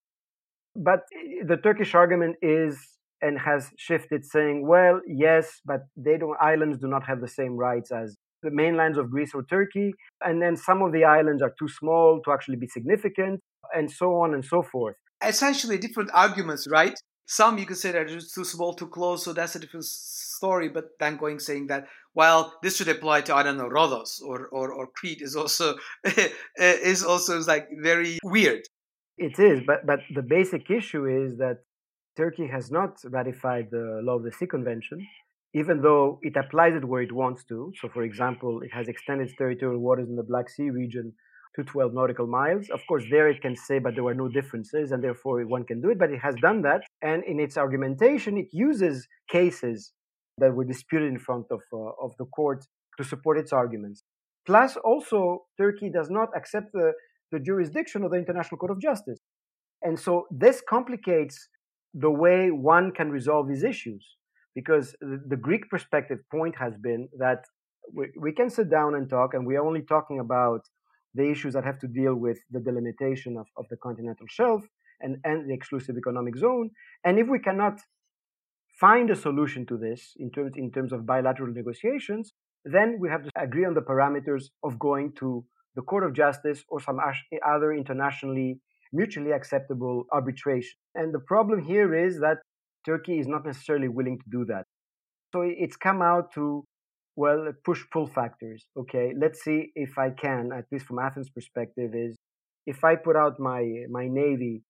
But 0.77 1.01
eh, 1.15 1.45
the 1.47 1.57
Turkish 1.57 1.95
argument 1.95 2.37
is 2.43 2.79
and 3.21 3.39
has 3.39 3.71
shifted 3.77 4.25
saying, 4.25 4.67
well, 4.67 5.01
yes, 5.07 5.61
but 5.65 5.81
they 5.97 6.17
don't 6.19 6.37
islands 6.41 6.79
do 6.79 6.87
not 6.87 7.05
have 7.05 7.21
the 7.21 7.29
same 7.29 7.57
rights 7.57 7.91
as 7.91 8.17
the 8.43 8.51
mainlands 8.51 8.99
of 8.99 9.11
Greece 9.11 9.33
or 9.35 9.43
Turkey, 9.45 9.93
and 10.25 10.41
then 10.41 10.57
some 10.57 10.83
of 10.83 10.93
the 10.93 11.05
islands 11.05 11.43
are 11.43 11.53
too 11.59 11.69
small 11.69 12.21
to 12.25 12.33
actually 12.33 12.57
be 12.57 12.69
significant, 12.69 13.41
and 13.75 13.91
so 13.91 14.15
on 14.21 14.35
and 14.35 14.45
so 14.45 14.63
forth. 14.63 14.95
Essentially, 15.25 15.79
different 15.79 16.11
arguments, 16.15 16.69
right? 16.71 16.95
Some 17.27 17.59
you 17.59 17.67
could 17.67 17.77
say 17.77 17.91
that 17.93 18.09
just 18.09 18.35
too 18.35 18.45
small, 18.45 18.75
too 18.75 18.87
close, 18.87 19.25
so 19.25 19.33
that's 19.33 19.57
a 19.57 19.59
different 19.59 19.85
story. 19.85 20.69
But 20.69 20.85
then 21.01 21.17
going 21.17 21.41
saying 21.41 21.67
that 21.67 21.87
well, 22.19 22.53
this 22.65 22.77
should 22.77 22.89
apply 22.89 23.21
to 23.23 23.33
I 23.35 23.45
don't 23.45 23.57
know 23.57 23.71
Rhodos 23.77 24.21
or 24.21 24.49
or, 24.49 24.67
or 24.79 24.89
Crete 24.97 25.23
is 25.29 25.37
also 25.37 25.77
eh, 26.05 26.29
is 26.93 27.05
also 27.05 27.41
like 27.53 27.69
very 27.91 28.19
weird. 28.25 28.63
It 29.17 29.39
is, 29.39 29.59
but 29.71 29.87
but 29.91 30.01
the 30.19 30.27
basic 30.37 30.65
issue 30.79 31.05
is 31.07 31.39
that 31.39 31.59
Turkey 32.17 32.49
has 32.49 32.73
not 32.79 32.93
ratified 33.19 33.67
the 33.71 34.01
Law 34.07 34.17
of 34.17 34.25
the 34.25 34.33
Sea 34.33 34.49
Convention, 34.57 34.99
even 35.55 35.77
though 35.81 36.19
it 36.29 36.37
applies 36.37 36.75
it 36.75 36.85
where 36.85 37.03
it 37.09 37.15
wants 37.23 37.45
to. 37.51 37.73
So, 37.81 37.89
for 37.89 38.03
example, 38.03 38.53
it 38.67 38.73
has 38.79 38.89
extended 38.89 39.29
its 39.29 39.37
territorial 39.39 39.81
waters 39.81 40.09
in 40.09 40.17
the 40.17 40.29
Black 40.33 40.49
Sea 40.51 40.71
region 40.71 41.07
to 41.55 41.63
12 41.63 41.95
nautical 41.95 42.27
miles. 42.27 42.65
Of 42.71 42.81
course, 42.89 43.05
there 43.13 43.29
it 43.29 43.41
can 43.41 43.55
say, 43.55 43.79
but 43.79 43.95
there 43.95 44.09
were 44.09 44.21
no 44.25 44.29
differences, 44.39 44.91
and 44.91 45.03
therefore 45.05 45.37
one 45.47 45.65
can 45.71 45.81
do 45.81 45.91
it. 45.91 45.99
But 46.01 46.11
it 46.11 46.21
has 46.27 46.35
done 46.49 46.63
that, 46.63 46.83
and 47.01 47.23
in 47.33 47.39
its 47.39 47.57
argumentation, 47.57 48.37
it 48.37 48.49
uses 48.53 49.07
cases 49.31 49.93
that 50.41 50.55
were 50.55 50.65
disputed 50.65 51.09
in 51.09 51.19
front 51.19 51.47
of, 51.51 51.61
uh, 51.73 52.05
of 52.05 52.13
the 52.19 52.27
court 52.27 52.65
to 52.99 53.05
support 53.05 53.39
its 53.39 53.53
arguments. 53.53 54.03
Plus, 54.47 54.77
also, 54.77 55.45
Turkey 55.59 55.91
does 55.91 56.11
not 56.11 56.29
accept 56.37 56.73
the, 56.73 56.93
the 57.33 57.39
jurisdiction 57.39 58.03
of 58.03 58.11
the 58.11 58.17
International 58.17 58.59
Court 58.59 58.73
of 58.73 58.81
Justice. 58.81 59.21
And 59.83 59.99
so 59.99 60.27
this 60.31 60.63
complicates 60.69 61.49
the 61.95 62.11
way 62.11 62.51
one 62.51 62.93
can 62.93 63.11
resolve 63.11 63.49
these 63.49 63.63
issues 63.63 64.17
because 64.55 64.97
the, 65.01 65.23
the 65.29 65.37
Greek 65.37 65.69
perspective 65.71 66.19
point 66.31 66.57
has 66.59 66.75
been 66.77 67.09
that 67.19 67.45
we, 67.93 68.07
we 68.19 68.33
can 68.33 68.51
sit 68.51 68.71
down 68.71 68.95
and 68.95 69.09
talk, 69.09 69.35
and 69.35 69.47
we 69.47 69.57
are 69.57 69.65
only 69.65 69.83
talking 69.83 70.19
about 70.21 70.63
the 71.15 71.31
issues 71.31 71.55
that 71.55 71.65
have 71.65 71.79
to 71.81 71.89
deal 71.89 72.15
with 72.15 72.39
the 72.51 72.61
delimitation 72.61 73.37
of, 73.37 73.47
of 73.57 73.67
the 73.71 73.77
continental 73.77 74.27
shelf 74.29 74.63
and, 75.01 75.17
and 75.25 75.49
the 75.49 75.55
exclusive 75.55 75.97
economic 75.97 76.37
zone. 76.37 76.71
And 77.05 77.19
if 77.19 77.29
we 77.29 77.39
cannot 77.39 77.79
find 78.81 79.11
a 79.11 79.17
solution 79.17 79.67
to 79.67 79.77
this 79.77 80.15
in 80.19 80.31
terms, 80.31 80.53
in 80.57 80.71
terms 80.71 80.93
of 80.93 81.07
bilateral 81.07 81.53
negotiations, 81.53 82.33
then 82.65 82.99
we 83.01 83.09
have 83.09 83.23
to 83.25 83.31
agree 83.37 83.65
on 83.65 83.75
the 83.75 83.81
parameters 83.81 84.45
of 84.63 84.79
going 84.79 85.13
to 85.19 85.45
the 85.75 85.83
Court 85.83 86.05
of 86.05 86.13
Justice 86.13 86.65
or 86.69 86.81
some 86.81 86.99
other 87.47 87.73
internationally 87.73 88.61
mutually 88.93 89.33
acceptable 89.33 90.05
arbitration. 90.13 90.77
And 90.95 91.15
the 91.15 91.21
problem 91.21 91.63
here 91.63 91.95
is 91.95 92.21
that 92.21 92.39
Turkey 92.87 93.19
is 93.19 93.27
not 93.27 93.45
necessarily 93.45 93.89
willing 93.89 94.19
to 94.19 94.31
do 94.31 94.45
that. 94.47 94.65
So 95.33 95.43
it's 95.43 95.77
come 95.77 96.01
out 96.01 96.33
to, 96.35 96.65
well, 97.17 97.53
push 97.65 97.83
pull 97.93 98.07
factors. 98.07 98.65
Okay, 98.77 99.13
let's 99.21 99.45
see 99.45 99.73
if 99.75 99.99
I 99.99 100.11
can, 100.11 100.51
at 100.57 100.65
least 100.73 100.87
from 100.87 100.99
Athens' 100.99 101.29
perspective, 101.29 101.91
is 101.95 102.17
if 102.67 102.83
I 102.83 102.97
put 102.97 103.17
out 103.17 103.39
my, 103.39 103.63
my 103.91 104.09
navy 104.09 104.63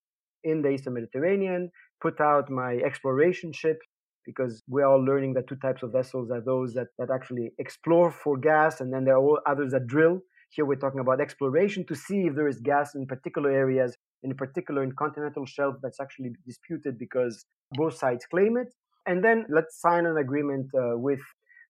in 0.43 0.63
the 0.63 0.71
Eastern 0.71 0.95
Mediterranean, 0.95 1.71
put 2.01 2.21
out 2.21 2.51
my 2.51 2.75
exploration 2.85 3.53
ships, 3.53 3.87
because 4.29 4.63
we're 4.69 4.87
all 4.87 5.03
learning 5.03 5.33
that 5.35 5.49
two 5.49 5.57
types 5.57 5.83
of 5.83 5.91
vessels 5.91 6.31
are 6.31 6.43
those 6.43 6.75
that, 6.75 6.89
that 6.99 7.09
actually 7.11 7.51
explore 7.59 8.11
for 8.11 8.37
gas, 8.37 8.83
and 8.83 8.93
then 8.93 9.05
there 9.05 9.17
are 9.17 9.41
others 9.53 9.73
that 9.73 9.87
drill. 9.87 10.21
Here 10.51 10.67
we're 10.67 10.83
talking 10.85 11.01
about 11.01 11.19
exploration 11.21 11.87
to 11.87 11.95
see 11.95 12.21
if 12.29 12.35
there 12.35 12.47
is 12.47 12.59
gas 12.61 12.95
in 12.95 13.07
particular 13.07 13.51
areas, 13.51 13.97
in 14.23 14.35
particular 14.35 14.83
in 14.83 14.93
continental 14.93 15.47
shelf 15.47 15.77
that's 15.83 16.01
actually 16.01 16.33
disputed 16.47 16.99
because 16.99 17.47
both 17.73 17.95
sides 17.97 18.27
claim 18.31 18.59
it. 18.59 18.69
And 19.07 19.25
then 19.25 19.47
let's 19.49 19.81
sign 19.81 20.05
an 20.05 20.19
agreement 20.19 20.67
uh, 20.75 20.99
with 20.99 21.21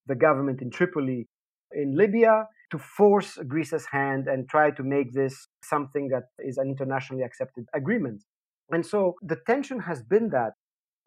the 0.07 0.17
government 0.17 0.61
in 0.61 0.71
Tripoli 0.71 1.29
in 1.73 1.97
Libya 1.97 2.47
to 2.73 2.79
force 2.79 3.39
Greece's 3.47 3.87
hand 3.87 4.27
and 4.27 4.49
try 4.49 4.71
to 4.73 4.83
make 4.83 5.13
this 5.13 5.35
something 5.63 6.09
that 6.09 6.25
is 6.41 6.59
an 6.59 6.69
internationally 6.69 7.23
accepted 7.23 7.67
agreement. 7.73 8.25
And 8.71 8.85
so 8.85 9.15
the 9.23 9.39
tension 9.47 9.81
has 9.81 10.03
been 10.03 10.31
that 10.31 10.53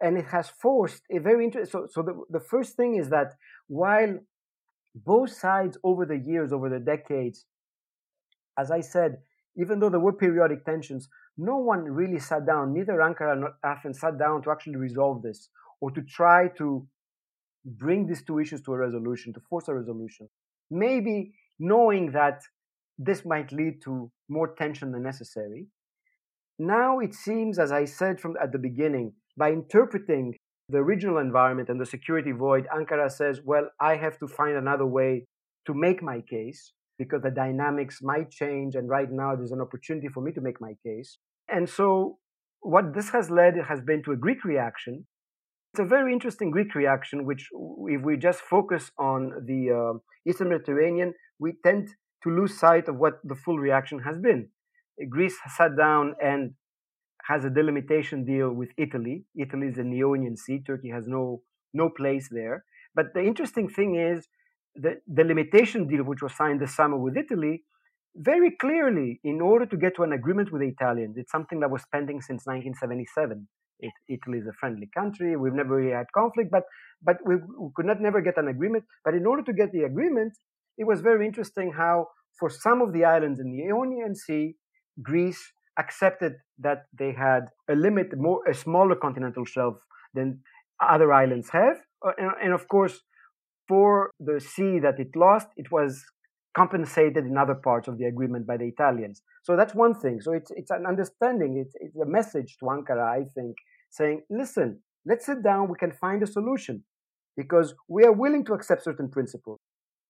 and 0.02 0.18
it 0.18 0.26
has 0.26 0.50
forced 0.50 1.04
a 1.12 1.20
very 1.20 1.46
interesting. 1.46 1.72
So, 1.72 1.88
so 1.90 2.02
the, 2.02 2.40
the 2.40 2.44
first 2.44 2.76
thing 2.76 2.96
is 2.96 3.10
that 3.10 3.34
while 3.68 4.18
both 4.96 5.32
sides 5.32 5.78
over 5.84 6.06
the 6.06 6.18
years, 6.18 6.52
over 6.52 6.70
the 6.70 6.80
decades, 6.80 7.46
as 8.58 8.72
I 8.72 8.82
said, 8.82 9.20
even 9.56 9.80
though 9.80 9.90
there 9.90 10.00
were 10.00 10.14
periodic 10.14 10.66
tensions, 10.66 11.08
no 11.38 11.58
one 11.58 11.84
really 11.84 12.20
sat 12.20 12.46
down, 12.46 12.74
neither 12.74 12.94
Ankara 12.94 13.40
nor 13.40 13.54
Athens 13.64 14.00
sat 14.00 14.18
down 14.18 14.42
to 14.44 14.52
actually 14.52 14.76
resolve 14.76 15.22
this 15.22 15.50
or 15.80 15.92
to 15.92 16.02
try 16.02 16.48
to 16.58 16.88
bring 17.66 18.08
these 18.08 18.24
two 18.24 18.40
issues 18.40 18.62
to 18.64 18.74
a 18.74 18.78
resolution, 18.78 19.34
to 19.34 19.40
force 19.50 19.68
a 19.68 19.74
resolution. 19.74 20.28
Maybe 20.70 21.34
knowing 21.60 22.12
that 22.12 22.42
this 22.98 23.24
might 23.26 23.52
lead 23.52 23.82
to 23.84 24.12
more 24.30 24.54
tension 24.56 24.92
than 24.92 25.04
necessary. 25.04 25.68
Now 26.60 27.00
it 27.00 27.14
seems, 27.14 27.60
as 27.60 27.72
I 27.72 27.86
said 27.86 28.20
from 28.20 28.36
at 28.42 28.52
the 28.52 28.60
beginning, 28.60 29.14
by 29.42 29.50
interpreting 29.52 30.36
the 30.70 30.84
regional 30.84 31.18
environment 31.18 31.68
and 31.70 31.82
the 31.82 31.86
security 31.96 32.32
void, 32.32 32.68
Ankara 32.78 33.10
says, 33.12 33.42
well, 33.44 33.66
I 33.80 33.96
have 33.96 34.20
to 34.20 34.28
find 34.28 34.56
another 34.56 34.86
way 34.86 35.26
to 35.66 35.74
make 35.74 36.04
my 36.04 36.20
case 36.36 36.74
because 37.00 37.22
the 37.24 37.32
dynamics 37.32 37.98
might 38.04 38.30
change. 38.30 38.76
And 38.76 38.88
right 38.88 39.12
now, 39.12 39.36
there's 39.36 39.56
an 39.58 39.64
opportunity 39.68 40.10
for 40.14 40.22
me 40.22 40.32
to 40.34 40.42
make 40.42 40.62
my 40.62 40.74
case. 40.86 41.18
And 41.50 41.68
so, 41.68 42.20
what 42.74 42.94
this 42.94 43.10
has 43.16 43.32
led 43.32 43.56
has 43.68 43.82
been 43.82 44.04
to 44.04 44.12
a 44.12 44.16
Greek 44.26 44.44
reaction. 44.46 45.08
It's 45.74 45.80
a 45.80 45.92
very 45.96 46.14
interesting 46.14 46.52
Greek 46.52 46.76
reaction, 46.76 47.26
which, 47.26 47.44
if 47.96 48.02
we 48.04 48.18
just 48.18 48.42
focus 48.42 48.92
on 49.00 49.32
the 49.48 49.62
uh, 49.80 49.94
Eastern 50.30 50.50
Mediterranean, 50.50 51.14
we 51.40 51.54
tend 51.66 51.90
to 52.24 52.30
lose 52.30 52.60
sight 52.60 52.88
of 52.88 52.98
what 52.98 53.14
the 53.24 53.40
full 53.44 53.58
reaction 53.58 53.98
has 54.08 54.20
been. 54.20 54.50
Greece 55.10 55.38
sat 55.58 55.76
down 55.76 56.14
and 56.24 56.52
has 57.32 57.46
a 57.46 57.50
delimitation 57.50 58.26
deal 58.26 58.50
with 58.62 58.70
Italy. 58.86 59.16
Italy 59.46 59.68
is 59.68 59.78
in 59.78 59.90
the 59.92 60.00
Ionian 60.04 60.36
Sea. 60.44 60.60
Turkey 60.70 60.90
has 60.98 61.06
no 61.08 61.24
no 61.82 61.90
place 61.90 62.28
there. 62.40 62.58
But 62.98 63.08
the 63.16 63.24
interesting 63.32 63.68
thing 63.78 63.92
is 63.96 64.28
the, 64.76 64.92
delimitation 65.22 65.88
deal, 65.88 66.04
which 66.04 66.22
was 66.22 66.34
signed 66.36 66.60
this 66.62 66.76
summer 66.76 66.98
with 66.98 67.16
Italy, 67.16 67.64
very 68.16 68.52
clearly, 68.64 69.22
in 69.24 69.40
order 69.40 69.66
to 69.66 69.78
get 69.78 69.96
to 69.96 70.04
an 70.04 70.12
agreement 70.12 70.52
with 70.52 70.62
the 70.62 70.68
Italians, 70.68 71.16
it's 71.18 71.32
something 71.32 71.62
that 71.62 71.72
was 71.72 71.84
pending 71.94 72.20
since 72.20 72.42
1977. 72.46 73.48
It, 73.80 73.94
Italy 74.10 74.40
is 74.40 74.48
a 74.48 74.58
friendly 74.60 74.90
country. 74.94 75.38
We've 75.38 75.54
never 75.62 75.76
really 75.78 75.96
had 76.02 76.08
conflict, 76.22 76.50
but 76.52 76.66
but 77.02 77.18
we, 77.26 77.36
we 77.64 77.70
could 77.76 77.88
not 77.92 78.02
never 78.08 78.22
get 78.22 78.38
an 78.38 78.48
agreement. 78.56 78.84
But 79.06 79.14
in 79.16 79.26
order 79.26 79.44
to 79.44 79.54
get 79.54 79.72
the 79.72 79.84
agreement, 79.92 80.34
it 80.78 80.86
was 80.92 81.00
very 81.02 81.26
interesting 81.26 81.72
how 81.84 81.96
for 82.40 82.50
some 82.50 82.82
of 82.82 82.90
the 82.96 83.06
islands 83.06 83.40
in 83.40 83.48
the 83.52 83.64
Ionian 83.68 84.16
Sea, 84.16 84.56
Greece 85.02 85.44
accepted 85.78 86.34
that 86.60 86.86
they 86.98 87.12
had 87.14 87.48
a 87.70 87.76
limit, 87.76 88.18
more 88.18 88.42
a 88.48 88.54
smaller 88.54 88.96
continental 88.96 89.46
shelf 89.46 89.76
than 90.14 90.40
other 90.82 91.14
islands 91.14 91.50
have, 91.50 91.78
uh, 92.06 92.12
and, 92.18 92.32
and 92.44 92.54
of 92.54 92.68
course, 92.68 93.02
for 93.68 94.12
the 94.20 94.40
sea 94.40 94.80
that 94.80 95.00
it 95.00 95.16
lost, 95.16 95.48
it 95.56 95.72
was 95.72 96.04
compensated 96.54 97.26
in 97.26 97.38
other 97.38 97.56
parts 97.56 97.88
of 97.88 97.98
the 97.98 98.06
agreement 98.06 98.46
by 98.46 98.58
the 98.58 98.66
Italians. 98.66 99.22
So 99.44 99.56
that's 99.56 99.74
one 99.74 99.96
thing. 99.96 100.20
So 100.22 100.34
it's 100.34 100.52
it's 100.52 100.72
an 100.72 100.86
understanding. 100.86 101.58
It's 101.58 101.76
it's 101.80 101.96
a 101.96 102.06
message 102.06 102.58
to 102.60 102.66
Ankara, 102.66 103.08
I 103.20 103.24
think, 103.34 103.56
saying, 103.90 104.24
listen, 104.30 104.80
let's 105.06 105.26
sit 105.26 105.44
down. 105.44 105.70
We 105.70 105.78
can 105.78 105.92
find 105.92 106.22
a 106.22 106.28
solution 106.28 106.84
because 107.38 107.74
we 107.88 108.04
are 108.04 108.12
willing 108.12 108.44
to 108.46 108.54
accept 108.54 108.84
certain 108.84 109.10
principles. 109.10 109.60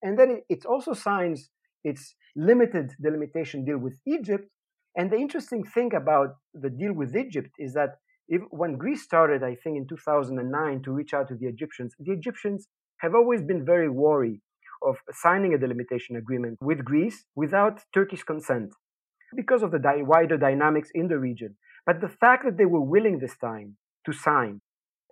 And 0.01 0.17
then 0.17 0.31
it, 0.31 0.43
it 0.49 0.65
also 0.65 0.93
signs 0.93 1.49
its 1.83 2.15
limited 2.35 2.91
delimitation 3.01 3.63
deal 3.65 3.77
with 3.77 3.99
Egypt. 4.07 4.47
And 4.95 5.09
the 5.09 5.17
interesting 5.17 5.63
thing 5.63 5.93
about 5.93 6.35
the 6.53 6.69
deal 6.69 6.93
with 6.93 7.15
Egypt 7.15 7.51
is 7.57 7.73
that 7.73 7.95
if, 8.27 8.41
when 8.49 8.77
Greece 8.77 9.03
started, 9.03 9.43
I 9.43 9.55
think 9.55 9.77
in 9.77 9.87
2009, 9.87 10.81
to 10.83 10.91
reach 10.91 11.13
out 11.13 11.27
to 11.29 11.35
the 11.35 11.47
Egyptians, 11.47 11.93
the 11.99 12.11
Egyptians 12.11 12.67
have 12.99 13.15
always 13.15 13.41
been 13.41 13.65
very 13.65 13.89
wary 13.89 14.41
of 14.83 14.97
signing 15.11 15.53
a 15.53 15.57
delimitation 15.57 16.15
agreement 16.15 16.57
with 16.61 16.83
Greece 16.83 17.25
without 17.35 17.81
Turkish 17.93 18.23
consent 18.23 18.73
because 19.35 19.63
of 19.63 19.71
the 19.71 19.79
di- 19.79 20.01
wider 20.01 20.37
dynamics 20.37 20.89
in 20.93 21.07
the 21.07 21.17
region. 21.17 21.55
But 21.85 22.01
the 22.01 22.09
fact 22.09 22.43
that 22.45 22.57
they 22.57 22.65
were 22.65 22.81
willing 22.81 23.19
this 23.19 23.37
time 23.37 23.77
to 24.05 24.13
sign, 24.13 24.61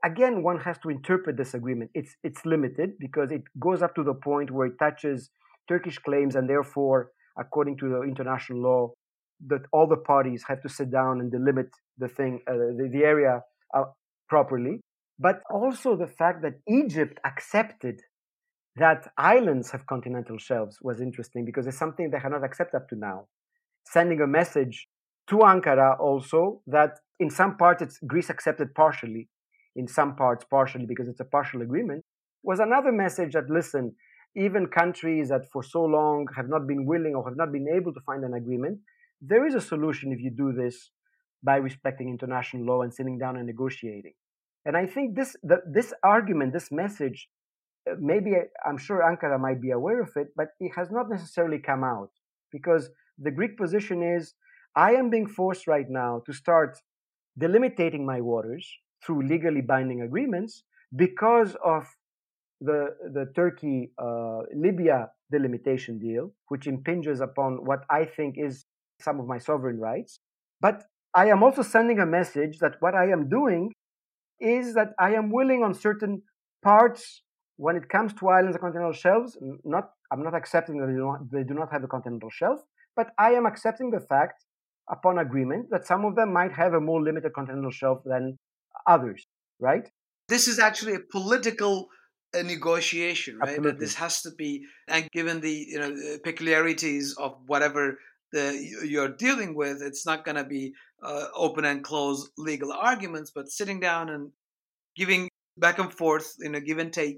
again, 0.04 0.44
one 0.44 0.60
has 0.62 0.78
to 0.80 0.90
interpret 0.90 1.38
this 1.38 1.54
agreement. 1.54 1.92
It's, 1.94 2.16
it's 2.24 2.46
limited 2.46 2.92
because 3.00 3.32
it 3.32 3.44
goes 3.60 3.82
up 3.82 3.96
to 3.96 4.04
the 4.04 4.14
point 4.14 4.52
where 4.52 4.68
it 4.68 4.78
touches 4.80 5.30
Turkish 5.68 6.00
claims, 6.00 6.36
and 6.36 6.50
therefore, 6.50 7.12
according 7.38 7.78
to 7.78 7.90
the 7.90 8.02
international 8.02 8.62
law, 8.62 8.92
that 9.48 9.62
all 9.72 9.88
the 9.88 9.98
parties 9.98 10.44
have 10.48 10.62
to 10.62 10.70
sit 10.70 10.92
down 10.92 11.20
and 11.20 11.32
delimit 11.32 11.70
the 11.98 12.08
thing, 12.08 12.42
uh, 12.48 12.54
the, 12.54 12.90
the 12.92 13.04
area 13.04 13.42
uh, 13.74 13.84
properly. 14.28 14.82
But 15.18 15.42
also 15.50 15.96
the 15.96 16.08
fact 16.08 16.42
that 16.44 16.54
Egypt 16.68 17.20
accepted 17.26 18.02
that 18.76 19.12
islands 19.18 19.72
have 19.72 19.86
continental 19.86 20.38
shelves 20.38 20.78
was 20.82 21.02
interesting 21.02 21.44
because 21.44 21.68
it's 21.68 21.78
something 21.78 22.10
they 22.10 22.20
have 22.20 22.32
not 22.32 22.44
accepted 22.44 22.78
up 22.78 22.88
to 22.90 22.96
now. 22.96 23.28
Sending 23.86 24.22
a 24.22 24.28
message 24.28 24.88
to 25.30 25.38
Ankara 25.38 26.00
also 26.00 26.62
that 26.68 27.00
in 27.20 27.30
some 27.30 27.58
parts 27.58 28.00
Greece 28.08 28.30
accepted 28.30 28.74
partially, 28.74 29.28
in 29.76 29.88
some 29.88 30.16
parts 30.16 30.46
partially 30.50 30.86
because 30.86 31.08
it's 31.08 31.20
a 31.20 31.26
partial 31.26 31.62
agreement, 31.62 32.04
was 32.44 32.60
another 32.60 32.92
message 32.92 33.34
that 33.34 33.50
listen, 33.50 33.96
even 34.36 34.68
countries 34.68 35.30
that 35.30 35.46
for 35.52 35.64
so 35.64 35.84
long 35.84 36.28
have 36.36 36.48
not 36.48 36.68
been 36.68 36.86
willing 36.86 37.16
or 37.16 37.28
have 37.28 37.38
not 37.38 37.52
been 37.52 37.68
able 37.68 37.94
to 37.94 38.00
find 38.02 38.24
an 38.24 38.34
agreement, 38.34 38.80
there 39.22 39.46
is 39.46 39.56
a 39.56 39.62
solution 39.62 40.12
if 40.12 40.20
you 40.20 40.32
do 40.32 40.54
this 40.54 40.92
by 41.44 41.58
respecting 41.58 42.10
international 42.10 42.66
law 42.66 42.82
and 42.82 42.94
sitting 42.94 43.18
down 43.18 43.38
and 43.38 43.46
negotiating. 43.46 44.14
And 44.66 44.76
I 44.76 44.86
think 44.86 45.16
this 45.16 45.36
the, 45.42 45.62
this 45.72 45.94
argument, 46.04 46.54
this 46.54 46.72
message, 46.72 47.30
uh, 47.90 47.96
maybe 48.00 48.34
I'm 48.66 48.78
sure 48.78 49.02
Ankara 49.02 49.40
might 49.40 49.62
be 49.62 49.72
aware 49.72 50.02
of 50.02 50.12
it, 50.16 50.28
but 50.36 50.50
it 50.60 50.72
has 50.76 50.92
not 50.92 51.10
necessarily 51.10 51.60
come 51.60 51.84
out 51.84 52.12
because 52.52 52.90
the 53.18 53.32
Greek 53.32 53.58
position 53.58 54.04
is 54.04 54.34
I 54.76 54.92
am 54.94 55.10
being 55.10 55.28
forced 55.28 55.68
right 55.68 55.90
now 55.90 56.22
to 56.26 56.34
start 56.34 56.78
delimiting 57.40 58.02
my 58.06 58.22
waters 58.22 58.70
through 59.04 59.28
legally 59.28 59.62
binding 59.62 60.02
agreements 60.02 60.64
because 60.96 61.56
of 61.64 61.88
the 62.62 62.96
the 63.14 63.32
Turkey 63.36 63.92
uh, 63.98 64.42
Libya 64.54 65.10
delimitation 65.32 66.00
deal, 66.00 66.32
which 66.50 66.68
impinges 66.68 67.22
upon 67.22 67.64
what 67.66 67.86
I 67.90 68.04
think 68.06 68.36
is 68.38 68.66
some 69.02 69.20
of 69.20 69.28
my 69.28 69.38
sovereign 69.38 69.80
rights. 69.80 70.20
But 70.62 70.84
I 71.16 71.28
am 71.28 71.44
also 71.44 71.62
sending 71.62 72.00
a 72.00 72.06
message 72.06 72.60
that 72.60 72.76
what 72.80 72.96
I 72.96 73.10
am 73.10 73.30
doing 73.30 73.72
is 74.40 74.74
that 74.76 74.90
I 75.00 75.14
am 75.16 75.32
willing 75.32 75.64
on 75.64 75.74
certain 75.74 76.22
parts 76.64 77.24
when 77.58 77.76
it 77.76 77.90
comes 77.90 78.14
to 78.14 78.30
islands 78.30 78.56
and 78.56 78.62
continental 78.62 78.94
shelves. 78.94 79.38
Not 79.64 79.90
I'm 80.12 80.24
not 80.24 80.36
accepting 80.36 80.78
that 80.80 80.88
they 80.88 80.94
do 80.94 81.06
not, 81.06 81.32
they 81.32 81.44
do 81.44 81.54
not 81.54 81.72
have 81.72 81.84
a 81.84 81.88
continental 81.88 82.30
shelf, 82.30 82.62
but 82.96 83.12
I 83.18 83.32
am 83.32 83.46
accepting 83.46 83.92
the 83.92 84.00
fact 84.00 84.46
upon 84.90 85.20
agreement 85.20 85.70
that 85.70 85.86
some 85.86 86.04
of 86.04 86.16
them 86.16 86.34
might 86.34 86.52
have 86.54 86.74
a 86.74 86.82
more 86.82 87.02
limited 87.02 87.34
continental 87.34 87.72
shelf 87.72 88.00
than 88.06 88.38
others. 88.88 89.26
Right. 89.60 89.90
This 90.30 90.48
is 90.48 90.60
actually 90.60 90.96
a 90.96 91.00
political 91.12 91.90
a 92.34 92.44
negotiation, 92.44 93.38
right? 93.38 93.50
Absolutely. 93.50 93.72
That 93.72 93.80
this 93.80 93.96
has 93.96 94.22
to 94.22 94.32
be, 94.32 94.64
and 94.88 95.10
given 95.12 95.42
the 95.42 95.52
you 95.52 95.80
know 95.80 95.96
peculiarities 96.24 97.16
of 97.18 97.36
whatever 97.48 97.98
the 98.32 98.58
you're 98.86 99.10
dealing 99.10 99.56
with, 99.56 99.82
it's 99.82 100.06
not 100.06 100.26
going 100.26 100.38
to 100.38 100.44
be 100.44 100.74
uh, 101.04 101.26
open 101.36 101.66
and 101.66 101.84
close 101.84 102.30
legal 102.38 102.72
arguments, 102.72 103.32
but 103.34 103.50
sitting 103.50 103.80
down 103.80 104.10
and 104.10 104.32
giving 104.96 105.30
back 105.58 105.80
and 105.80 105.94
forth, 105.94 106.36
you 106.40 106.50
know, 106.50 106.60
give 106.60 106.78
and 106.78 106.94
take 106.94 107.18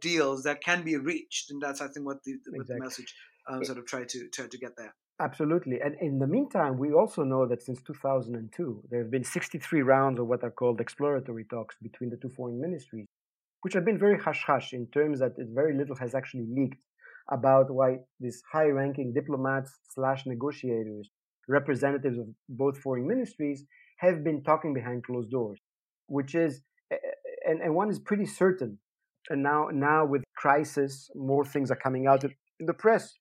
deals 0.00 0.42
that 0.42 0.62
can 0.62 0.82
be 0.82 0.96
reached, 0.96 1.50
and 1.50 1.62
that's 1.62 1.80
I 1.80 1.88
think 1.88 2.06
what 2.06 2.22
the, 2.24 2.34
what 2.50 2.66
the 2.66 2.78
message 2.78 3.14
um, 3.48 3.64
sort 3.64 3.78
of 3.78 3.86
try 3.86 4.04
to 4.04 4.28
try 4.28 4.46
to 4.46 4.58
get 4.58 4.72
there. 4.76 4.94
Absolutely. 5.20 5.78
And 5.80 5.94
in 6.00 6.18
the 6.18 6.26
meantime, 6.26 6.78
we 6.78 6.92
also 6.92 7.22
know 7.22 7.46
that 7.46 7.62
since 7.62 7.80
2002, 7.82 8.84
there 8.90 9.02
have 9.02 9.10
been 9.10 9.22
63 9.22 9.82
rounds 9.82 10.18
of 10.18 10.26
what 10.26 10.42
are 10.42 10.50
called 10.50 10.80
exploratory 10.80 11.44
talks 11.44 11.76
between 11.80 12.10
the 12.10 12.16
two 12.16 12.30
foreign 12.30 12.60
ministries 12.60 13.06
which 13.62 13.74
have 13.74 13.84
been 13.84 13.98
very 13.98 14.18
hush 14.18 14.44
hush 14.44 14.72
in 14.72 14.86
terms 14.88 15.20
that 15.20 15.32
very 15.38 15.74
little 15.76 15.96
has 15.96 16.14
actually 16.14 16.46
leaked 16.46 16.84
about 17.30 17.70
why 17.70 17.98
these 18.20 18.42
high 18.52 18.66
ranking 18.66 19.12
diplomats 19.12 19.78
slash 19.90 20.26
negotiators, 20.26 21.10
representatives 21.48 22.18
of 22.18 22.26
both 22.48 22.78
foreign 22.78 23.06
ministries, 23.06 23.64
have 23.98 24.24
been 24.24 24.42
talking 24.42 24.74
behind 24.74 25.04
closed 25.04 25.30
doors, 25.30 25.60
which 26.06 26.34
is, 26.34 26.62
and, 27.46 27.60
and 27.60 27.74
one 27.74 27.90
is 27.90 27.98
pretty 27.98 28.26
certain. 28.26 28.78
And 29.30 29.42
now, 29.42 29.68
now 29.72 30.04
with 30.04 30.24
crisis, 30.36 31.08
more 31.14 31.44
things 31.44 31.70
are 31.70 31.76
coming 31.76 32.06
out 32.06 32.24
in 32.24 32.32
the 32.60 32.74
press. 32.74 33.14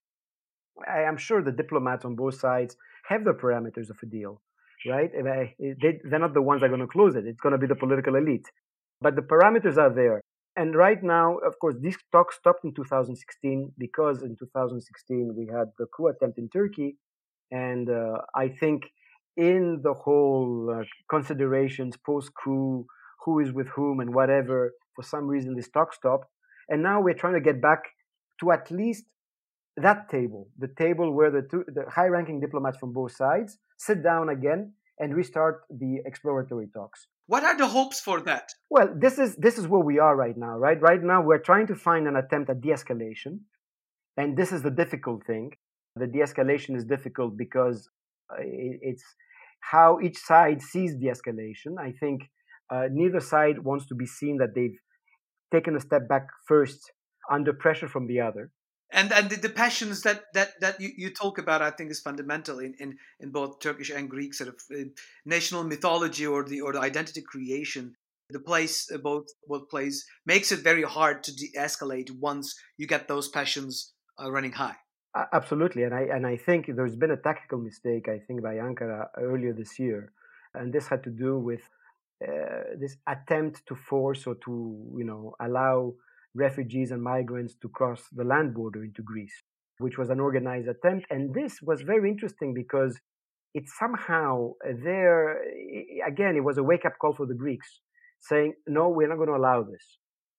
I 0.87 1.01
am 1.01 1.17
sure 1.17 1.43
the 1.43 1.51
diplomats 1.51 2.05
on 2.05 2.15
both 2.15 2.39
sides 2.39 2.75
have 3.07 3.23
the 3.23 3.33
parameters 3.33 3.89
of 3.89 3.97
a 4.01 4.05
deal, 4.07 4.41
right? 4.89 5.11
They, 5.13 5.99
they're 6.09 6.19
not 6.19 6.33
the 6.33 6.41
ones 6.41 6.61
that 6.61 6.67
are 6.67 6.69
going 6.69 6.81
to 6.81 6.87
close 6.87 7.15
it. 7.15 7.25
It's 7.27 7.39
going 7.39 7.51
to 7.53 7.59
be 7.59 7.67
the 7.67 7.75
political 7.75 8.15
elite. 8.15 8.47
But 8.99 9.15
the 9.15 9.21
parameters 9.21 9.77
are 9.77 9.93
there. 9.93 10.20
And 10.55 10.75
right 10.75 11.01
now, 11.01 11.37
of 11.37 11.57
course, 11.59 11.75
this 11.81 11.95
talk 12.11 12.33
stopped 12.33 12.65
in 12.65 12.73
2016 12.73 13.71
because 13.77 14.21
in 14.21 14.35
2016 14.37 15.33
we 15.35 15.47
had 15.47 15.71
the 15.79 15.85
coup 15.95 16.07
attempt 16.07 16.37
in 16.37 16.49
Turkey. 16.49 16.97
And 17.51 17.89
uh, 17.89 18.19
I 18.35 18.49
think 18.49 18.83
in 19.37 19.81
the 19.81 19.93
whole 19.93 20.81
uh, 20.81 20.83
considerations 21.09 21.95
post 21.97 22.31
coup, 22.41 22.85
who 23.23 23.39
is 23.39 23.51
with 23.53 23.67
whom 23.67 23.99
and 23.99 24.13
whatever, 24.13 24.73
for 24.95 25.03
some 25.03 25.27
reason 25.27 25.55
this 25.55 25.69
talk 25.69 25.93
stopped. 25.93 26.27
And 26.67 26.83
now 26.83 27.01
we're 27.01 27.13
trying 27.13 27.35
to 27.35 27.41
get 27.41 27.61
back 27.61 27.83
to 28.41 28.51
at 28.51 28.69
least 28.71 29.05
that 29.77 30.09
table, 30.09 30.49
the 30.57 30.67
table 30.67 31.13
where 31.13 31.31
the, 31.31 31.43
two, 31.49 31.63
the 31.67 31.89
high 31.89 32.07
ranking 32.07 32.41
diplomats 32.41 32.77
from 32.77 32.91
both 32.91 33.15
sides 33.15 33.57
sit 33.77 34.03
down 34.03 34.29
again 34.29 34.73
and 34.99 35.15
restart 35.15 35.61
the 35.69 35.99
exploratory 36.05 36.67
talks. 36.73 37.07
What 37.27 37.43
are 37.43 37.57
the 37.57 37.67
hopes 37.67 37.99
for 37.99 38.19
that? 38.21 38.49
Well, 38.69 38.89
this 38.97 39.17
is 39.17 39.35
this 39.37 39.57
is 39.57 39.67
where 39.67 39.83
we 39.83 39.99
are 39.99 40.15
right 40.15 40.37
now, 40.37 40.57
right? 40.57 40.81
Right 40.81 41.01
now 41.01 41.21
we're 41.21 41.39
trying 41.39 41.67
to 41.67 41.75
find 41.75 42.07
an 42.07 42.15
attempt 42.15 42.49
at 42.49 42.61
de-escalation. 42.61 43.39
And 44.17 44.35
this 44.37 44.51
is 44.51 44.61
the 44.61 44.71
difficult 44.71 45.25
thing. 45.25 45.51
The 45.95 46.07
de-escalation 46.07 46.75
is 46.75 46.85
difficult 46.85 47.37
because 47.37 47.89
uh, 48.29 48.41
it's 48.41 49.03
how 49.59 49.99
each 50.01 50.17
side 50.17 50.61
sees 50.61 50.95
de-escalation. 50.95 51.73
I 51.79 51.93
think 52.03 52.19
Uh, 52.71 52.87
neither 53.03 53.19
side 53.19 53.57
wants 53.69 53.85
to 53.87 53.95
be 54.01 54.07
seen 54.19 54.35
that 54.41 54.53
they've 54.55 54.79
taken 55.55 55.75
a 55.75 55.81
step 55.87 56.03
back 56.13 56.25
first 56.51 56.79
under 57.35 57.53
pressure 57.63 57.89
from 57.95 58.07
the 58.07 58.19
other. 58.27 58.43
And 58.91 59.11
and 59.13 59.29
the, 59.29 59.37
the 59.37 59.49
passions 59.49 60.01
that 60.01 60.25
that 60.33 60.59
that 60.59 60.81
you, 60.81 60.89
you 60.97 61.09
talk 61.13 61.37
about, 61.37 61.61
I 61.61 61.71
think, 61.71 61.91
is 61.91 62.01
fundamental 62.01 62.59
in, 62.59 62.73
in, 62.79 62.97
in 63.19 63.31
both 63.31 63.59
Turkish 63.59 63.89
and 63.89 64.09
Greek 64.09 64.33
sort 64.33 64.49
of 64.49 64.55
uh, 64.73 64.83
national 65.25 65.63
mythology 65.63 66.27
or 66.27 66.43
the 66.43 66.61
or 66.61 66.73
the 66.73 66.81
identity 66.81 67.21
creation. 67.21 67.95
The 68.29 68.39
place 68.39 68.91
uh, 68.91 68.97
both 68.97 69.27
both 69.47 69.69
plays 69.69 70.05
makes 70.25 70.51
it 70.51 70.59
very 70.59 70.83
hard 70.83 71.23
to 71.23 71.35
de-escalate 71.35 72.11
once 72.19 72.55
you 72.77 72.87
get 72.87 73.07
those 73.07 73.29
passions 73.29 73.93
uh, 74.21 74.31
running 74.31 74.53
high. 74.53 74.77
Absolutely, 75.33 75.83
and 75.83 75.93
I 75.93 76.01
and 76.01 76.25
I 76.25 76.37
think 76.37 76.67
there's 76.67 76.95
been 76.95 77.11
a 77.11 77.17
tactical 77.17 77.59
mistake 77.59 78.07
I 78.07 78.19
think 78.19 78.41
by 78.41 78.55
Ankara 78.55 79.07
earlier 79.17 79.53
this 79.53 79.77
year, 79.79 80.13
and 80.53 80.71
this 80.71 80.87
had 80.87 81.03
to 81.03 81.09
do 81.09 81.37
with 81.37 81.61
uh, 82.25 82.77
this 82.79 82.97
attempt 83.07 83.65
to 83.67 83.75
force 83.75 84.27
or 84.27 84.35
to 84.45 84.93
you 84.97 85.03
know 85.03 85.35
allow 85.39 85.93
refugees 86.33 86.91
and 86.91 87.01
migrants 87.01 87.55
to 87.61 87.69
cross 87.69 88.03
the 88.11 88.23
land 88.23 88.53
border 88.53 88.83
into 88.83 89.01
Greece, 89.01 89.41
which 89.79 89.97
was 89.97 90.09
an 90.09 90.19
organized 90.19 90.67
attempt. 90.67 91.07
And 91.09 91.33
this 91.33 91.59
was 91.61 91.81
very 91.81 92.09
interesting 92.09 92.53
because 92.53 92.99
it 93.53 93.63
somehow 93.79 94.51
uh, 94.65 94.73
there 94.83 95.41
again 96.07 96.35
it 96.35 96.43
was 96.43 96.57
a 96.57 96.63
wake 96.63 96.85
up 96.85 96.93
call 96.99 97.13
for 97.13 97.25
the 97.25 97.35
Greeks, 97.35 97.81
saying 98.21 98.53
no, 98.67 98.89
we're 98.89 99.09
not 99.09 99.17
going 99.17 99.29
to 99.29 99.35
allow 99.35 99.63
this. 99.63 99.97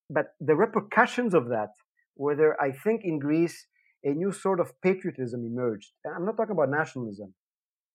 But 0.08 0.26
the 0.40 0.56
repercussions 0.56 1.34
of 1.34 1.48
that 1.48 1.70
were 2.16 2.36
there. 2.36 2.60
I 2.60 2.72
think 2.72 3.02
in 3.04 3.18
Greece 3.18 3.66
a 4.04 4.10
new 4.10 4.32
sort 4.32 4.60
of 4.60 4.72
patriotism 4.82 5.44
emerged. 5.44 5.92
And 6.04 6.14
I'm 6.16 6.24
not 6.24 6.36
talking 6.36 6.56
about 6.56 6.70
nationalism. 6.70 7.34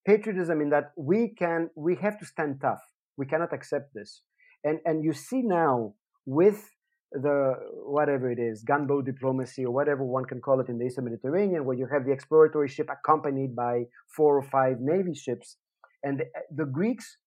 Patriotism 0.05 0.62
in 0.62 0.69
that 0.69 0.91
we 0.95 1.33
can 1.38 1.69
we 1.75 1.95
have 1.95 2.17
to 2.19 2.25
stand 2.25 2.60
tough 2.62 2.81
we 3.17 3.25
cannot 3.25 3.51
accept 3.51 3.93
this. 3.93 4.21
And 4.63 4.79
and 4.86 5.03
you 5.03 5.13
see 5.13 5.41
now 5.41 5.95
with 6.25 6.69
the 7.12 7.54
whatever 7.86 8.32
it 8.32 8.39
is, 8.39 8.63
gunboat 8.63 9.06
diplomacy 9.06 9.65
or 9.65 9.72
whatever 9.72 10.04
one 10.04 10.26
can 10.26 10.41
call 10.41 10.60
it 10.60 10.70
in 10.70 10.78
the 10.78 10.86
Eastern 10.86 11.06
Mediterranean, 11.06 11.65
where 11.65 11.78
you 11.78 11.88
have 11.91 12.06
the 12.06 12.12
exploratory 12.12 12.67
ship 12.67 12.89
accompanied 12.91 13.56
by 13.56 13.84
four 14.15 14.38
or 14.38 14.43
five 14.43 14.78
navy 14.80 15.13
ships, 15.13 15.58
and 16.04 16.20
the, 16.20 16.26
the 16.56 16.65
Greeks 16.65 17.17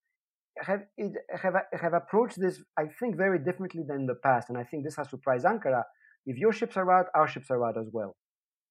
have 0.62 0.80
have 1.42 1.54
have 1.72 1.94
approached 1.94 2.38
this, 2.40 2.62
I 2.78 2.84
think, 2.98 3.16
very 3.16 3.38
differently 3.38 3.82
than 3.86 4.00
in 4.00 4.06
the 4.06 4.16
past, 4.22 4.48
and 4.50 4.58
I 4.58 4.64
think 4.64 4.84
this 4.84 4.96
has 4.96 5.08
surprised 5.08 5.46
Ankara. 5.46 5.84
If 6.26 6.36
your 6.36 6.52
ships 6.52 6.76
are 6.76 6.90
out, 6.92 7.06
our 7.14 7.26
ships 7.26 7.50
are 7.50 7.64
out 7.66 7.78
as 7.78 7.88
well, 7.92 8.16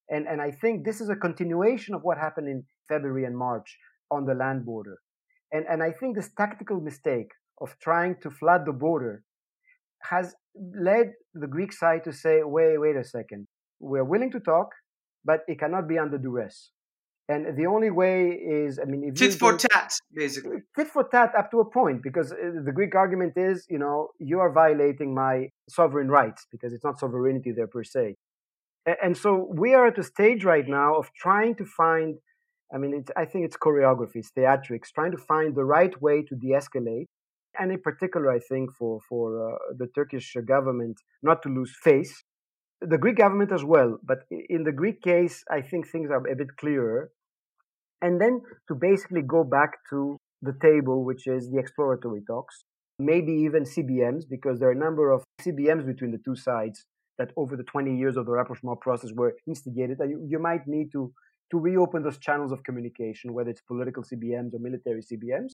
and 0.09 0.27
and 0.27 0.41
I 0.41 0.51
think 0.51 0.85
this 0.85 1.01
is 1.01 1.09
a 1.09 1.15
continuation 1.15 1.95
of 1.95 2.01
what 2.03 2.17
happened 2.17 2.47
in 2.47 2.63
February 2.87 3.25
and 3.25 3.37
March 3.37 3.77
on 4.11 4.25
the 4.25 4.33
land 4.33 4.65
border. 4.65 4.99
And, 5.51 5.65
and 5.67 5.81
I 5.81 5.91
think 5.91 6.15
this 6.15 6.29
tactical 6.37 6.79
mistake 6.79 7.31
of 7.59 7.75
trying 7.81 8.15
to 8.21 8.29
flood 8.29 8.65
the 8.65 8.71
border 8.71 9.23
has 10.01 10.35
led 10.55 11.13
the 11.33 11.47
Greek 11.47 11.73
side 11.73 12.03
to 12.05 12.13
say, 12.13 12.41
wait, 12.43 12.77
wait 12.77 12.95
a 12.95 13.03
second. 13.03 13.47
We're 13.79 14.03
willing 14.03 14.31
to 14.31 14.39
talk, 14.39 14.69
but 15.23 15.41
it 15.47 15.59
cannot 15.59 15.87
be 15.87 15.97
under 15.97 16.17
duress. 16.17 16.71
And 17.27 17.55
the 17.55 17.67
only 17.67 17.91
way 17.91 18.29
is, 18.29 18.79
I 18.79 18.85
mean, 18.85 19.03
if 19.05 19.13
tit 19.13 19.35
for 19.35 19.55
tat, 19.55 19.93
basically. 20.13 20.57
Tit 20.75 20.87
for 20.87 21.03
tat 21.03 21.31
up 21.37 21.51
to 21.51 21.59
a 21.59 21.69
point, 21.69 22.01
because 22.01 22.31
uh, 22.31 22.37
the 22.65 22.71
Greek 22.71 22.95
argument 22.95 23.33
is, 23.35 23.67
you 23.69 23.77
know, 23.77 24.09
you 24.17 24.39
are 24.39 24.51
violating 24.51 25.13
my 25.13 25.49
sovereign 25.69 26.09
rights 26.09 26.47
because 26.51 26.73
it's 26.73 26.83
not 26.83 26.99
sovereignty 26.99 27.51
there 27.51 27.67
per 27.67 27.83
se. 27.83 28.15
And 29.03 29.15
so 29.15 29.47
we 29.53 29.75
are 29.75 29.85
at 29.87 29.99
a 29.99 30.03
stage 30.03 30.43
right 30.43 30.67
now 30.67 30.95
of 30.95 31.11
trying 31.13 31.53
to 31.57 31.65
find 31.65 32.15
I 32.73 32.77
mean, 32.77 33.03
I 33.17 33.25
think 33.25 33.45
it's 33.45 33.57
choreography, 33.57 34.17
it's 34.17 34.31
theatrics, 34.31 34.91
trying 34.93 35.11
to 35.11 35.17
find 35.17 35.55
the 35.55 35.63
right 35.63 35.99
way 36.01 36.21
to 36.23 36.35
de-escalate, 36.35 37.07
and 37.57 37.71
in 37.71 37.81
particular, 37.81 38.31
I 38.31 38.39
think 38.39 38.71
for 38.77 38.99
for 39.07 39.53
uh, 39.53 39.57
the 39.77 39.87
Turkish 39.87 40.35
government 40.45 40.97
not 41.23 41.41
to 41.43 41.49
lose 41.49 41.73
face, 41.83 42.23
the 42.81 42.97
Greek 42.97 43.17
government 43.17 43.51
as 43.51 43.63
well. 43.63 43.97
But 44.03 44.19
in 44.29 44.63
the 44.63 44.71
Greek 44.71 45.01
case, 45.01 45.43
I 45.49 45.61
think 45.61 45.87
things 45.87 46.09
are 46.11 46.25
a 46.27 46.35
bit 46.35 46.57
clearer, 46.57 47.11
and 48.01 48.19
then 48.21 48.41
to 48.67 48.75
basically 48.75 49.21
go 49.21 49.43
back 49.43 49.71
to 49.89 50.17
the 50.41 50.55
table, 50.61 51.03
which 51.03 51.27
is 51.27 51.49
the 51.49 51.59
exploratory 51.59 52.21
talks, 52.25 52.63
maybe 52.97 53.31
even 53.31 53.63
CBMs, 53.63 54.23
because 54.29 54.59
there 54.59 54.69
are 54.69 54.79
a 54.79 54.85
number 54.87 55.11
of 55.11 55.23
CBMs 55.41 55.85
between 55.85 56.11
the 56.11 56.21
two 56.23 56.35
sides 56.35 56.85
that 57.17 57.31
over 57.35 57.57
the 57.57 57.63
20 57.63 57.97
years 57.97 58.15
of 58.15 58.25
the 58.25 58.31
rapprochement 58.31 58.79
process 58.79 59.11
were 59.13 59.35
instigated. 59.45 59.97
You, 59.99 60.25
you 60.27 60.39
might 60.39 60.65
need 60.67 60.91
to 60.93 61.11
to 61.51 61.57
reopen 61.57 62.03
those 62.03 62.19
channels 62.19 62.51
of 62.51 62.63
communication, 62.63 63.33
whether 63.33 63.49
it's 63.49 63.61
political 63.61 64.03
CBMs 64.03 64.53
or 64.53 64.59
military 64.59 65.01
CBMs. 65.01 65.53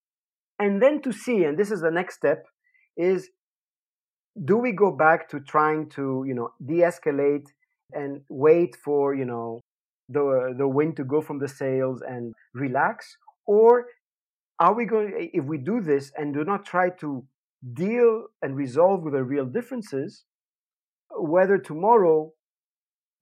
And 0.60 0.82
then 0.82 1.02
to 1.02 1.12
see, 1.12 1.44
and 1.44 1.58
this 1.58 1.72
is 1.72 1.82
the 1.82 1.91
next 1.91 2.15
step, 2.15 2.46
is 2.98 3.30
do 4.44 4.58
we 4.58 4.72
go 4.72 4.91
back 4.91 5.30
to 5.30 5.39
trying 5.39 5.89
to, 5.89 6.24
you 6.28 6.34
know, 6.34 6.50
de-escalate 6.65 7.48
and 7.94 8.22
wait 8.30 8.76
for, 8.84 9.15
you 9.15 9.26
know, 9.26 9.62
the 10.10 10.54
the 10.58 10.68
wind 10.68 10.96
to 10.98 11.04
go 11.04 11.22
from 11.22 11.39
the 11.39 11.48
sails 11.48 12.02
and 12.08 12.34
relax? 12.54 13.18
Or 13.46 13.86
are 14.60 14.74
we 14.74 14.86
going 14.86 15.30
if 15.34 15.46
we 15.46 15.58
do 15.58 15.82
this 15.82 16.12
and 16.15 16.34
do 16.34 16.44
not 16.44 16.65
try 16.65 16.89
to 17.02 17.26
deal 17.74 18.26
and 18.41 18.56
resolve 18.56 19.04
with 19.04 19.13
the 19.13 19.24
real 19.24 19.46
differences, 19.46 20.24
whether 21.10 21.58
tomorrow 21.58 22.32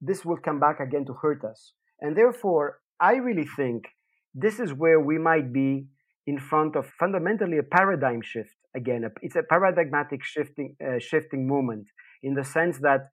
this 0.01 0.25
will 0.25 0.37
come 0.37 0.59
back 0.59 0.79
again 0.79 1.05
to 1.05 1.13
hurt 1.13 1.43
us. 1.43 1.73
And 2.01 2.17
therefore, 2.17 2.79
I 2.99 3.15
really 3.15 3.47
think 3.55 3.85
this 4.33 4.59
is 4.59 4.73
where 4.73 4.99
we 4.99 5.17
might 5.17 5.53
be 5.53 5.85
in 6.25 6.39
front 6.39 6.75
of 6.75 6.85
fundamentally 6.99 7.57
a 7.57 7.63
paradigm 7.63 8.21
shift. 8.21 8.55
Again, 8.75 9.09
it's 9.21 9.35
a 9.35 9.43
paradigmatic 9.43 10.23
shifting, 10.23 10.75
uh, 10.85 10.99
shifting 10.99 11.47
moment 11.47 11.85
in 12.21 12.33
the 12.33 12.43
sense 12.43 12.79
that 12.79 13.09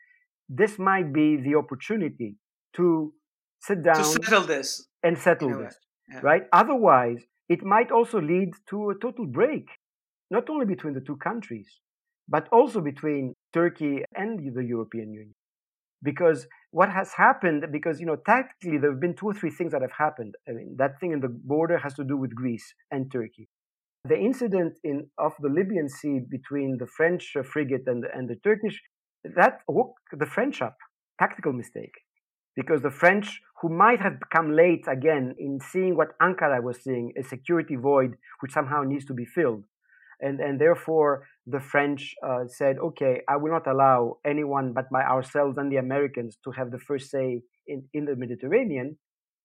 this 0.49 0.79
might 0.79 1.13
be 1.13 1.37
the 1.37 1.55
opportunity 1.57 2.37
to 2.77 3.13
sit 3.61 3.83
down 3.83 3.97
to 3.97 4.05
settle 4.05 4.43
this 4.43 4.87
and 5.03 5.19
settle 5.19 5.51
this, 5.59 5.77
yeah. 6.11 6.21
right? 6.23 6.43
Otherwise, 6.53 7.23
it 7.49 7.65
might 7.65 7.91
also 7.91 8.21
lead 8.21 8.51
to 8.71 8.91
a 8.91 8.95
total 8.95 9.27
break, 9.27 9.67
not 10.31 10.49
only 10.49 10.67
between 10.67 10.95
the 10.95 11.01
two 11.01 11.17
countries, 11.17 11.69
but 12.29 12.49
also 12.53 12.81
between 12.81 13.35
Turkey 13.53 14.05
and 14.15 14.55
the 14.55 14.65
European 14.65 15.13
Union 15.13 15.35
because 16.03 16.47
what 16.71 16.91
has 16.91 17.13
happened 17.13 17.65
because 17.73 18.01
you 18.01 18.07
know 18.07 18.17
tactically 18.17 18.79
there 18.79 18.91
have 18.91 19.01
been 19.01 19.15
two 19.15 19.27
or 19.27 19.35
three 19.35 19.51
things 19.51 19.73
that 19.73 19.83
have 19.83 19.97
happened. 19.97 20.35
I 20.49 20.53
mean 20.53 20.77
that 20.79 20.99
thing 21.01 21.13
in 21.13 21.21
the 21.21 21.29
border 21.29 21.79
has 21.79 21.95
to 21.95 22.05
do 22.05 22.17
with 22.17 22.35
greece 22.35 22.75
and 22.91 23.11
turkey. 23.11 23.49
The 24.05 24.19
incident 24.19 24.79
in 24.83 25.09
of 25.19 25.33
the 25.41 25.49
libyan 25.49 25.89
sea 25.89 26.21
between 26.31 26.79
the 26.79 26.87
french 26.87 27.37
frigate 27.45 27.87
and, 27.87 28.05
and 28.15 28.29
the 28.29 28.37
turkish 28.37 28.81
that 29.25 29.61
woke 29.69 29.97
the 30.13 30.27
french 30.27 30.63
up. 30.63 30.77
Tactical 31.19 31.53
mistake. 31.53 31.93
Because 32.57 32.83
the 32.83 32.91
french 32.91 33.41
who 33.61 33.69
might 33.69 34.01
have 34.01 34.19
come 34.33 34.53
late 34.57 34.87
again 34.89 35.35
in 35.39 35.61
seeing 35.61 35.97
what 35.97 36.19
ankara 36.21 36.63
was 36.63 36.83
seeing 36.83 37.13
a 37.19 37.23
security 37.23 37.77
void 37.77 38.17
which 38.41 38.53
somehow 38.53 38.83
needs 38.83 39.05
to 39.05 39.15
be 39.15 39.27
filled 39.27 39.65
and 40.21 40.41
and 40.41 40.61
therefore 40.61 41.27
the 41.47 41.61
French 41.61 42.15
uh, 42.27 42.45
said, 42.47 42.77
okay, 42.79 43.23
I 43.29 43.37
will 43.37 43.51
not 43.51 43.67
allow 43.67 44.19
anyone 44.25 44.73
but 44.73 44.87
my 44.91 45.03
ourselves 45.03 45.59
and 45.59 45.71
the 45.73 45.79
Americans 45.79 46.39
to 46.45 46.51
have 46.53 46.71
the 46.71 46.79
first 46.79 47.11
say 47.11 47.43
in, 47.67 47.89
in 47.93 48.05
the 48.05 48.17
Mediterranean, 48.17 48.99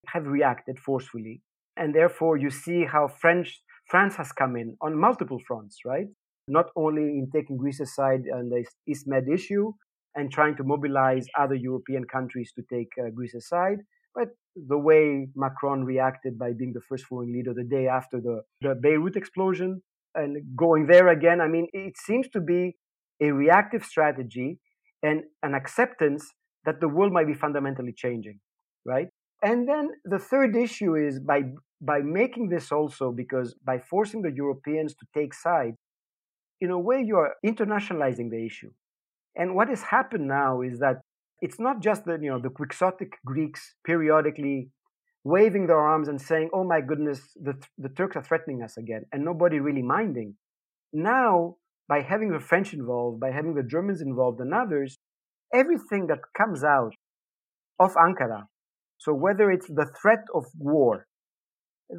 have 0.06 0.26
reacted 0.26 0.78
forcefully. 0.78 1.42
And 1.76 1.94
therefore, 1.94 2.36
you 2.36 2.50
see 2.50 2.84
how 2.84 3.08
French 3.08 3.60
France 3.86 4.16
has 4.16 4.32
come 4.32 4.56
in 4.56 4.76
on 4.80 4.98
multiple 4.98 5.40
fronts, 5.46 5.78
right? 5.84 6.06
Not 6.48 6.66
only 6.76 7.02
in 7.02 7.28
taking 7.32 7.56
Greece's 7.56 7.94
side 7.94 8.22
on 8.32 8.48
the 8.48 8.64
East 8.86 9.06
Med 9.06 9.24
issue 9.32 9.72
and 10.14 10.32
trying 10.32 10.56
to 10.56 10.64
mobilize 10.64 11.26
other 11.38 11.54
European 11.54 12.04
countries 12.04 12.52
to 12.56 12.62
take 12.72 12.88
uh, 12.98 13.10
Greece's 13.10 13.48
side, 13.48 13.78
but 14.14 14.28
the 14.56 14.78
way 14.78 15.28
Macron 15.36 15.84
reacted 15.84 16.38
by 16.38 16.52
being 16.52 16.72
the 16.72 16.80
first 16.88 17.04
foreign 17.04 17.32
leader 17.32 17.52
the 17.52 17.64
day 17.64 17.86
after 17.86 18.20
the, 18.20 18.40
the 18.62 18.74
Beirut 18.74 19.16
explosion, 19.16 19.82
and 20.16 20.56
going 20.56 20.86
there 20.86 21.08
again. 21.08 21.40
I 21.40 21.48
mean, 21.48 21.68
it 21.72 21.96
seems 21.96 22.28
to 22.30 22.40
be 22.40 22.76
a 23.20 23.30
reactive 23.32 23.84
strategy 23.84 24.58
and 25.02 25.22
an 25.42 25.54
acceptance 25.54 26.32
that 26.64 26.80
the 26.80 26.88
world 26.88 27.12
might 27.12 27.26
be 27.26 27.34
fundamentally 27.34 27.92
changing, 27.96 28.40
right? 28.84 29.08
And 29.42 29.68
then 29.68 29.90
the 30.04 30.18
third 30.18 30.56
issue 30.56 30.94
is 30.96 31.20
by 31.20 31.42
by 31.80 32.00
making 32.00 32.48
this 32.48 32.72
also 32.72 33.12
because 33.12 33.54
by 33.64 33.78
forcing 33.78 34.22
the 34.22 34.32
Europeans 34.32 34.94
to 34.94 35.06
take 35.14 35.34
sides, 35.34 35.76
in 36.60 36.70
a 36.70 36.78
way 36.78 37.02
you 37.04 37.16
are 37.16 37.34
internationalizing 37.44 38.30
the 38.30 38.44
issue. 38.44 38.70
And 39.36 39.54
what 39.54 39.68
has 39.68 39.82
happened 39.82 40.26
now 40.26 40.62
is 40.62 40.78
that 40.78 40.96
it's 41.42 41.60
not 41.60 41.82
just 41.82 42.06
that 42.06 42.22
you 42.22 42.30
know 42.30 42.40
the 42.40 42.48
quixotic 42.48 43.12
Greeks 43.24 43.74
periodically 43.84 44.70
waving 45.34 45.64
their 45.66 45.84
arms 45.92 46.08
and 46.10 46.20
saying, 46.30 46.48
"Oh 46.56 46.64
my 46.72 46.80
goodness, 46.90 47.20
the 47.46 47.54
the 47.84 47.92
Turks 47.98 48.16
are 48.18 48.26
threatening 48.28 48.60
us 48.66 48.74
again," 48.82 49.02
and 49.12 49.24
nobody 49.30 49.58
really 49.68 49.86
minding. 49.96 50.30
Now, 50.92 51.32
by 51.92 51.98
having 52.12 52.30
the 52.32 52.46
French 52.50 52.70
involved, 52.80 53.16
by 53.24 53.30
having 53.38 53.54
the 53.54 53.68
Germans 53.74 54.00
involved, 54.10 54.40
and 54.44 54.52
others, 54.62 54.90
everything 55.62 56.02
that 56.10 56.20
comes 56.40 56.60
out 56.76 56.94
of 57.84 57.90
Ankara, 58.06 58.42
so 59.04 59.10
whether 59.26 59.46
it's 59.54 59.70
the 59.80 59.88
threat 60.00 60.24
of 60.38 60.44
war, 60.72 60.94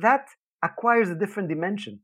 that 0.06 0.26
acquires 0.70 1.10
a 1.10 1.20
different 1.24 1.50
dimension. 1.56 1.96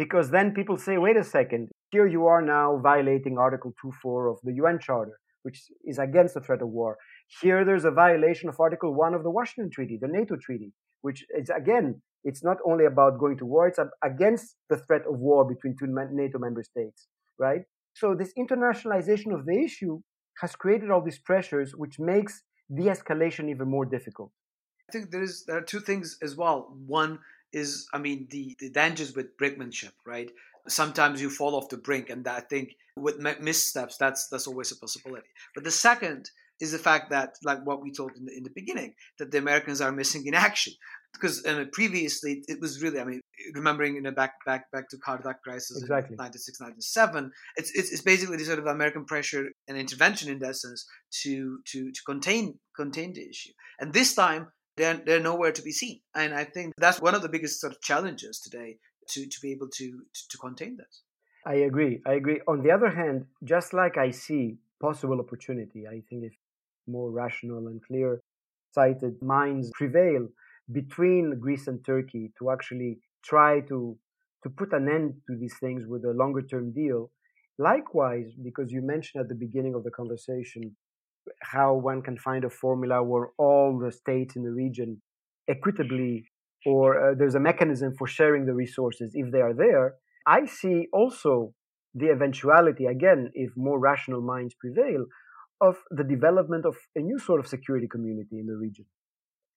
because 0.00 0.30
then 0.30 0.54
people 0.54 0.78
say, 0.78 0.96
wait 0.96 1.16
a 1.16 1.22
second, 1.38 1.68
here 1.90 2.06
you 2.06 2.24
are 2.24 2.40
now 2.40 2.78
violating 2.82 3.36
Article 3.36 3.74
2.4 3.84 4.30
of 4.32 4.38
the 4.42 4.54
UN 4.54 4.78
Charter, 4.80 5.16
which 5.42 5.58
is 5.84 5.98
against 5.98 6.32
the 6.34 6.40
threat 6.40 6.62
of 6.62 6.68
war. 6.68 6.96
Here 7.40 7.64
there's 7.64 7.84
a 7.84 7.90
violation 7.90 8.48
of 8.48 8.58
Article 8.58 8.92
1 8.92 9.14
of 9.14 9.22
the 9.22 9.30
Washington 9.30 9.70
Treaty, 9.70 9.98
the 10.00 10.08
NATO 10.08 10.36
Treaty, 10.36 10.72
which 11.02 11.24
is 11.30 11.48
again, 11.50 12.02
it's 12.24 12.42
not 12.42 12.58
only 12.66 12.86
about 12.86 13.18
going 13.18 13.38
to 13.38 13.46
war, 13.46 13.68
it's 13.68 13.78
against 14.02 14.56
the 14.68 14.78
threat 14.78 15.02
of 15.06 15.18
war 15.18 15.44
between 15.44 15.76
two 15.78 15.86
NATO 15.86 16.38
member 16.38 16.62
states, 16.62 17.06
right? 17.38 17.62
So 17.94 18.14
this 18.14 18.32
internationalization 18.38 19.32
of 19.32 19.46
the 19.46 19.62
issue 19.64 20.00
has 20.40 20.56
created 20.56 20.90
all 20.90 21.02
these 21.02 21.18
pressures, 21.18 21.74
which 21.76 21.98
makes 21.98 22.42
de-escalation 22.74 23.48
even 23.48 23.68
more 23.68 23.84
difficult. 23.84 24.32
I 24.88 24.92
think 24.92 25.10
there 25.10 25.22
is 25.22 25.44
there 25.44 25.58
are 25.58 25.62
two 25.62 25.80
things 25.80 26.18
as 26.22 26.36
well. 26.36 26.74
One 26.86 27.20
is, 27.52 27.86
I 27.92 27.98
mean, 27.98 28.26
the, 28.30 28.56
the 28.58 28.70
dangers 28.70 29.14
with 29.14 29.36
brinkmanship, 29.36 29.92
right? 30.04 30.30
Sometimes 30.68 31.22
you 31.22 31.30
fall 31.30 31.54
off 31.54 31.68
the 31.68 31.76
brink, 31.76 32.10
and 32.10 32.26
I 32.26 32.40
think 32.40 32.74
with 32.96 33.18
missteps, 33.40 33.96
that's 33.96 34.28
that's 34.28 34.46
always 34.46 34.72
a 34.72 34.76
possibility. 34.76 35.28
But 35.54 35.64
the 35.64 35.70
second 35.70 36.30
is 36.60 36.72
the 36.72 36.78
fact 36.78 37.10
that, 37.10 37.34
like 37.42 37.64
what 37.64 37.82
we 37.82 37.92
told 37.92 38.12
in 38.16 38.24
the, 38.26 38.36
in 38.36 38.42
the 38.42 38.50
beginning, 38.54 38.94
that 39.18 39.30
the 39.30 39.38
Americans 39.38 39.80
are 39.80 39.92
missing 39.92 40.26
in 40.26 40.34
action. 40.34 40.72
Because 41.12 41.44
I 41.44 41.50
uh, 41.50 41.58
mean, 41.58 41.70
previously 41.72 42.44
it 42.46 42.60
was 42.60 42.80
really, 42.80 43.00
I 43.00 43.04
mean, 43.04 43.20
remembering 43.54 43.96
in 43.96 44.04
the 44.04 44.12
back 44.12 44.34
back 44.46 44.70
back 44.70 44.88
to 44.90 44.96
Kardak 44.96 45.40
crisis 45.42 45.82
exactly. 45.82 46.14
in 46.14 46.18
96, 46.18 46.60
97, 46.60 47.32
it's, 47.56 47.72
it's, 47.74 47.92
it's 47.92 48.02
basically 48.02 48.36
the 48.36 48.44
sort 48.44 48.60
of 48.60 48.66
American 48.66 49.04
pressure 49.04 49.48
and 49.66 49.76
intervention 49.76 50.30
in 50.30 50.38
that 50.38 50.54
sense 50.54 50.86
to 51.22 51.58
to 51.72 51.90
to 51.90 52.00
contain 52.06 52.60
contain 52.76 53.12
the 53.12 53.28
issue. 53.28 53.50
And 53.80 53.92
this 53.92 54.14
time 54.14 54.52
they're, 54.80 55.00
they're 55.04 55.20
nowhere 55.20 55.52
to 55.52 55.62
be 55.62 55.72
seen. 55.72 56.00
And 56.14 56.34
I 56.34 56.44
think 56.44 56.74
that's 56.78 57.00
one 57.00 57.14
of 57.14 57.22
the 57.22 57.28
biggest 57.28 57.60
sort 57.60 57.72
of 57.72 57.80
challenges 57.80 58.40
today 58.40 58.78
to, 59.10 59.26
to 59.26 59.40
be 59.42 59.52
able 59.52 59.68
to, 59.68 59.90
to, 59.90 60.28
to 60.28 60.38
contain 60.38 60.76
this. 60.76 61.02
I 61.46 61.54
agree. 61.54 62.00
I 62.06 62.14
agree. 62.14 62.40
On 62.46 62.62
the 62.62 62.70
other 62.70 62.90
hand, 62.90 63.26
just 63.44 63.72
like 63.72 63.96
I 63.96 64.10
see 64.10 64.58
possible 64.80 65.20
opportunity, 65.20 65.86
I 65.86 66.02
think 66.08 66.24
if 66.24 66.32
more 66.90 67.10
rational 67.10 67.66
and 67.68 67.80
clear 67.86 68.20
sighted 68.72 69.20
minds 69.22 69.70
prevail 69.74 70.28
between 70.72 71.38
Greece 71.40 71.66
and 71.66 71.84
Turkey 71.84 72.32
to 72.38 72.50
actually 72.50 72.98
try 73.24 73.60
to 73.68 73.96
to 74.42 74.48
put 74.48 74.72
an 74.72 74.88
end 74.88 75.14
to 75.26 75.36
these 75.38 75.56
things 75.60 75.82
with 75.86 76.02
a 76.04 76.12
longer 76.12 76.40
term 76.42 76.72
deal. 76.72 77.10
Likewise, 77.58 78.28
because 78.42 78.72
you 78.72 78.80
mentioned 78.80 79.20
at 79.20 79.28
the 79.28 79.34
beginning 79.34 79.74
of 79.74 79.84
the 79.84 79.90
conversation 79.90 80.76
how 81.42 81.74
one 81.74 82.00
can 82.00 82.16
find 82.16 82.44
a 82.44 82.50
formula 82.50 83.02
where 83.02 83.28
all 83.36 83.78
the 83.78 83.92
states 83.92 84.36
in 84.36 84.42
the 84.42 84.50
region 84.50 85.02
equitably 85.48 86.24
or 86.66 87.10
uh, 87.10 87.14
there's 87.16 87.34
a 87.34 87.40
mechanism 87.40 87.94
for 87.98 88.06
sharing 88.06 88.46
the 88.46 88.54
resources 88.54 89.10
if 89.14 89.30
they 89.32 89.40
are 89.40 89.54
there. 89.54 89.94
I 90.26 90.46
see 90.46 90.86
also 90.92 91.54
the 91.94 92.10
eventuality, 92.10 92.86
again, 92.86 93.30
if 93.34 93.50
more 93.56 93.78
rational 93.78 94.20
minds 94.20 94.54
prevail, 94.54 95.06
of 95.60 95.76
the 95.90 96.04
development 96.04 96.64
of 96.64 96.76
a 96.96 97.00
new 97.00 97.18
sort 97.18 97.40
of 97.40 97.46
security 97.46 97.86
community 97.86 98.38
in 98.38 98.46
the 98.46 98.56
region, 98.56 98.86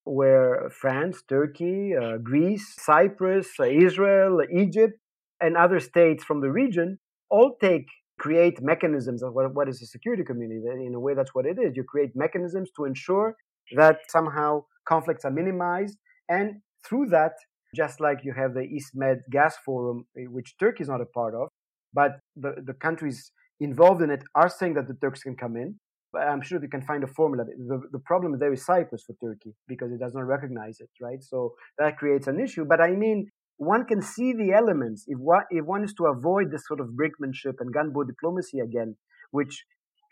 where 0.03 0.69
France, 0.69 1.23
Turkey, 1.27 1.93
uh, 1.95 2.17
Greece, 2.17 2.75
Cyprus, 2.79 3.47
uh, 3.59 3.63
Israel, 3.63 4.41
Egypt, 4.53 4.99
and 5.39 5.57
other 5.57 5.79
states 5.79 6.23
from 6.23 6.41
the 6.41 6.51
region 6.51 6.99
all 7.29 7.55
take 7.61 7.87
create 8.19 8.61
mechanisms 8.61 9.23
of 9.23 9.33
what, 9.33 9.53
what 9.53 9.67
is 9.67 9.81
a 9.81 9.85
security 9.85 10.23
community. 10.23 10.61
In 10.85 10.93
a 10.93 10.99
way, 10.99 11.13
that's 11.13 11.33
what 11.33 11.45
it 11.45 11.57
is. 11.59 11.75
You 11.75 11.83
create 11.83 12.11
mechanisms 12.15 12.69
to 12.77 12.85
ensure 12.85 13.35
that 13.75 13.97
somehow 14.09 14.63
conflicts 14.87 15.25
are 15.25 15.31
minimized. 15.31 15.97
And 16.29 16.61
through 16.85 17.07
that, 17.07 17.33
just 17.75 17.99
like 17.99 18.19
you 18.23 18.33
have 18.33 18.53
the 18.53 18.61
East 18.61 18.91
Med 18.93 19.21
Gas 19.31 19.57
Forum, 19.65 20.05
eh, 20.17 20.25
which 20.29 20.55
Turkey 20.59 20.83
is 20.83 20.89
not 20.89 21.01
a 21.01 21.05
part 21.05 21.33
of, 21.33 21.49
but 21.93 22.19
the, 22.35 22.53
the 22.65 22.73
countries 22.73 23.31
involved 23.59 24.01
in 24.01 24.09
it 24.09 24.23
are 24.35 24.49
saying 24.49 24.75
that 24.75 24.87
the 24.87 24.95
Turks 25.01 25.23
can 25.23 25.35
come 25.35 25.55
in. 25.55 25.79
But 26.13 26.27
I'm 26.27 26.43
sure 26.43 26.59
they 26.59 26.67
can 26.67 26.83
find 26.83 27.03
a 27.03 27.07
formula. 27.07 27.43
The, 27.45 27.81
the 27.91 27.99
problem 27.99 28.37
there 28.37 28.53
is 28.53 28.63
Cyprus 28.65 29.03
for 29.03 29.15
Turkey 29.21 29.55
because 29.67 29.91
it 29.91 29.99
does 29.99 30.13
not 30.13 30.27
recognize 30.27 30.79
it, 30.79 30.89
right? 31.01 31.21
So 31.23 31.55
that 31.79 31.97
creates 31.97 32.27
an 32.27 32.39
issue. 32.39 32.65
But 32.65 32.79
I 32.79 32.91
mean, 32.91 33.31
one 33.57 33.85
can 33.85 34.01
see 34.01 34.33
the 34.33 34.53
elements 34.53 35.05
if 35.07 35.17
one, 35.17 35.43
if 35.49 35.65
one 35.65 35.83
is 35.83 35.93
to 35.95 36.05
avoid 36.05 36.51
this 36.51 36.67
sort 36.67 36.79
of 36.79 36.89
brinkmanship 36.89 37.55
and 37.59 37.73
gunboat 37.73 38.07
diplomacy 38.07 38.59
again, 38.59 38.95
which 39.31 39.65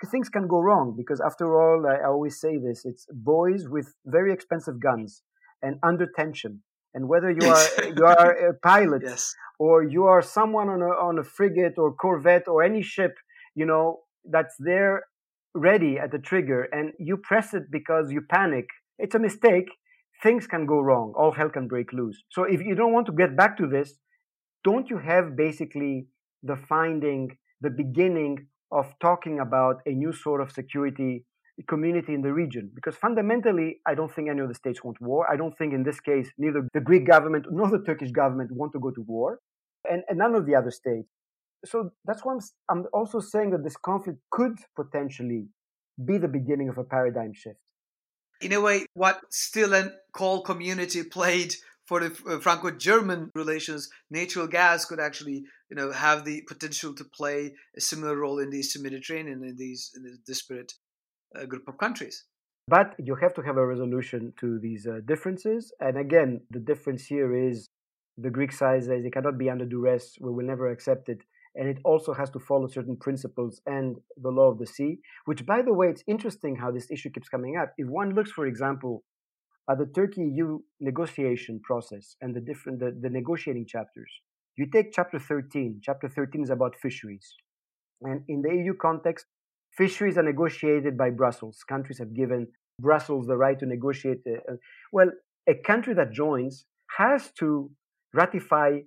things 0.10 0.30
can 0.30 0.48
go 0.48 0.60
wrong 0.60 0.96
because 0.98 1.22
after 1.22 1.56
all, 1.56 1.86
I 1.88 2.04
always 2.08 2.40
say 2.40 2.58
this: 2.58 2.84
it's 2.86 3.06
boys 3.12 3.68
with 3.70 3.94
very 4.06 4.34
expensive 4.34 4.80
guns 4.80 5.22
and 5.62 5.78
under 5.84 6.08
tension. 6.16 6.64
And 6.94 7.08
whether 7.08 7.32
you 7.32 7.48
are 7.48 7.66
you 7.98 8.06
are 8.06 8.50
a 8.50 8.54
pilot 8.56 9.04
yes. 9.06 9.36
or 9.60 9.84
you 9.84 10.06
are 10.06 10.22
someone 10.22 10.70
on 10.70 10.82
a 10.82 10.92
on 11.10 11.20
a 11.20 11.24
frigate 11.24 11.78
or 11.78 11.94
corvette 11.94 12.48
or 12.48 12.64
any 12.64 12.82
ship, 12.82 13.18
you 13.56 13.66
know 13.66 14.00
that's 14.30 14.56
there 14.60 15.04
ready 15.54 15.98
at 16.00 16.12
the 16.12 16.20
trigger, 16.20 16.68
and 16.72 16.94
you 17.00 17.18
press 17.18 17.54
it 17.54 17.64
because 17.72 18.12
you 18.12 18.22
panic. 18.22 18.68
It's 18.98 19.16
a 19.16 19.20
mistake, 19.20 19.70
things 20.24 20.48
can 20.48 20.66
go 20.66 20.80
wrong. 20.80 21.14
All 21.18 21.32
hell 21.32 21.50
can 21.50 21.68
break 21.68 21.92
loose. 21.94 22.24
So 22.30 22.44
if 22.44 22.62
you 22.62 22.76
don't 22.76 22.94
want 22.94 23.08
to 23.08 23.12
get 23.12 23.36
back 23.36 23.58
to 23.58 23.68
this, 23.68 23.94
don't 24.64 24.90
you 24.90 25.00
have 25.00 25.36
basically 25.36 26.08
the 26.44 26.56
finding, 26.56 27.38
the 27.62 27.70
beginning 27.70 28.48
of 28.72 28.94
talking 29.02 29.40
about 29.40 29.78
a 29.86 29.92
new 29.92 30.14
sort 30.14 30.42
of 30.42 30.52
security 30.52 31.26
community 31.68 32.14
in 32.14 32.22
the 32.22 32.32
region? 32.32 32.72
Because 32.74 32.96
fundamentally, 32.96 33.80
I 33.86 33.96
don't 33.96 34.14
think 34.14 34.30
any 34.30 34.40
of 34.42 34.48
the 34.48 34.56
states 34.56 34.84
want 34.84 35.02
war. 35.02 35.32
I 35.32 35.36
don't 35.36 35.58
think 35.58 35.74
in 35.74 35.84
this 35.84 36.00
case, 36.00 36.30
neither 36.38 36.68
the 36.74 36.82
Greek 36.82 37.06
government 37.08 37.46
nor 37.50 37.70
the 37.70 37.84
Turkish 37.84 38.12
government 38.12 38.52
want 38.52 38.72
to 38.74 38.80
go 38.80 38.92
to 38.92 39.02
war, 39.02 39.40
and, 39.90 40.04
and 40.08 40.20
none 40.20 40.36
of 40.36 40.46
the 40.46 40.56
other 40.56 40.72
states. 40.72 41.10
So 41.65 41.91
that's 42.06 42.26
why 42.26 42.34
I'm, 42.34 42.39
I'm 42.69 42.86
also 42.93 43.19
saying 43.19 43.52
that 43.52 43.63
this 43.63 43.78
conflict 43.78 44.19
could 44.32 44.58
potentially 44.76 45.47
be 46.04 46.17
the 46.17 46.28
beginning 46.28 46.69
of 46.69 46.78
a 46.78 46.84
paradigm 46.84 47.34
shift 47.34 47.60
in 48.41 48.52
a 48.54 48.62
way, 48.62 48.86
what 48.93 49.21
steel 49.30 49.74
and 49.74 49.91
coal 50.13 50.41
community 50.41 51.04
played 51.12 51.56
for 51.86 52.00
the 52.00 52.17
uh, 52.28 52.39
Franco-German 52.39 53.32
relations, 53.36 53.89
natural 54.10 54.47
gas 54.47 54.86
could 54.86 55.00
actually, 55.00 55.43
you 55.69 55.76
know, 55.76 55.91
have 55.91 56.26
the 56.26 56.41
potential 56.47 56.93
to 56.95 57.04
play 57.04 57.54
a 57.76 57.82
similar 57.82 58.15
role 58.15 58.39
in 58.39 58.50
the 58.50 58.58
Eastern 58.58 58.84
Mediterranean 58.84 59.43
in 59.43 59.56
these 59.58 59.91
in 59.95 60.04
this 60.04 60.17
disparate 60.26 60.74
uh, 61.36 61.45
group 61.45 61.67
of 61.67 61.78
countries. 61.78 62.26
But 62.67 62.95
you 62.97 63.15
have 63.15 63.34
to 63.34 63.41
have 63.41 63.58
a 63.58 63.65
resolution 63.65 64.34
to 64.39 64.60
these 64.60 64.88
uh, 64.88 65.00
differences, 65.06 65.74
and 65.80 65.97
again, 65.97 66.41
the 66.50 66.60
difference 66.60 67.06
here 67.06 67.36
is 67.36 67.69
the 68.17 68.30
Greek 68.30 68.52
side 68.52 68.84
says 68.84 69.04
it 69.04 69.13
cannot 69.13 69.38
be 69.38 69.50
under 69.50 69.65
duress. 69.65 70.15
We 70.21 70.32
will 70.32 70.45
never 70.45 70.69
accept 70.69 71.10
it 71.10 71.24
and 71.56 71.68
it 71.68 71.80
also 71.84 72.14
has 72.14 72.30
to 72.32 72.40
follow 72.40 72.68
certain 72.68 72.96
principles 72.96 73.62
and 73.66 73.98
the 74.22 74.30
law 74.30 74.50
of 74.50 74.58
the 74.58 74.68
sea, 74.68 75.00
which, 75.26 75.46
by 75.46 75.62
the 75.62 75.74
way, 75.74 75.88
it's 75.88 76.04
interesting 76.08 76.56
how 76.56 76.72
this 76.72 76.90
issue 76.90 77.10
keeps 77.10 77.30
coming 77.30 77.58
up. 77.58 77.74
If 77.78 77.88
one 77.88 78.16
looks, 78.16 78.32
for 78.32 78.46
example, 78.46 79.04
at 79.70 79.78
the 79.78 79.86
Turkey 79.86 80.22
EU 80.22 80.60
negotiation 80.80 81.60
process 81.64 82.16
and 82.22 82.36
the 82.36 82.42
different 82.42 82.80
the, 82.80 82.98
the 83.00 83.10
negotiating 83.10 83.66
chapters, 83.68 84.12
you 84.56 84.66
take 84.66 84.94
chapter 84.94 85.20
13. 85.20 85.82
Chapter 85.84 86.10
13 86.10 86.44
is 86.44 86.50
about 86.50 86.76
fisheries. 86.82 87.36
And 88.02 88.24
in 88.28 88.42
the 88.42 88.54
EU 88.54 88.74
context, 88.74 89.26
fisheries 89.78 90.18
are 90.18 90.24
negotiated 90.24 90.98
by 90.98 91.10
Brussels. 91.10 91.64
Countries 91.68 92.00
have 92.00 92.14
given 92.14 92.48
Brussels 92.80 93.28
the 93.28 93.38
right 93.38 93.60
to 93.60 93.66
negotiate. 93.66 94.22
Uh, 94.28 94.54
well, 94.92 95.12
a 95.48 95.54
country 95.54 95.94
that 95.94 96.12
joins 96.12 96.66
has 96.98 97.32
to 97.40 97.70
ratify 98.14 98.80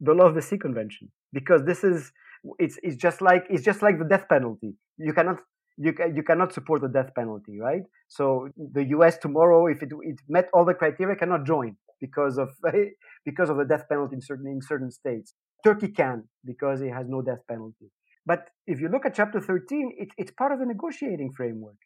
the 0.00 0.12
law 0.12 0.26
of 0.26 0.34
the 0.34 0.42
sea 0.42 0.58
convention 0.58 1.10
because 1.32 1.64
this 1.64 1.84
is 1.84 2.12
it's 2.58 2.78
it's 2.82 2.96
just 2.96 3.22
like 3.22 3.44
it's 3.48 3.64
just 3.64 3.82
like 3.82 3.98
the 3.98 4.04
death 4.04 4.26
penalty. 4.28 4.74
You 4.98 5.12
cannot 5.12 5.38
you 5.76 5.94
you 6.14 6.22
cannot 6.22 6.52
support 6.52 6.82
the 6.82 6.88
death 6.88 7.10
penalty, 7.14 7.58
right? 7.60 7.82
So 8.08 8.48
the 8.56 8.84
U.S. 8.96 9.18
tomorrow, 9.18 9.66
if 9.66 9.82
it 9.82 9.90
it 10.02 10.20
met 10.28 10.48
all 10.52 10.64
the 10.64 10.74
criteria, 10.74 11.16
cannot 11.16 11.46
join 11.46 11.76
because 12.00 12.38
of 12.38 12.50
because 13.24 13.50
of 13.50 13.56
the 13.56 13.64
death 13.64 13.88
penalty 13.88 14.16
in 14.16 14.20
certain 14.20 14.46
in 14.46 14.60
certain 14.60 14.90
states. 14.90 15.34
Turkey 15.64 15.88
can 15.88 16.24
because 16.44 16.82
it 16.82 16.90
has 16.90 17.06
no 17.08 17.22
death 17.22 17.42
penalty. 17.48 17.90
But 18.26 18.48
if 18.66 18.80
you 18.80 18.88
look 18.88 19.04
at 19.06 19.14
Chapter 19.14 19.40
13, 19.40 19.94
it, 19.98 20.08
it's 20.16 20.30
part 20.30 20.52
of 20.52 20.60
the 20.60 20.66
negotiating 20.66 21.32
framework. 21.36 21.76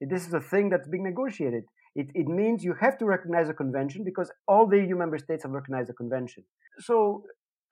This 0.00 0.26
is 0.26 0.32
a 0.32 0.40
thing 0.40 0.70
that's 0.70 0.88
being 0.88 1.02
negotiated. 1.04 1.64
It, 1.94 2.08
it 2.14 2.26
means 2.26 2.62
you 2.62 2.74
have 2.80 2.96
to 2.98 3.04
recognize 3.04 3.48
a 3.48 3.54
convention 3.54 4.04
because 4.04 4.30
all 4.46 4.66
the 4.66 4.78
EU 4.78 4.96
member 4.96 5.18
states 5.18 5.42
have 5.42 5.52
recognized 5.52 5.88
the 5.88 5.94
convention. 5.94 6.44
So 6.78 7.24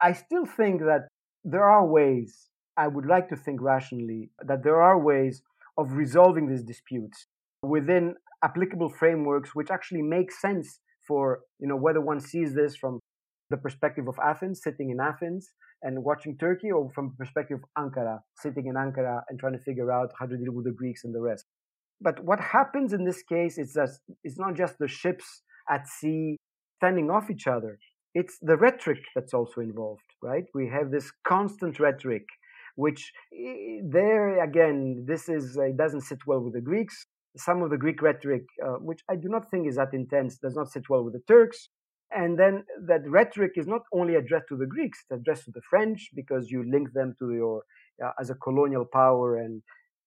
I 0.03 0.13
still 0.13 0.45
think 0.45 0.81
that 0.81 1.09
there 1.45 1.65
are 1.65 1.87
ways, 1.87 2.49
I 2.77 2.89
would 2.89 3.07
like 3.07 3.29
to 3.31 3.37
think 3.37 3.61
rationally, 3.61 4.31
that 4.45 4.63
there 4.63 4.83
are 4.83 4.99
ways 4.99 5.43
of 5.77 5.93
resolving 5.93 6.49
these 6.49 6.63
disputes 6.63 7.27
within 7.63 8.15
applicable 8.45 8.91
frameworks 8.91 9.55
which 9.55 9.71
actually 9.71 10.03
make 10.03 10.31
sense 10.31 10.81
for, 11.07 11.41
you 11.59 11.67
know, 11.67 11.77
whether 11.77 12.01
one 12.01 12.21
sees 12.21 12.55
this 12.55 12.77
from 12.77 13.01
the 13.51 13.57
perspective 13.57 14.07
of 14.09 14.19
Athens, 14.23 14.61
sitting 14.63 14.91
in 14.91 15.01
Athens 15.01 15.51
and 15.83 16.05
watching 16.05 16.37
Turkey, 16.37 16.71
or 16.71 16.91
from 16.91 17.09
the 17.09 17.25
perspective 17.25 17.59
of 17.63 17.83
Ankara, 17.83 18.19
sitting 18.37 18.67
in 18.67 18.75
Ankara 18.75 19.23
and 19.29 19.39
trying 19.39 19.55
to 19.55 19.61
figure 19.61 19.91
out 19.93 20.11
how 20.19 20.27
to 20.27 20.37
deal 20.37 20.53
with 20.53 20.65
the 20.65 20.73
Greeks 20.73 21.05
and 21.05 21.15
the 21.15 21.21
rest. 21.21 21.45
But 22.01 22.25
what 22.25 22.41
happens 22.41 22.93
in 22.93 23.05
this 23.05 23.23
case 23.23 23.59
is 23.59 23.73
that 23.75 23.91
it's 24.23 24.39
not 24.39 24.55
just 24.55 24.79
the 24.79 24.89
ships 24.89 25.43
at 25.71 25.87
sea 25.89 26.37
standing 26.79 27.11
off 27.11 27.31
each 27.31 27.47
other. 27.47 27.79
It's 28.21 28.37
the 28.51 28.57
rhetoric 28.57 29.03
that's 29.15 29.35
also 29.39 29.61
involved 29.61 30.09
right? 30.23 30.45
We 30.55 30.69
have 30.69 30.91
this 30.91 31.11
constant 31.27 31.79
rhetoric, 31.79 32.27
which 32.77 33.13
eh, 33.33 33.81
there 33.85 34.43
again, 34.43 35.05
this 35.07 35.29
is 35.29 35.57
it 35.57 35.77
doesn't 35.77 36.03
sit 36.03 36.27
well 36.27 36.41
with 36.41 36.55
the 36.55 36.61
Greeks. 36.61 37.07
Some 37.37 37.63
of 37.63 37.71
the 37.71 37.77
Greek 37.77 38.03
rhetoric, 38.03 38.45
uh, 38.65 38.79
which 38.81 39.01
I 39.09 39.17
do 39.17 39.29
not 39.29 39.51
think 39.51 39.69
is 39.69 39.77
that 39.77 39.95
intense, 39.95 40.39
does 40.39 40.57
not 40.57 40.71
sit 40.71 40.89
well 40.89 41.05
with 41.05 41.13
the 41.13 41.23
Turks. 41.29 41.69
And 42.11 42.39
then 42.39 42.65
that 42.87 43.09
rhetoric 43.09 43.53
is 43.57 43.67
not 43.67 43.83
only 43.93 44.15
addressed 44.15 44.49
to 44.49 44.57
the 44.57 44.67
Greeks, 44.67 45.01
it's 45.03 45.21
addressed 45.21 45.45
to 45.45 45.51
the 45.51 45.61
French 45.69 46.11
because 46.15 46.51
you 46.51 46.65
link 46.69 46.93
them 46.95 47.15
to 47.19 47.35
your 47.35 47.63
uh, 48.03 48.13
as 48.19 48.31
a 48.31 48.35
colonial 48.35 48.87
power 48.87 49.37
and 49.37 49.63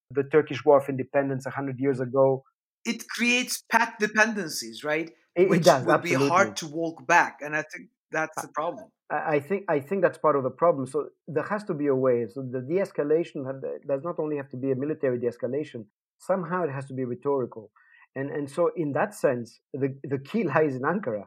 the 0.09 0.23
Turkish 0.23 0.65
War 0.65 0.79
of 0.79 0.89
Independence 0.89 1.45
100 1.45 1.79
years 1.79 1.99
ago. 1.99 2.43
It 2.83 3.07
creates 3.07 3.63
path 3.71 3.93
dependencies, 3.99 4.83
right? 4.83 5.11
It, 5.35 5.47
Which 5.47 5.61
it 5.61 5.65
does, 5.65 5.85
will 5.85 5.93
absolutely. 5.93 6.25
be 6.25 6.29
hard 6.29 6.57
to 6.57 6.67
walk 6.67 7.05
back. 7.05 7.37
And 7.41 7.55
I 7.55 7.61
think 7.61 7.89
that's 8.11 8.41
the 8.41 8.49
problem. 8.49 8.85
I 9.09 9.39
think 9.39 9.65
I 9.67 9.79
think 9.79 10.01
that's 10.01 10.17
part 10.17 10.35
of 10.35 10.43
the 10.43 10.49
problem. 10.49 10.85
So 10.87 11.09
there 11.27 11.43
has 11.43 11.63
to 11.65 11.73
be 11.73 11.87
a 11.87 11.95
way. 11.95 12.27
So 12.33 12.41
the 12.49 12.61
de-escalation 12.61 13.43
does 13.87 14.03
not 14.03 14.19
only 14.19 14.37
have 14.37 14.49
to 14.49 14.57
be 14.57 14.71
a 14.71 14.75
military 14.75 15.19
de-escalation. 15.19 15.85
Somehow 16.19 16.63
it 16.63 16.71
has 16.71 16.85
to 16.85 16.93
be 16.93 17.03
rhetorical, 17.03 17.71
and 18.15 18.29
and 18.29 18.49
so 18.49 18.71
in 18.75 18.93
that 18.93 19.13
sense, 19.13 19.59
the 19.73 19.89
the 20.03 20.19
key 20.19 20.43
lies 20.53 20.75
in 20.75 20.83
Ankara. 20.83 21.25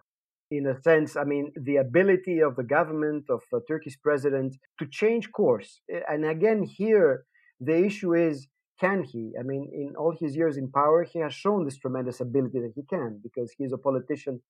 In 0.51 0.67
a 0.67 0.81
sense, 0.83 1.17
I 1.17 1.25
mean, 1.25 1.53
the 1.57 1.77
ability 1.77 2.39
of 2.41 2.55
the 2.55 2.63
government 2.63 3.25
of 3.29 3.41
the 3.51 3.61
Turkish 3.67 3.97
president 4.01 4.57
to 4.79 4.87
change 4.87 5.33
course. 5.33 5.81
And 6.09 6.25
again, 6.25 6.63
here 6.63 7.25
the 7.61 7.85
issue 7.85 8.15
is 8.15 8.47
can 8.79 9.05
he? 9.05 9.33
I 9.39 9.43
mean, 9.43 9.71
in 9.73 9.95
all 9.97 10.15
his 10.21 10.37
years 10.37 10.57
in 10.57 10.71
power, 10.71 11.03
he 11.03 11.19
has 11.21 11.35
shown 11.35 11.65
this 11.65 11.79
tremendous 11.79 12.21
ability 12.21 12.61
that 12.61 12.73
he 12.77 12.83
can 12.89 13.21
because 13.23 13.53
he's 13.57 13.73
a 13.73 13.79
politician 13.79 14.43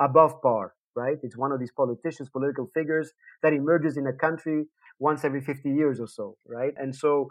above 0.00 0.40
par 0.42 0.74
right? 0.94 1.16
It's 1.22 1.36
one 1.36 1.52
of 1.52 1.60
these 1.60 1.72
politicians, 1.72 2.28
political 2.28 2.68
figures 2.74 3.12
that 3.42 3.52
emerges 3.52 3.96
in 3.96 4.06
a 4.06 4.12
country 4.12 4.64
once 4.98 5.24
every 5.24 5.40
50 5.40 5.70
years 5.70 6.00
or 6.00 6.06
so, 6.06 6.36
right? 6.46 6.74
And 6.76 6.94
so 6.94 7.28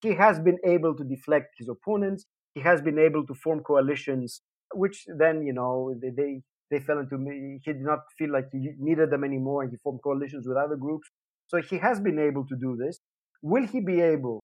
he 0.00 0.14
has 0.14 0.38
been 0.38 0.58
able 0.64 0.94
to 0.96 1.04
deflect 1.04 1.54
his 1.58 1.68
opponents. 1.68 2.26
He 2.54 2.60
has 2.60 2.80
been 2.82 2.98
able 2.98 3.26
to 3.26 3.34
form 3.34 3.60
coalitions, 3.60 4.40
which 4.74 5.06
then, 5.18 5.42
you 5.42 5.52
know, 5.52 5.94
they, 6.00 6.10
they, 6.10 6.42
they 6.70 6.80
fell 6.80 6.98
into, 6.98 7.16
he 7.64 7.72
did 7.72 7.80
not 7.82 8.00
feel 8.18 8.30
like 8.32 8.46
he 8.52 8.70
needed 8.78 9.10
them 9.10 9.24
anymore 9.24 9.62
and 9.62 9.70
he 9.70 9.76
formed 9.78 10.00
coalitions 10.02 10.46
with 10.46 10.56
other 10.56 10.76
groups. 10.76 11.08
So 11.48 11.60
he 11.62 11.78
has 11.78 12.00
been 12.00 12.18
able 12.18 12.46
to 12.46 12.56
do 12.56 12.76
this. 12.76 13.00
Will 13.42 13.66
he 13.66 13.80
be 13.80 14.00
able, 14.00 14.42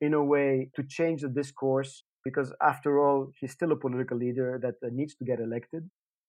in 0.00 0.14
a 0.14 0.24
way, 0.24 0.70
to 0.76 0.82
change 0.88 1.22
the 1.22 1.28
discourse? 1.28 2.04
Because 2.24 2.52
after 2.62 2.98
all, 2.98 3.30
he's 3.38 3.52
still 3.52 3.72
a 3.72 3.76
political 3.76 4.16
leader 4.16 4.58
that 4.62 4.74
needs 4.92 5.14
to 5.16 5.24
get 5.24 5.38
elected 5.38 5.88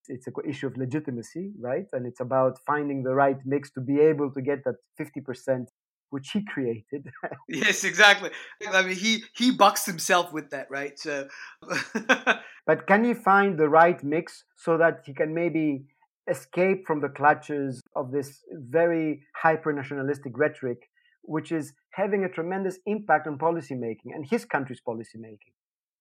it's 0.10 0.28
an 0.28 0.34
issue 0.47 0.68
of 0.68 0.78
legitimacy, 0.78 1.51
right? 1.60 1.86
And 1.93 2.05
it's 2.05 2.20
about 2.20 2.60
finding 2.66 3.03
the 3.03 3.14
right 3.14 3.38
mix 3.45 3.72
to 3.72 3.82
be 3.82 3.99
able 3.99 4.32
to 4.32 4.41
get 4.41 4.64
that 4.66 4.76
50% 4.99 5.68
which 6.10 6.32
he 6.32 6.43
created. 6.45 7.08
yes, 7.49 7.84
exactly. 7.84 8.32
I 8.72 8.82
mean, 8.84 8.95
he 8.95 9.24
he 9.36 9.51
bucks 9.51 9.86
himself 9.86 10.32
with 10.32 10.49
that, 10.51 10.68
right? 10.70 10.97
So, 10.97 11.28
but 12.66 12.88
can 12.88 13.03
he 13.03 13.14
find 13.14 13.58
the 13.58 13.70
right 13.70 14.01
mix 14.03 14.43
so 14.55 14.78
that 14.78 15.01
he 15.05 15.14
can 15.14 15.34
maybe 15.34 15.86
escape 16.30 16.86
from 16.86 17.01
the 17.01 17.10
clutches 17.10 17.82
of 17.95 18.12
this 18.12 18.41
very 18.51 19.24
hyper 19.41 19.72
nationalistic 19.72 20.38
rhetoric, 20.38 20.89
which 21.24 21.51
is 21.51 21.74
having 21.91 22.24
a 22.24 22.30
tremendous 22.30 22.80
impact 22.86 23.28
on 23.28 23.38
policymaking 23.38 24.12
and 24.14 24.26
his 24.30 24.45
country's 24.45 24.82
policymaking, 24.88 25.53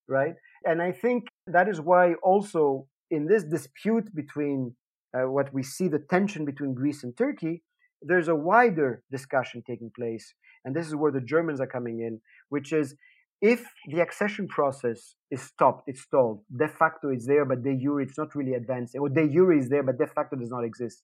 right? 0.09 0.35
And 0.65 0.83
I 0.83 0.93
think 0.93 1.29
that 1.47 1.69
is 1.69 1.81
why 1.81 2.15
also 2.23 2.87
in 3.11 3.27
this 3.27 3.45
dispute 3.45 4.15
between 4.15 4.75
uh, 5.15 5.31
what 5.31 5.53
we 5.53 5.63
see 5.63 5.89
the 5.89 5.99
tension 5.99 6.45
between 6.45 6.75
Greece 6.75 7.05
and 7.05 7.17
Turkey, 7.17 7.63
there's 8.03 8.29
a 8.29 8.35
wider 8.35 9.03
discussion 9.11 9.63
taking 9.67 9.91
place. 9.97 10.35
And 10.65 10.75
this 10.75 10.87
is 10.87 10.97
where 10.97 11.13
the 11.13 11.21
Germans 11.21 11.61
are 11.61 11.67
coming 11.67 12.01
in, 12.01 12.21
which 12.49 12.73
is 12.73 12.97
if 13.41 13.65
the 13.89 14.01
accession 14.01 14.49
process 14.49 15.15
is 15.31 15.43
stopped, 15.43 15.85
it's 15.87 16.03
stalled, 16.03 16.43
de 16.57 16.69
facto 16.69 17.11
it's 17.11 17.27
there, 17.27 17.45
but 17.45 17.63
de 17.63 17.77
jure 17.77 18.01
it's 18.01 18.19
not 18.19 18.35
really 18.35 18.55
advancing, 18.55 19.01
or 19.01 19.09
de 19.09 19.29
jure 19.29 19.53
is 19.53 19.69
there, 19.69 19.83
but 19.83 19.99
de 19.99 20.07
facto 20.07 20.37
does 20.37 20.51
not 20.51 20.65
exist. 20.65 21.03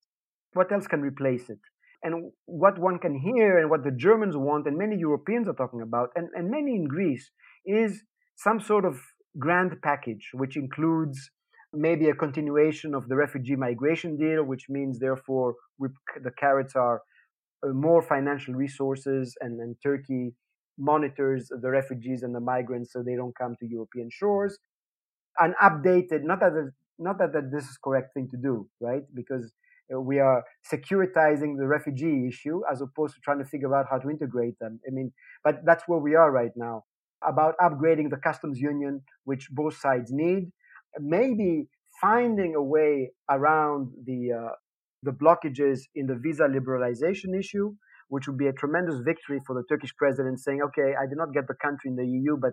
What 0.55 0.72
else 0.72 0.86
can 0.86 1.03
replace 1.03 1.50
it? 1.50 1.59
And 2.03 2.32
what 2.46 2.78
one 2.78 2.98
can 2.98 3.14
hear 3.18 3.59
and 3.59 3.70
what 3.70 3.84
the 3.84 3.92
Germans 3.92 4.36
want, 4.36 4.66
and 4.66 4.76
many 4.76 4.96
Europeans 4.96 5.46
are 5.46 5.55
talking 5.55 5.82
about, 5.82 6.09
and, 6.16 6.28
and 6.34 6.50
many 6.50 6.74
in 6.74 6.88
Greece, 6.88 7.30
is 7.64 8.03
some 8.34 8.61
sort 8.61 8.84
of 8.84 9.00
grand 9.38 9.80
package, 9.82 10.30
which 10.34 10.57
includes 10.57 11.30
maybe 11.72 12.08
a 12.08 12.14
continuation 12.14 12.94
of 12.94 13.08
the 13.08 13.16
refugee 13.16 13.56
migration 13.56 14.16
deal, 14.16 14.44
which 14.44 14.66
means 14.68 14.98
therefore 14.98 15.54
we, 15.78 15.88
the 16.22 16.30
carrots 16.30 16.76
are 16.76 17.02
uh, 17.64 17.68
more 17.68 18.02
financial 18.02 18.54
resources 18.54 19.34
and, 19.40 19.60
and 19.60 19.76
Turkey 19.82 20.34
monitors 20.78 21.50
the 21.60 21.70
refugees 21.70 22.22
and 22.22 22.34
the 22.34 22.40
migrants 22.40 22.92
so 22.92 23.02
they 23.02 23.14
don't 23.14 23.36
come 23.36 23.54
to 23.60 23.66
European 23.66 24.08
shores. 24.10 24.58
An 25.38 25.54
updated, 25.62 26.22
not 26.24 26.40
that 26.40 26.72
not 26.98 27.18
that, 27.18 27.32
that 27.32 27.50
this 27.52 27.64
is 27.64 27.78
correct 27.82 28.14
thing 28.14 28.28
to 28.30 28.36
do, 28.36 28.68
right? 28.80 29.02
Because 29.14 29.52
uh, 29.92 30.00
we 30.00 30.18
are 30.18 30.44
securitizing 30.70 31.56
the 31.58 31.66
refugee 31.66 32.28
issue 32.28 32.60
as 32.70 32.80
opposed 32.80 33.14
to 33.14 33.20
trying 33.20 33.38
to 33.38 33.44
figure 33.44 33.74
out 33.74 33.86
how 33.90 33.98
to 33.98 34.10
integrate 34.10 34.58
them. 34.58 34.80
I 34.86 34.90
mean, 34.90 35.12
but 35.42 35.64
that's 35.64 35.84
where 35.86 35.98
we 35.98 36.14
are 36.14 36.30
right 36.30 36.52
now 36.56 36.84
about 37.26 37.54
upgrading 37.58 38.10
the 38.10 38.16
customs 38.16 38.60
union, 38.60 39.02
which 39.24 39.48
both 39.50 39.76
sides 39.76 40.10
need, 40.12 40.50
maybe 40.99 41.68
finding 42.01 42.55
a 42.55 42.62
way 42.62 43.12
around 43.30 43.93
the 44.05 44.32
uh, 44.32 44.53
the 45.03 45.12
blockages 45.12 45.80
in 45.95 46.07
the 46.07 46.14
visa 46.14 46.45
liberalization 46.45 47.38
issue, 47.38 47.74
which 48.09 48.26
would 48.26 48.38
be 48.38 48.47
a 48.47 48.53
tremendous 48.53 49.01
victory 49.05 49.40
for 49.47 49.55
the 49.55 49.64
Turkish 49.68 49.95
president, 49.97 50.40
saying, 50.40 50.61
"Okay, 50.62 50.95
I 51.01 51.07
did 51.07 51.18
not 51.18 51.32
get 51.32 51.47
the 51.49 51.55
country 51.55 51.90
in 51.90 51.97
the 51.97 52.07
EU, 52.07 52.36
but 52.36 52.53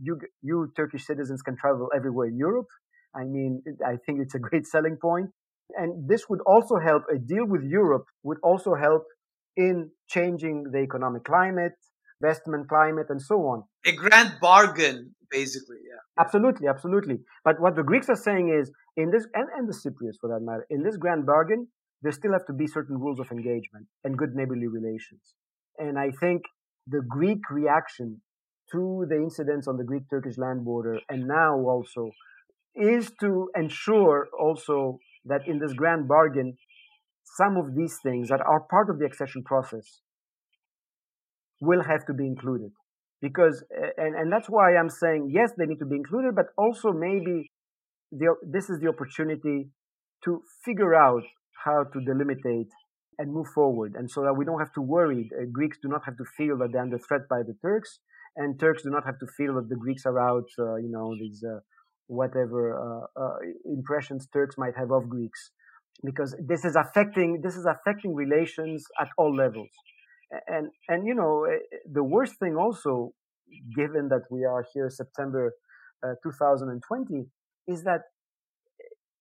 you 0.00 0.18
you 0.42 0.72
Turkish 0.76 1.06
citizens 1.06 1.42
can 1.42 1.56
travel 1.56 1.88
everywhere 1.94 2.28
in 2.28 2.36
Europe." 2.36 2.68
I 3.14 3.24
mean, 3.24 3.62
I 3.86 3.96
think 4.04 4.20
it's 4.20 4.34
a 4.34 4.38
great 4.48 4.66
selling 4.66 4.96
point, 5.00 5.30
and 5.76 6.08
this 6.08 6.28
would 6.28 6.40
also 6.46 6.76
help. 6.78 7.02
A 7.12 7.18
deal 7.18 7.46
with 7.46 7.62
Europe 7.62 8.06
would 8.22 8.38
also 8.42 8.74
help 8.74 9.04
in 9.56 9.90
changing 10.08 10.64
the 10.72 10.78
economic 10.78 11.24
climate, 11.24 11.76
investment 12.20 12.68
climate, 12.68 13.06
and 13.08 13.20
so 13.22 13.36
on. 13.52 13.62
A 13.86 13.92
grand 13.92 14.32
bargain, 14.40 15.14
basically. 15.30 15.78
Yeah. 15.88 16.22
Absolutely, 16.22 16.68
absolutely. 16.68 17.18
But 17.44 17.60
what 17.60 17.76
the 17.76 17.82
Greeks 17.82 18.08
are 18.08 18.16
saying 18.16 18.54
is, 18.60 18.70
in 18.96 19.10
this, 19.10 19.26
and, 19.34 19.48
and 19.56 19.68
the 19.68 19.72
Cypriots 19.72 20.18
for 20.20 20.28
that 20.28 20.40
matter, 20.40 20.66
in 20.70 20.82
this 20.82 20.96
grand 20.96 21.26
bargain, 21.26 21.68
there 22.02 22.12
still 22.12 22.32
have 22.32 22.46
to 22.46 22.52
be 22.52 22.66
certain 22.66 22.98
rules 22.98 23.18
of 23.18 23.30
engagement 23.30 23.86
and 24.04 24.16
good 24.16 24.34
neighborly 24.34 24.66
relations. 24.66 25.34
And 25.78 25.98
I 25.98 26.10
think 26.20 26.42
the 26.86 27.02
Greek 27.08 27.40
reaction 27.50 28.20
to 28.72 29.06
the 29.08 29.16
incidents 29.16 29.66
on 29.68 29.76
the 29.76 29.84
Greek 29.84 30.02
Turkish 30.10 30.38
land 30.38 30.64
border 30.64 30.98
and 31.08 31.26
now 31.26 31.54
also 31.56 32.10
is 32.74 33.10
to 33.20 33.48
ensure 33.56 34.28
also 34.38 34.98
that 35.24 35.42
in 35.46 35.58
this 35.58 35.72
grand 35.72 36.08
bargain, 36.08 36.56
some 37.36 37.56
of 37.56 37.74
these 37.74 37.98
things 38.02 38.28
that 38.28 38.40
are 38.40 38.60
part 38.70 38.90
of 38.90 38.98
the 38.98 39.06
accession 39.06 39.42
process 39.42 40.00
will 41.60 41.82
have 41.82 42.04
to 42.06 42.12
be 42.12 42.26
included 42.26 42.70
because 43.26 43.56
and, 44.04 44.12
and 44.20 44.28
that's 44.32 44.50
why 44.56 44.66
i'm 44.80 44.92
saying 45.02 45.22
yes 45.38 45.50
they 45.56 45.66
need 45.70 45.80
to 45.84 45.90
be 45.92 45.96
included 46.02 46.32
but 46.40 46.48
also 46.64 46.88
maybe 47.08 47.36
the, 48.20 48.34
this 48.56 48.70
is 48.70 48.78
the 48.80 48.88
opportunity 48.88 49.58
to 50.24 50.42
figure 50.64 50.94
out 50.94 51.24
how 51.64 51.84
to 51.92 51.98
delimitate 52.04 52.70
and 53.18 53.32
move 53.32 53.46
forward. 53.54 53.94
And 53.96 54.10
so 54.10 54.22
that 54.22 54.34
we 54.34 54.44
don't 54.44 54.58
have 54.58 54.72
to 54.74 54.80
worry. 54.80 55.30
Uh, 55.36 55.44
greeks 55.52 55.78
do 55.82 55.88
not 55.88 56.02
have 56.04 56.16
to 56.16 56.24
feel 56.36 56.58
that 56.58 56.68
they're 56.72 56.82
under 56.82 56.98
threat 56.98 57.22
by 57.28 57.42
the 57.42 57.54
turks 57.62 58.00
and 58.36 58.58
turks 58.58 58.82
do 58.82 58.90
not 58.90 59.04
have 59.04 59.18
to 59.20 59.26
feel 59.36 59.54
that 59.54 59.68
the 59.68 59.76
greeks 59.76 60.04
are 60.06 60.18
out 60.18 60.48
uh, 60.58 60.76
you 60.76 60.90
know 60.90 61.14
these 61.18 61.44
uh, 61.44 61.60
whatever 62.08 62.60
uh, 62.74 63.20
uh, 63.22 63.36
impressions 63.64 64.26
turks 64.32 64.56
might 64.58 64.76
have 64.76 64.90
of 64.90 65.08
greeks. 65.08 65.50
Because 66.04 66.34
this 66.44 66.64
is 66.64 66.74
affecting 66.74 67.40
this 67.42 67.56
is 67.56 67.66
affecting 67.66 68.14
relations 68.14 68.84
at 69.00 69.08
all 69.16 69.34
levels 69.34 69.70
and 70.46 70.68
and 70.88 71.06
you 71.06 71.14
know 71.14 71.44
eh, 71.44 71.58
the 71.90 72.02
worst 72.02 72.34
thing 72.38 72.56
also 72.56 73.12
given 73.76 74.08
that 74.08 74.22
we 74.30 74.44
are 74.44 74.64
here 74.72 74.90
september 74.90 75.52
uh, 76.04 76.14
2020 76.22 77.26
is 77.66 77.82
that 77.84 78.02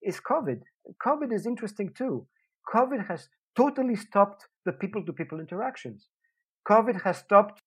eh, 0.06 0.12
covid. 0.30 0.62
Covid 1.06 1.32
is 1.32 1.46
interesting 1.46 1.90
too. 1.98 2.28
Covid 2.74 3.08
has 3.08 3.30
totally 3.56 3.96
stopped 3.96 4.48
the 4.66 4.74
people 4.74 5.06
to 5.06 5.14
people 5.14 5.40
interactions. 5.40 6.10
Covid 6.68 7.04
has 7.04 7.18
stopped 7.18 7.62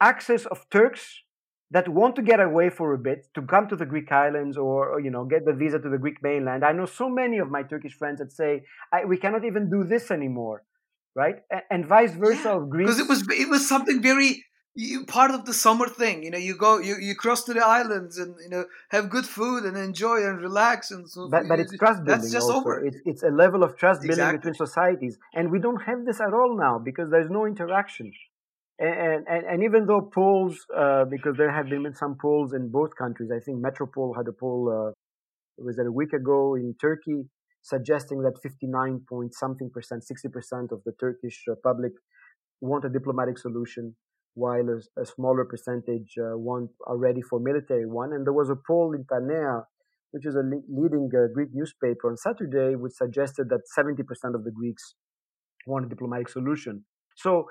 access 0.00 0.46
of 0.46 0.68
turks 0.70 1.22
that 1.70 1.88
want 1.88 2.16
to 2.16 2.22
get 2.22 2.40
away 2.40 2.70
for 2.70 2.94
a 2.94 2.98
bit 2.98 3.28
to 3.34 3.42
come 3.42 3.68
to 3.68 3.76
the 3.76 3.84
greek 3.84 4.10
islands 4.10 4.56
or, 4.56 4.88
or 4.88 5.00
you 5.00 5.10
know 5.10 5.24
get 5.24 5.44
the 5.44 5.52
visa 5.52 5.78
to 5.78 5.88
the 5.88 5.98
greek 5.98 6.22
mainland. 6.22 6.64
I 6.64 6.72
know 6.72 6.86
so 6.86 7.08
many 7.08 7.38
of 7.38 7.50
my 7.50 7.62
turkish 7.62 7.94
friends 7.94 8.18
that 8.20 8.32
say 8.32 8.62
we 9.06 9.16
cannot 9.16 9.44
even 9.44 9.70
do 9.70 9.84
this 9.84 10.10
anymore 10.10 10.64
right? 11.18 11.36
And, 11.70 11.84
vice 11.94 12.14
versa 12.24 12.50
yeah, 12.50 12.56
of 12.58 12.70
Greece. 12.70 12.86
Because 12.86 13.00
it 13.04 13.08
was 13.08 13.20
it 13.44 13.48
was 13.54 13.62
something 13.74 14.00
very 14.10 14.30
you 14.86 15.04
part 15.04 15.30
of 15.36 15.40
the 15.48 15.54
summer 15.64 15.88
thing. 16.02 16.16
You 16.22 16.30
know, 16.32 16.42
you 16.48 16.54
go, 16.66 16.72
you, 16.88 16.94
you 17.08 17.14
cross 17.22 17.40
to 17.48 17.52
the 17.58 17.64
islands 17.78 18.16
and 18.22 18.36
you 18.44 18.50
know 18.54 18.64
have 18.94 19.10
good 19.16 19.26
food 19.26 19.64
and 19.68 19.76
enjoy 19.76 20.18
and 20.28 20.40
relax 20.48 20.92
and 20.92 21.10
so. 21.10 21.28
But, 21.34 21.48
but 21.50 21.58
it's 21.62 21.76
trust 21.76 22.04
building. 22.04 22.20
That's 22.20 22.32
just 22.38 22.48
also. 22.48 22.60
over. 22.60 22.86
It's, 22.88 23.00
it's 23.10 23.22
a 23.30 23.32
level 23.44 23.64
of 23.66 23.76
trust 23.82 24.00
building 24.02 24.24
exactly. 24.24 24.38
between 24.38 24.54
societies, 24.66 25.18
and 25.34 25.50
we 25.54 25.58
don't 25.66 25.82
have 25.88 26.00
this 26.08 26.20
at 26.20 26.32
all 26.38 26.52
now 26.56 26.74
because 26.88 27.10
there's 27.10 27.30
no 27.38 27.44
interaction. 27.52 28.12
And, 28.80 29.26
and, 29.26 29.42
and 29.52 29.64
even 29.64 29.86
though 29.86 30.02
polls, 30.18 30.54
uh, 30.82 31.04
because 31.14 31.34
there 31.36 31.50
have 31.50 31.68
been 31.68 31.92
some 31.96 32.14
polls 32.24 32.52
in 32.52 32.70
both 32.70 32.94
countries, 32.94 33.30
I 33.38 33.40
think 33.40 33.58
Metropoll 33.58 34.16
had 34.16 34.28
a 34.28 34.32
poll, 34.32 34.60
uh, 34.70 34.92
was 35.66 35.74
that 35.78 35.86
a 35.86 35.90
week 35.90 36.12
ago 36.12 36.54
in 36.54 36.76
Turkey, 36.80 37.24
suggesting 37.68 38.22
that 38.22 38.40
59 38.42 39.02
point 39.08 39.34
something 39.34 39.70
percent, 39.70 40.04
60% 40.10 40.72
of 40.72 40.80
the 40.84 40.92
Turkish 40.98 41.44
public 41.62 41.92
want 42.60 42.84
a 42.84 42.88
diplomatic 42.88 43.38
solution, 43.38 43.94
while 44.34 44.66
a, 44.68 45.00
a 45.00 45.04
smaller 45.04 45.44
percentage 45.44 46.14
uh, 46.18 46.36
want 46.36 46.70
are 46.86 46.96
ready 46.96 47.20
for 47.22 47.38
military 47.38 47.86
one. 47.86 48.12
And 48.12 48.26
there 48.26 48.32
was 48.32 48.50
a 48.50 48.56
poll 48.66 48.94
in 48.94 49.04
Ta 49.04 49.18
Nea, 49.20 49.62
which 50.12 50.26
is 50.26 50.34
a 50.34 50.38
le- 50.38 50.66
leading 50.68 51.10
uh, 51.14 51.28
Greek 51.34 51.50
newspaper 51.52 52.08
on 52.08 52.16
Saturday, 52.16 52.74
which 52.76 52.92
suggested 52.94 53.48
that 53.50 53.62
70% 53.76 54.00
of 54.34 54.44
the 54.44 54.50
Greeks 54.50 54.94
want 55.66 55.86
a 55.86 55.88
diplomatic 55.88 56.28
solution. 56.28 56.84
So 57.16 57.44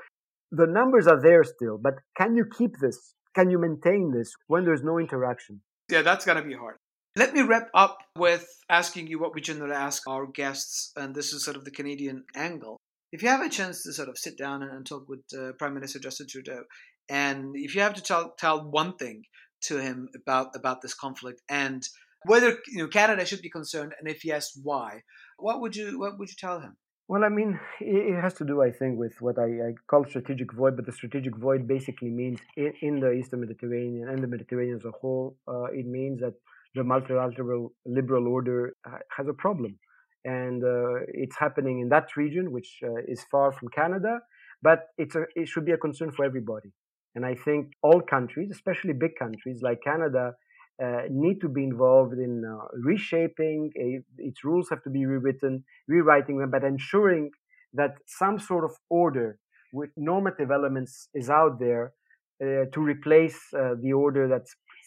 the 0.52 0.66
numbers 0.66 1.08
are 1.08 1.22
there 1.22 1.44
still, 1.44 1.78
but 1.78 1.94
can 2.18 2.36
you 2.36 2.46
keep 2.58 2.72
this? 2.82 3.14
Can 3.36 3.50
you 3.50 3.60
maintain 3.60 4.12
this 4.18 4.32
when 4.48 4.66
there's 4.66 4.84
no 4.84 4.98
interaction? 4.98 5.62
Yeah, 5.90 6.02
that's 6.02 6.26
going 6.26 6.38
to 6.38 6.44
be 6.44 6.56
hard. 6.56 6.78
Let 7.18 7.34
me 7.34 7.42
wrap 7.42 7.72
up 7.74 7.98
with 8.16 8.46
asking 8.70 9.08
you 9.08 9.18
what 9.18 9.34
we 9.34 9.42
generally 9.42 9.74
ask 9.74 10.08
our 10.08 10.28
guests, 10.28 10.92
and 10.96 11.16
this 11.16 11.34
is 11.34 11.44
sort 11.44 11.58
of 11.58 11.66
the 11.66 11.72
Canadian 11.72 12.26
angle. 12.36 12.78
If 13.12 13.24
you 13.24 13.30
have 13.30 13.42
a 13.42 13.50
chance 13.50 13.82
to 13.84 13.92
sort 13.92 14.08
of 14.08 14.20
sit 14.20 14.38
down 14.38 14.62
and, 14.62 14.86
talk 14.86 15.10
with 15.10 15.22
uh, 15.36 15.54
Prime 15.58 15.74
Minister 15.74 15.98
Justin 15.98 16.28
Trudeau, 16.30 16.62
and 17.10 17.56
if 17.56 17.74
you 17.74 17.82
have 17.82 17.96
to 17.96 18.04
tell, 18.04 18.36
tell 18.38 18.70
one 18.70 18.98
thing 18.98 19.24
to 19.62 19.80
him 19.80 20.10
about 20.16 20.56
about 20.56 20.84
this 20.84 20.94
conflict 20.94 21.42
and 21.50 21.82
whether 22.28 22.60
you 22.68 22.84
know 22.84 22.88
Canada 22.88 23.26
should 23.26 23.42
be 23.42 23.50
concerned, 23.50 23.94
and 24.00 24.08
if 24.08 24.24
yes, 24.24 24.52
why? 24.62 25.02
What 25.40 25.60
would 25.62 25.76
you 25.76 25.98
what 25.98 26.20
would 26.20 26.30
you 26.30 26.36
tell 26.38 26.60
him? 26.60 26.78
Well, 27.08 27.24
I 27.24 27.30
mean, 27.30 27.60
it 27.80 28.22
has 28.22 28.36
to 28.36 28.46
do, 28.46 28.62
I 28.62 28.70
think, 28.70 29.00
with 29.00 29.16
what 29.22 29.40
I, 29.40 29.70
I 29.70 29.74
call 29.88 30.06
strategic 30.06 30.54
void, 30.54 30.76
but 30.76 30.86
the 30.86 30.92
strategic 30.92 31.36
void 31.36 31.68
basically 31.68 32.12
means 32.12 32.40
in, 32.56 32.74
in 32.82 33.00
the 33.00 33.12
Eastern 33.14 33.40
Mediterranean 33.40 34.08
and 34.08 34.22
the 34.22 34.28
Mediterranean 34.28 34.76
as 34.76 34.86
a 34.86 34.92
whole, 34.92 35.36
uh, 35.48 35.72
it 35.72 35.88
means 35.88 36.20
that 36.20 36.34
the 36.78 36.84
multilateral 36.84 37.74
liberal 37.86 38.28
order 38.28 38.60
has 39.18 39.28
a 39.28 39.34
problem. 39.34 39.78
And 40.24 40.64
uh, 40.64 41.06
it's 41.24 41.38
happening 41.38 41.80
in 41.80 41.90
that 41.90 42.08
region, 42.16 42.52
which 42.52 42.72
uh, 42.84 43.02
is 43.08 43.22
far 43.32 43.52
from 43.58 43.70
Canada, 43.70 44.20
but 44.62 44.80
it's 44.98 45.16
a, 45.16 45.24
it 45.36 45.48
should 45.48 45.66
be 45.66 45.72
a 45.72 45.78
concern 45.78 46.12
for 46.12 46.26
everybody. 46.26 46.72
And 47.16 47.26
I 47.26 47.36
think 47.46 47.72
all 47.82 48.02
countries, 48.02 48.50
especially 48.52 48.94
big 48.94 49.16
countries 49.24 49.60
like 49.62 49.80
Canada, 49.84 50.34
uh, 50.84 51.02
need 51.10 51.42
to 51.42 51.50
be 51.50 51.64
involved 51.64 52.14
in 52.14 52.44
uh, 52.46 52.68
reshaping. 52.84 53.72
Its 54.30 54.44
rules 54.44 54.68
have 54.70 54.84
to 54.84 54.92
be 54.92 55.06
rewritten, 55.06 55.64
rewriting 55.88 56.38
them, 56.38 56.52
but 56.52 56.64
ensuring 56.64 57.32
that 57.74 57.94
some 58.06 58.38
sort 58.40 58.64
of 58.64 58.72
order 58.90 59.40
with 59.74 59.90
normative 59.98 60.52
elements 60.52 61.10
is 61.14 61.30
out 61.30 61.60
there 61.60 61.94
uh, 62.44 62.66
to 62.74 62.82
replace 62.82 63.40
uh, 63.54 63.74
the 63.82 63.94
order 63.94 64.28
that 64.28 64.46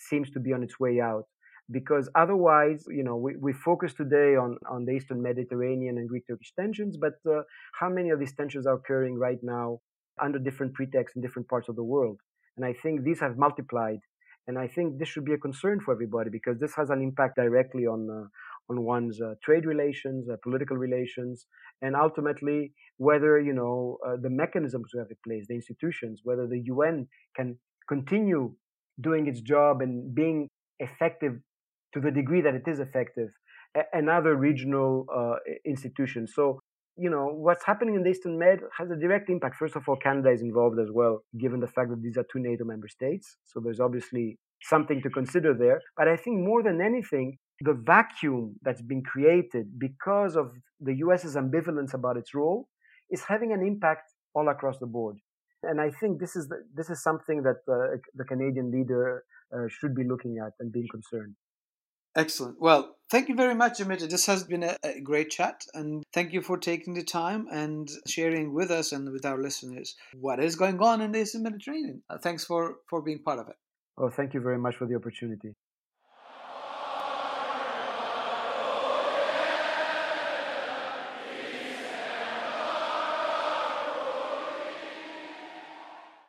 seems 0.09 0.31
to 0.31 0.41
be 0.41 0.53
on 0.53 0.63
its 0.63 0.79
way 0.79 1.01
out. 1.01 1.25
Because 1.71 2.09
otherwise, 2.15 2.85
you 2.89 3.05
know, 3.05 3.17
we, 3.17 3.37
we 3.37 3.53
focus 3.53 3.95
today 3.95 4.35
on, 4.37 4.59
on 4.69 4.85
the 4.85 4.93
Eastern 4.93 5.23
Mediterranean 5.23 5.99
and 5.99 6.09
Greek 6.09 6.27
Turkish 6.27 6.53
tensions, 6.59 6.97
but 6.97 7.15
uh, 7.31 7.43
how 7.79 7.89
many 7.89 8.11
of 8.11 8.19
these 8.19 8.35
tensions 8.35 8.67
are 8.67 8.75
occurring 8.75 9.15
right 9.15 9.39
now 9.43 9.81
under 10.21 10.39
different 10.39 10.75
pretexts 10.75 11.17
in 11.17 11.23
different 11.23 11.49
parts 11.49 11.69
of 11.69 11.77
the 11.77 11.85
world? 11.85 12.19
And 12.57 12.67
I 12.67 12.73
think 12.73 13.05
these 13.05 13.21
have 13.21 13.39
multiplied 13.39 14.01
and 14.51 14.59
I 14.59 14.67
think 14.67 14.99
this 14.99 15.09
should 15.09 15.25
be 15.25 15.33
a 15.33 15.39
concern 15.39 15.79
for 15.79 15.93
everybody 15.93 16.29
because 16.29 16.59
this 16.59 16.75
has 16.75 16.91
an 16.91 17.01
impact 17.03 17.37
directly 17.37 17.87
on 17.87 18.09
uh, 18.11 18.27
on 18.69 18.85
one's 18.85 19.21
uh, 19.21 19.35
trade 19.45 19.65
relations, 19.65 20.29
uh, 20.29 20.37
political 20.43 20.77
relations, 20.77 21.47
and 21.83 21.95
ultimately 21.95 22.73
whether 22.97 23.39
you 23.39 23.53
know 23.53 23.99
uh, 24.07 24.17
the 24.21 24.31
mechanisms 24.31 24.91
we 24.93 24.99
have 24.99 25.11
in 25.11 25.17
place, 25.27 25.47
the 25.49 25.55
institutions, 25.55 26.23
whether 26.25 26.47
the 26.49 26.63
UN 26.65 27.07
can 27.37 27.59
continue 27.89 28.53
doing 29.01 29.29
its 29.29 29.41
job 29.41 29.83
and 29.83 30.15
being 30.15 30.49
effective 30.79 31.35
to 31.95 32.01
the 32.01 32.11
degree 32.11 32.41
that 32.41 32.55
it 32.55 32.67
is 32.67 32.81
effective, 32.81 33.29
and 33.93 34.09
other 34.09 34.37
regional 34.37 35.07
uh, 35.15 35.37
institutions. 35.65 36.33
So 36.35 36.61
you 36.97 37.09
know, 37.09 37.27
what's 37.33 37.65
happening 37.65 37.95
in 37.95 38.03
the 38.03 38.11
Eastern 38.11 38.39
Med 38.39 38.59
has 38.77 38.91
a 38.91 38.97
direct 38.97 39.31
impact. 39.31 39.57
First 39.57 39.75
of 39.75 39.89
all, 39.89 39.97
Canada 39.97 40.31
is 40.31 40.43
involved 40.43 40.79
as 40.79 40.91
well, 40.93 41.23
given 41.39 41.61
the 41.61 41.67
fact 41.67 41.89
that 41.89 42.03
these 42.03 42.19
are 42.19 42.27
two 42.31 42.41
NATO 42.41 42.65
member 42.65 42.89
states. 42.89 43.37
So 43.47 43.61
there's 43.65 43.81
obviously 43.81 44.39
something 44.63 45.01
to 45.03 45.09
consider 45.09 45.55
there. 45.55 45.81
But 45.97 46.09
I 46.09 46.17
think 46.17 46.41
more 46.41 46.63
than 46.63 46.81
anything, 46.83 47.39
the 47.61 47.73
vacuum 47.73 48.57
that's 48.63 48.83
been 48.83 49.03
created 49.03 49.79
because 49.79 50.37
of 50.37 50.53
the 50.81 50.95
US's 50.97 51.37
ambivalence 51.37 51.95
about 51.95 52.19
its 52.19 52.35
role 52.35 52.69
is 53.11 53.23
having 53.23 53.53
an 53.53 53.63
impact 53.63 54.13
all 54.35 54.49
across 54.49 54.79
the 54.79 54.87
board. 54.87 55.17
And 55.63 55.81
I 55.81 55.91
think 55.91 56.21
this 56.21 56.37
is 56.37 56.49
the, 56.49 56.57
this 56.75 56.91
is 56.91 57.03
something 57.03 57.43
that 57.43 57.61
uh, 57.71 57.97
the 58.15 58.25
Canadian 58.25 58.71
leader 58.71 59.25
uh, 59.55 59.69
should 59.69 59.95
be 59.95 60.05
looking 60.05 60.39
at 60.45 60.53
and 60.61 60.73
being 60.73 60.89
concerned. 60.91 61.35
Excellent. 62.17 62.61
Well, 62.61 62.97
thank 63.11 63.29
you 63.29 63.37
very 63.37 63.55
much, 63.55 63.81
Amita. 63.81 64.07
This 64.07 64.27
has 64.27 64.43
been 64.43 64.65
a, 64.65 64.77
a, 64.83 65.01
great 65.01 65.31
chat, 65.31 65.65
and 65.75 66.03
thank 66.13 66.33
you 66.33 66.43
for 66.43 66.59
taking 66.59 66.95
the 66.95 67.05
time 67.05 67.47
and 67.53 67.89
sharing 68.07 68.53
with 68.53 68.71
us 68.71 68.91
and 68.93 69.11
with 69.13 69.25
our 69.25 69.41
listeners 69.41 69.95
what 70.15 70.43
is 70.43 70.57
going 70.57 70.81
on 70.81 71.01
in 71.01 71.13
the 71.13 71.21
Eastern 71.21 71.45
Mediterranean. 71.45 72.03
Uh, 72.11 72.19
thanks 72.19 72.45
for, 72.45 72.77
for 72.89 73.01
being 73.01 73.23
part 73.23 73.39
of 73.39 73.49
it. 73.49 73.57
Oh, 73.97 74.11
thank 74.11 74.35
you 74.35 74.41
very 74.41 74.59
much 74.59 74.77
for 74.77 74.87
the 74.87 74.97
opportunity. 74.97 75.55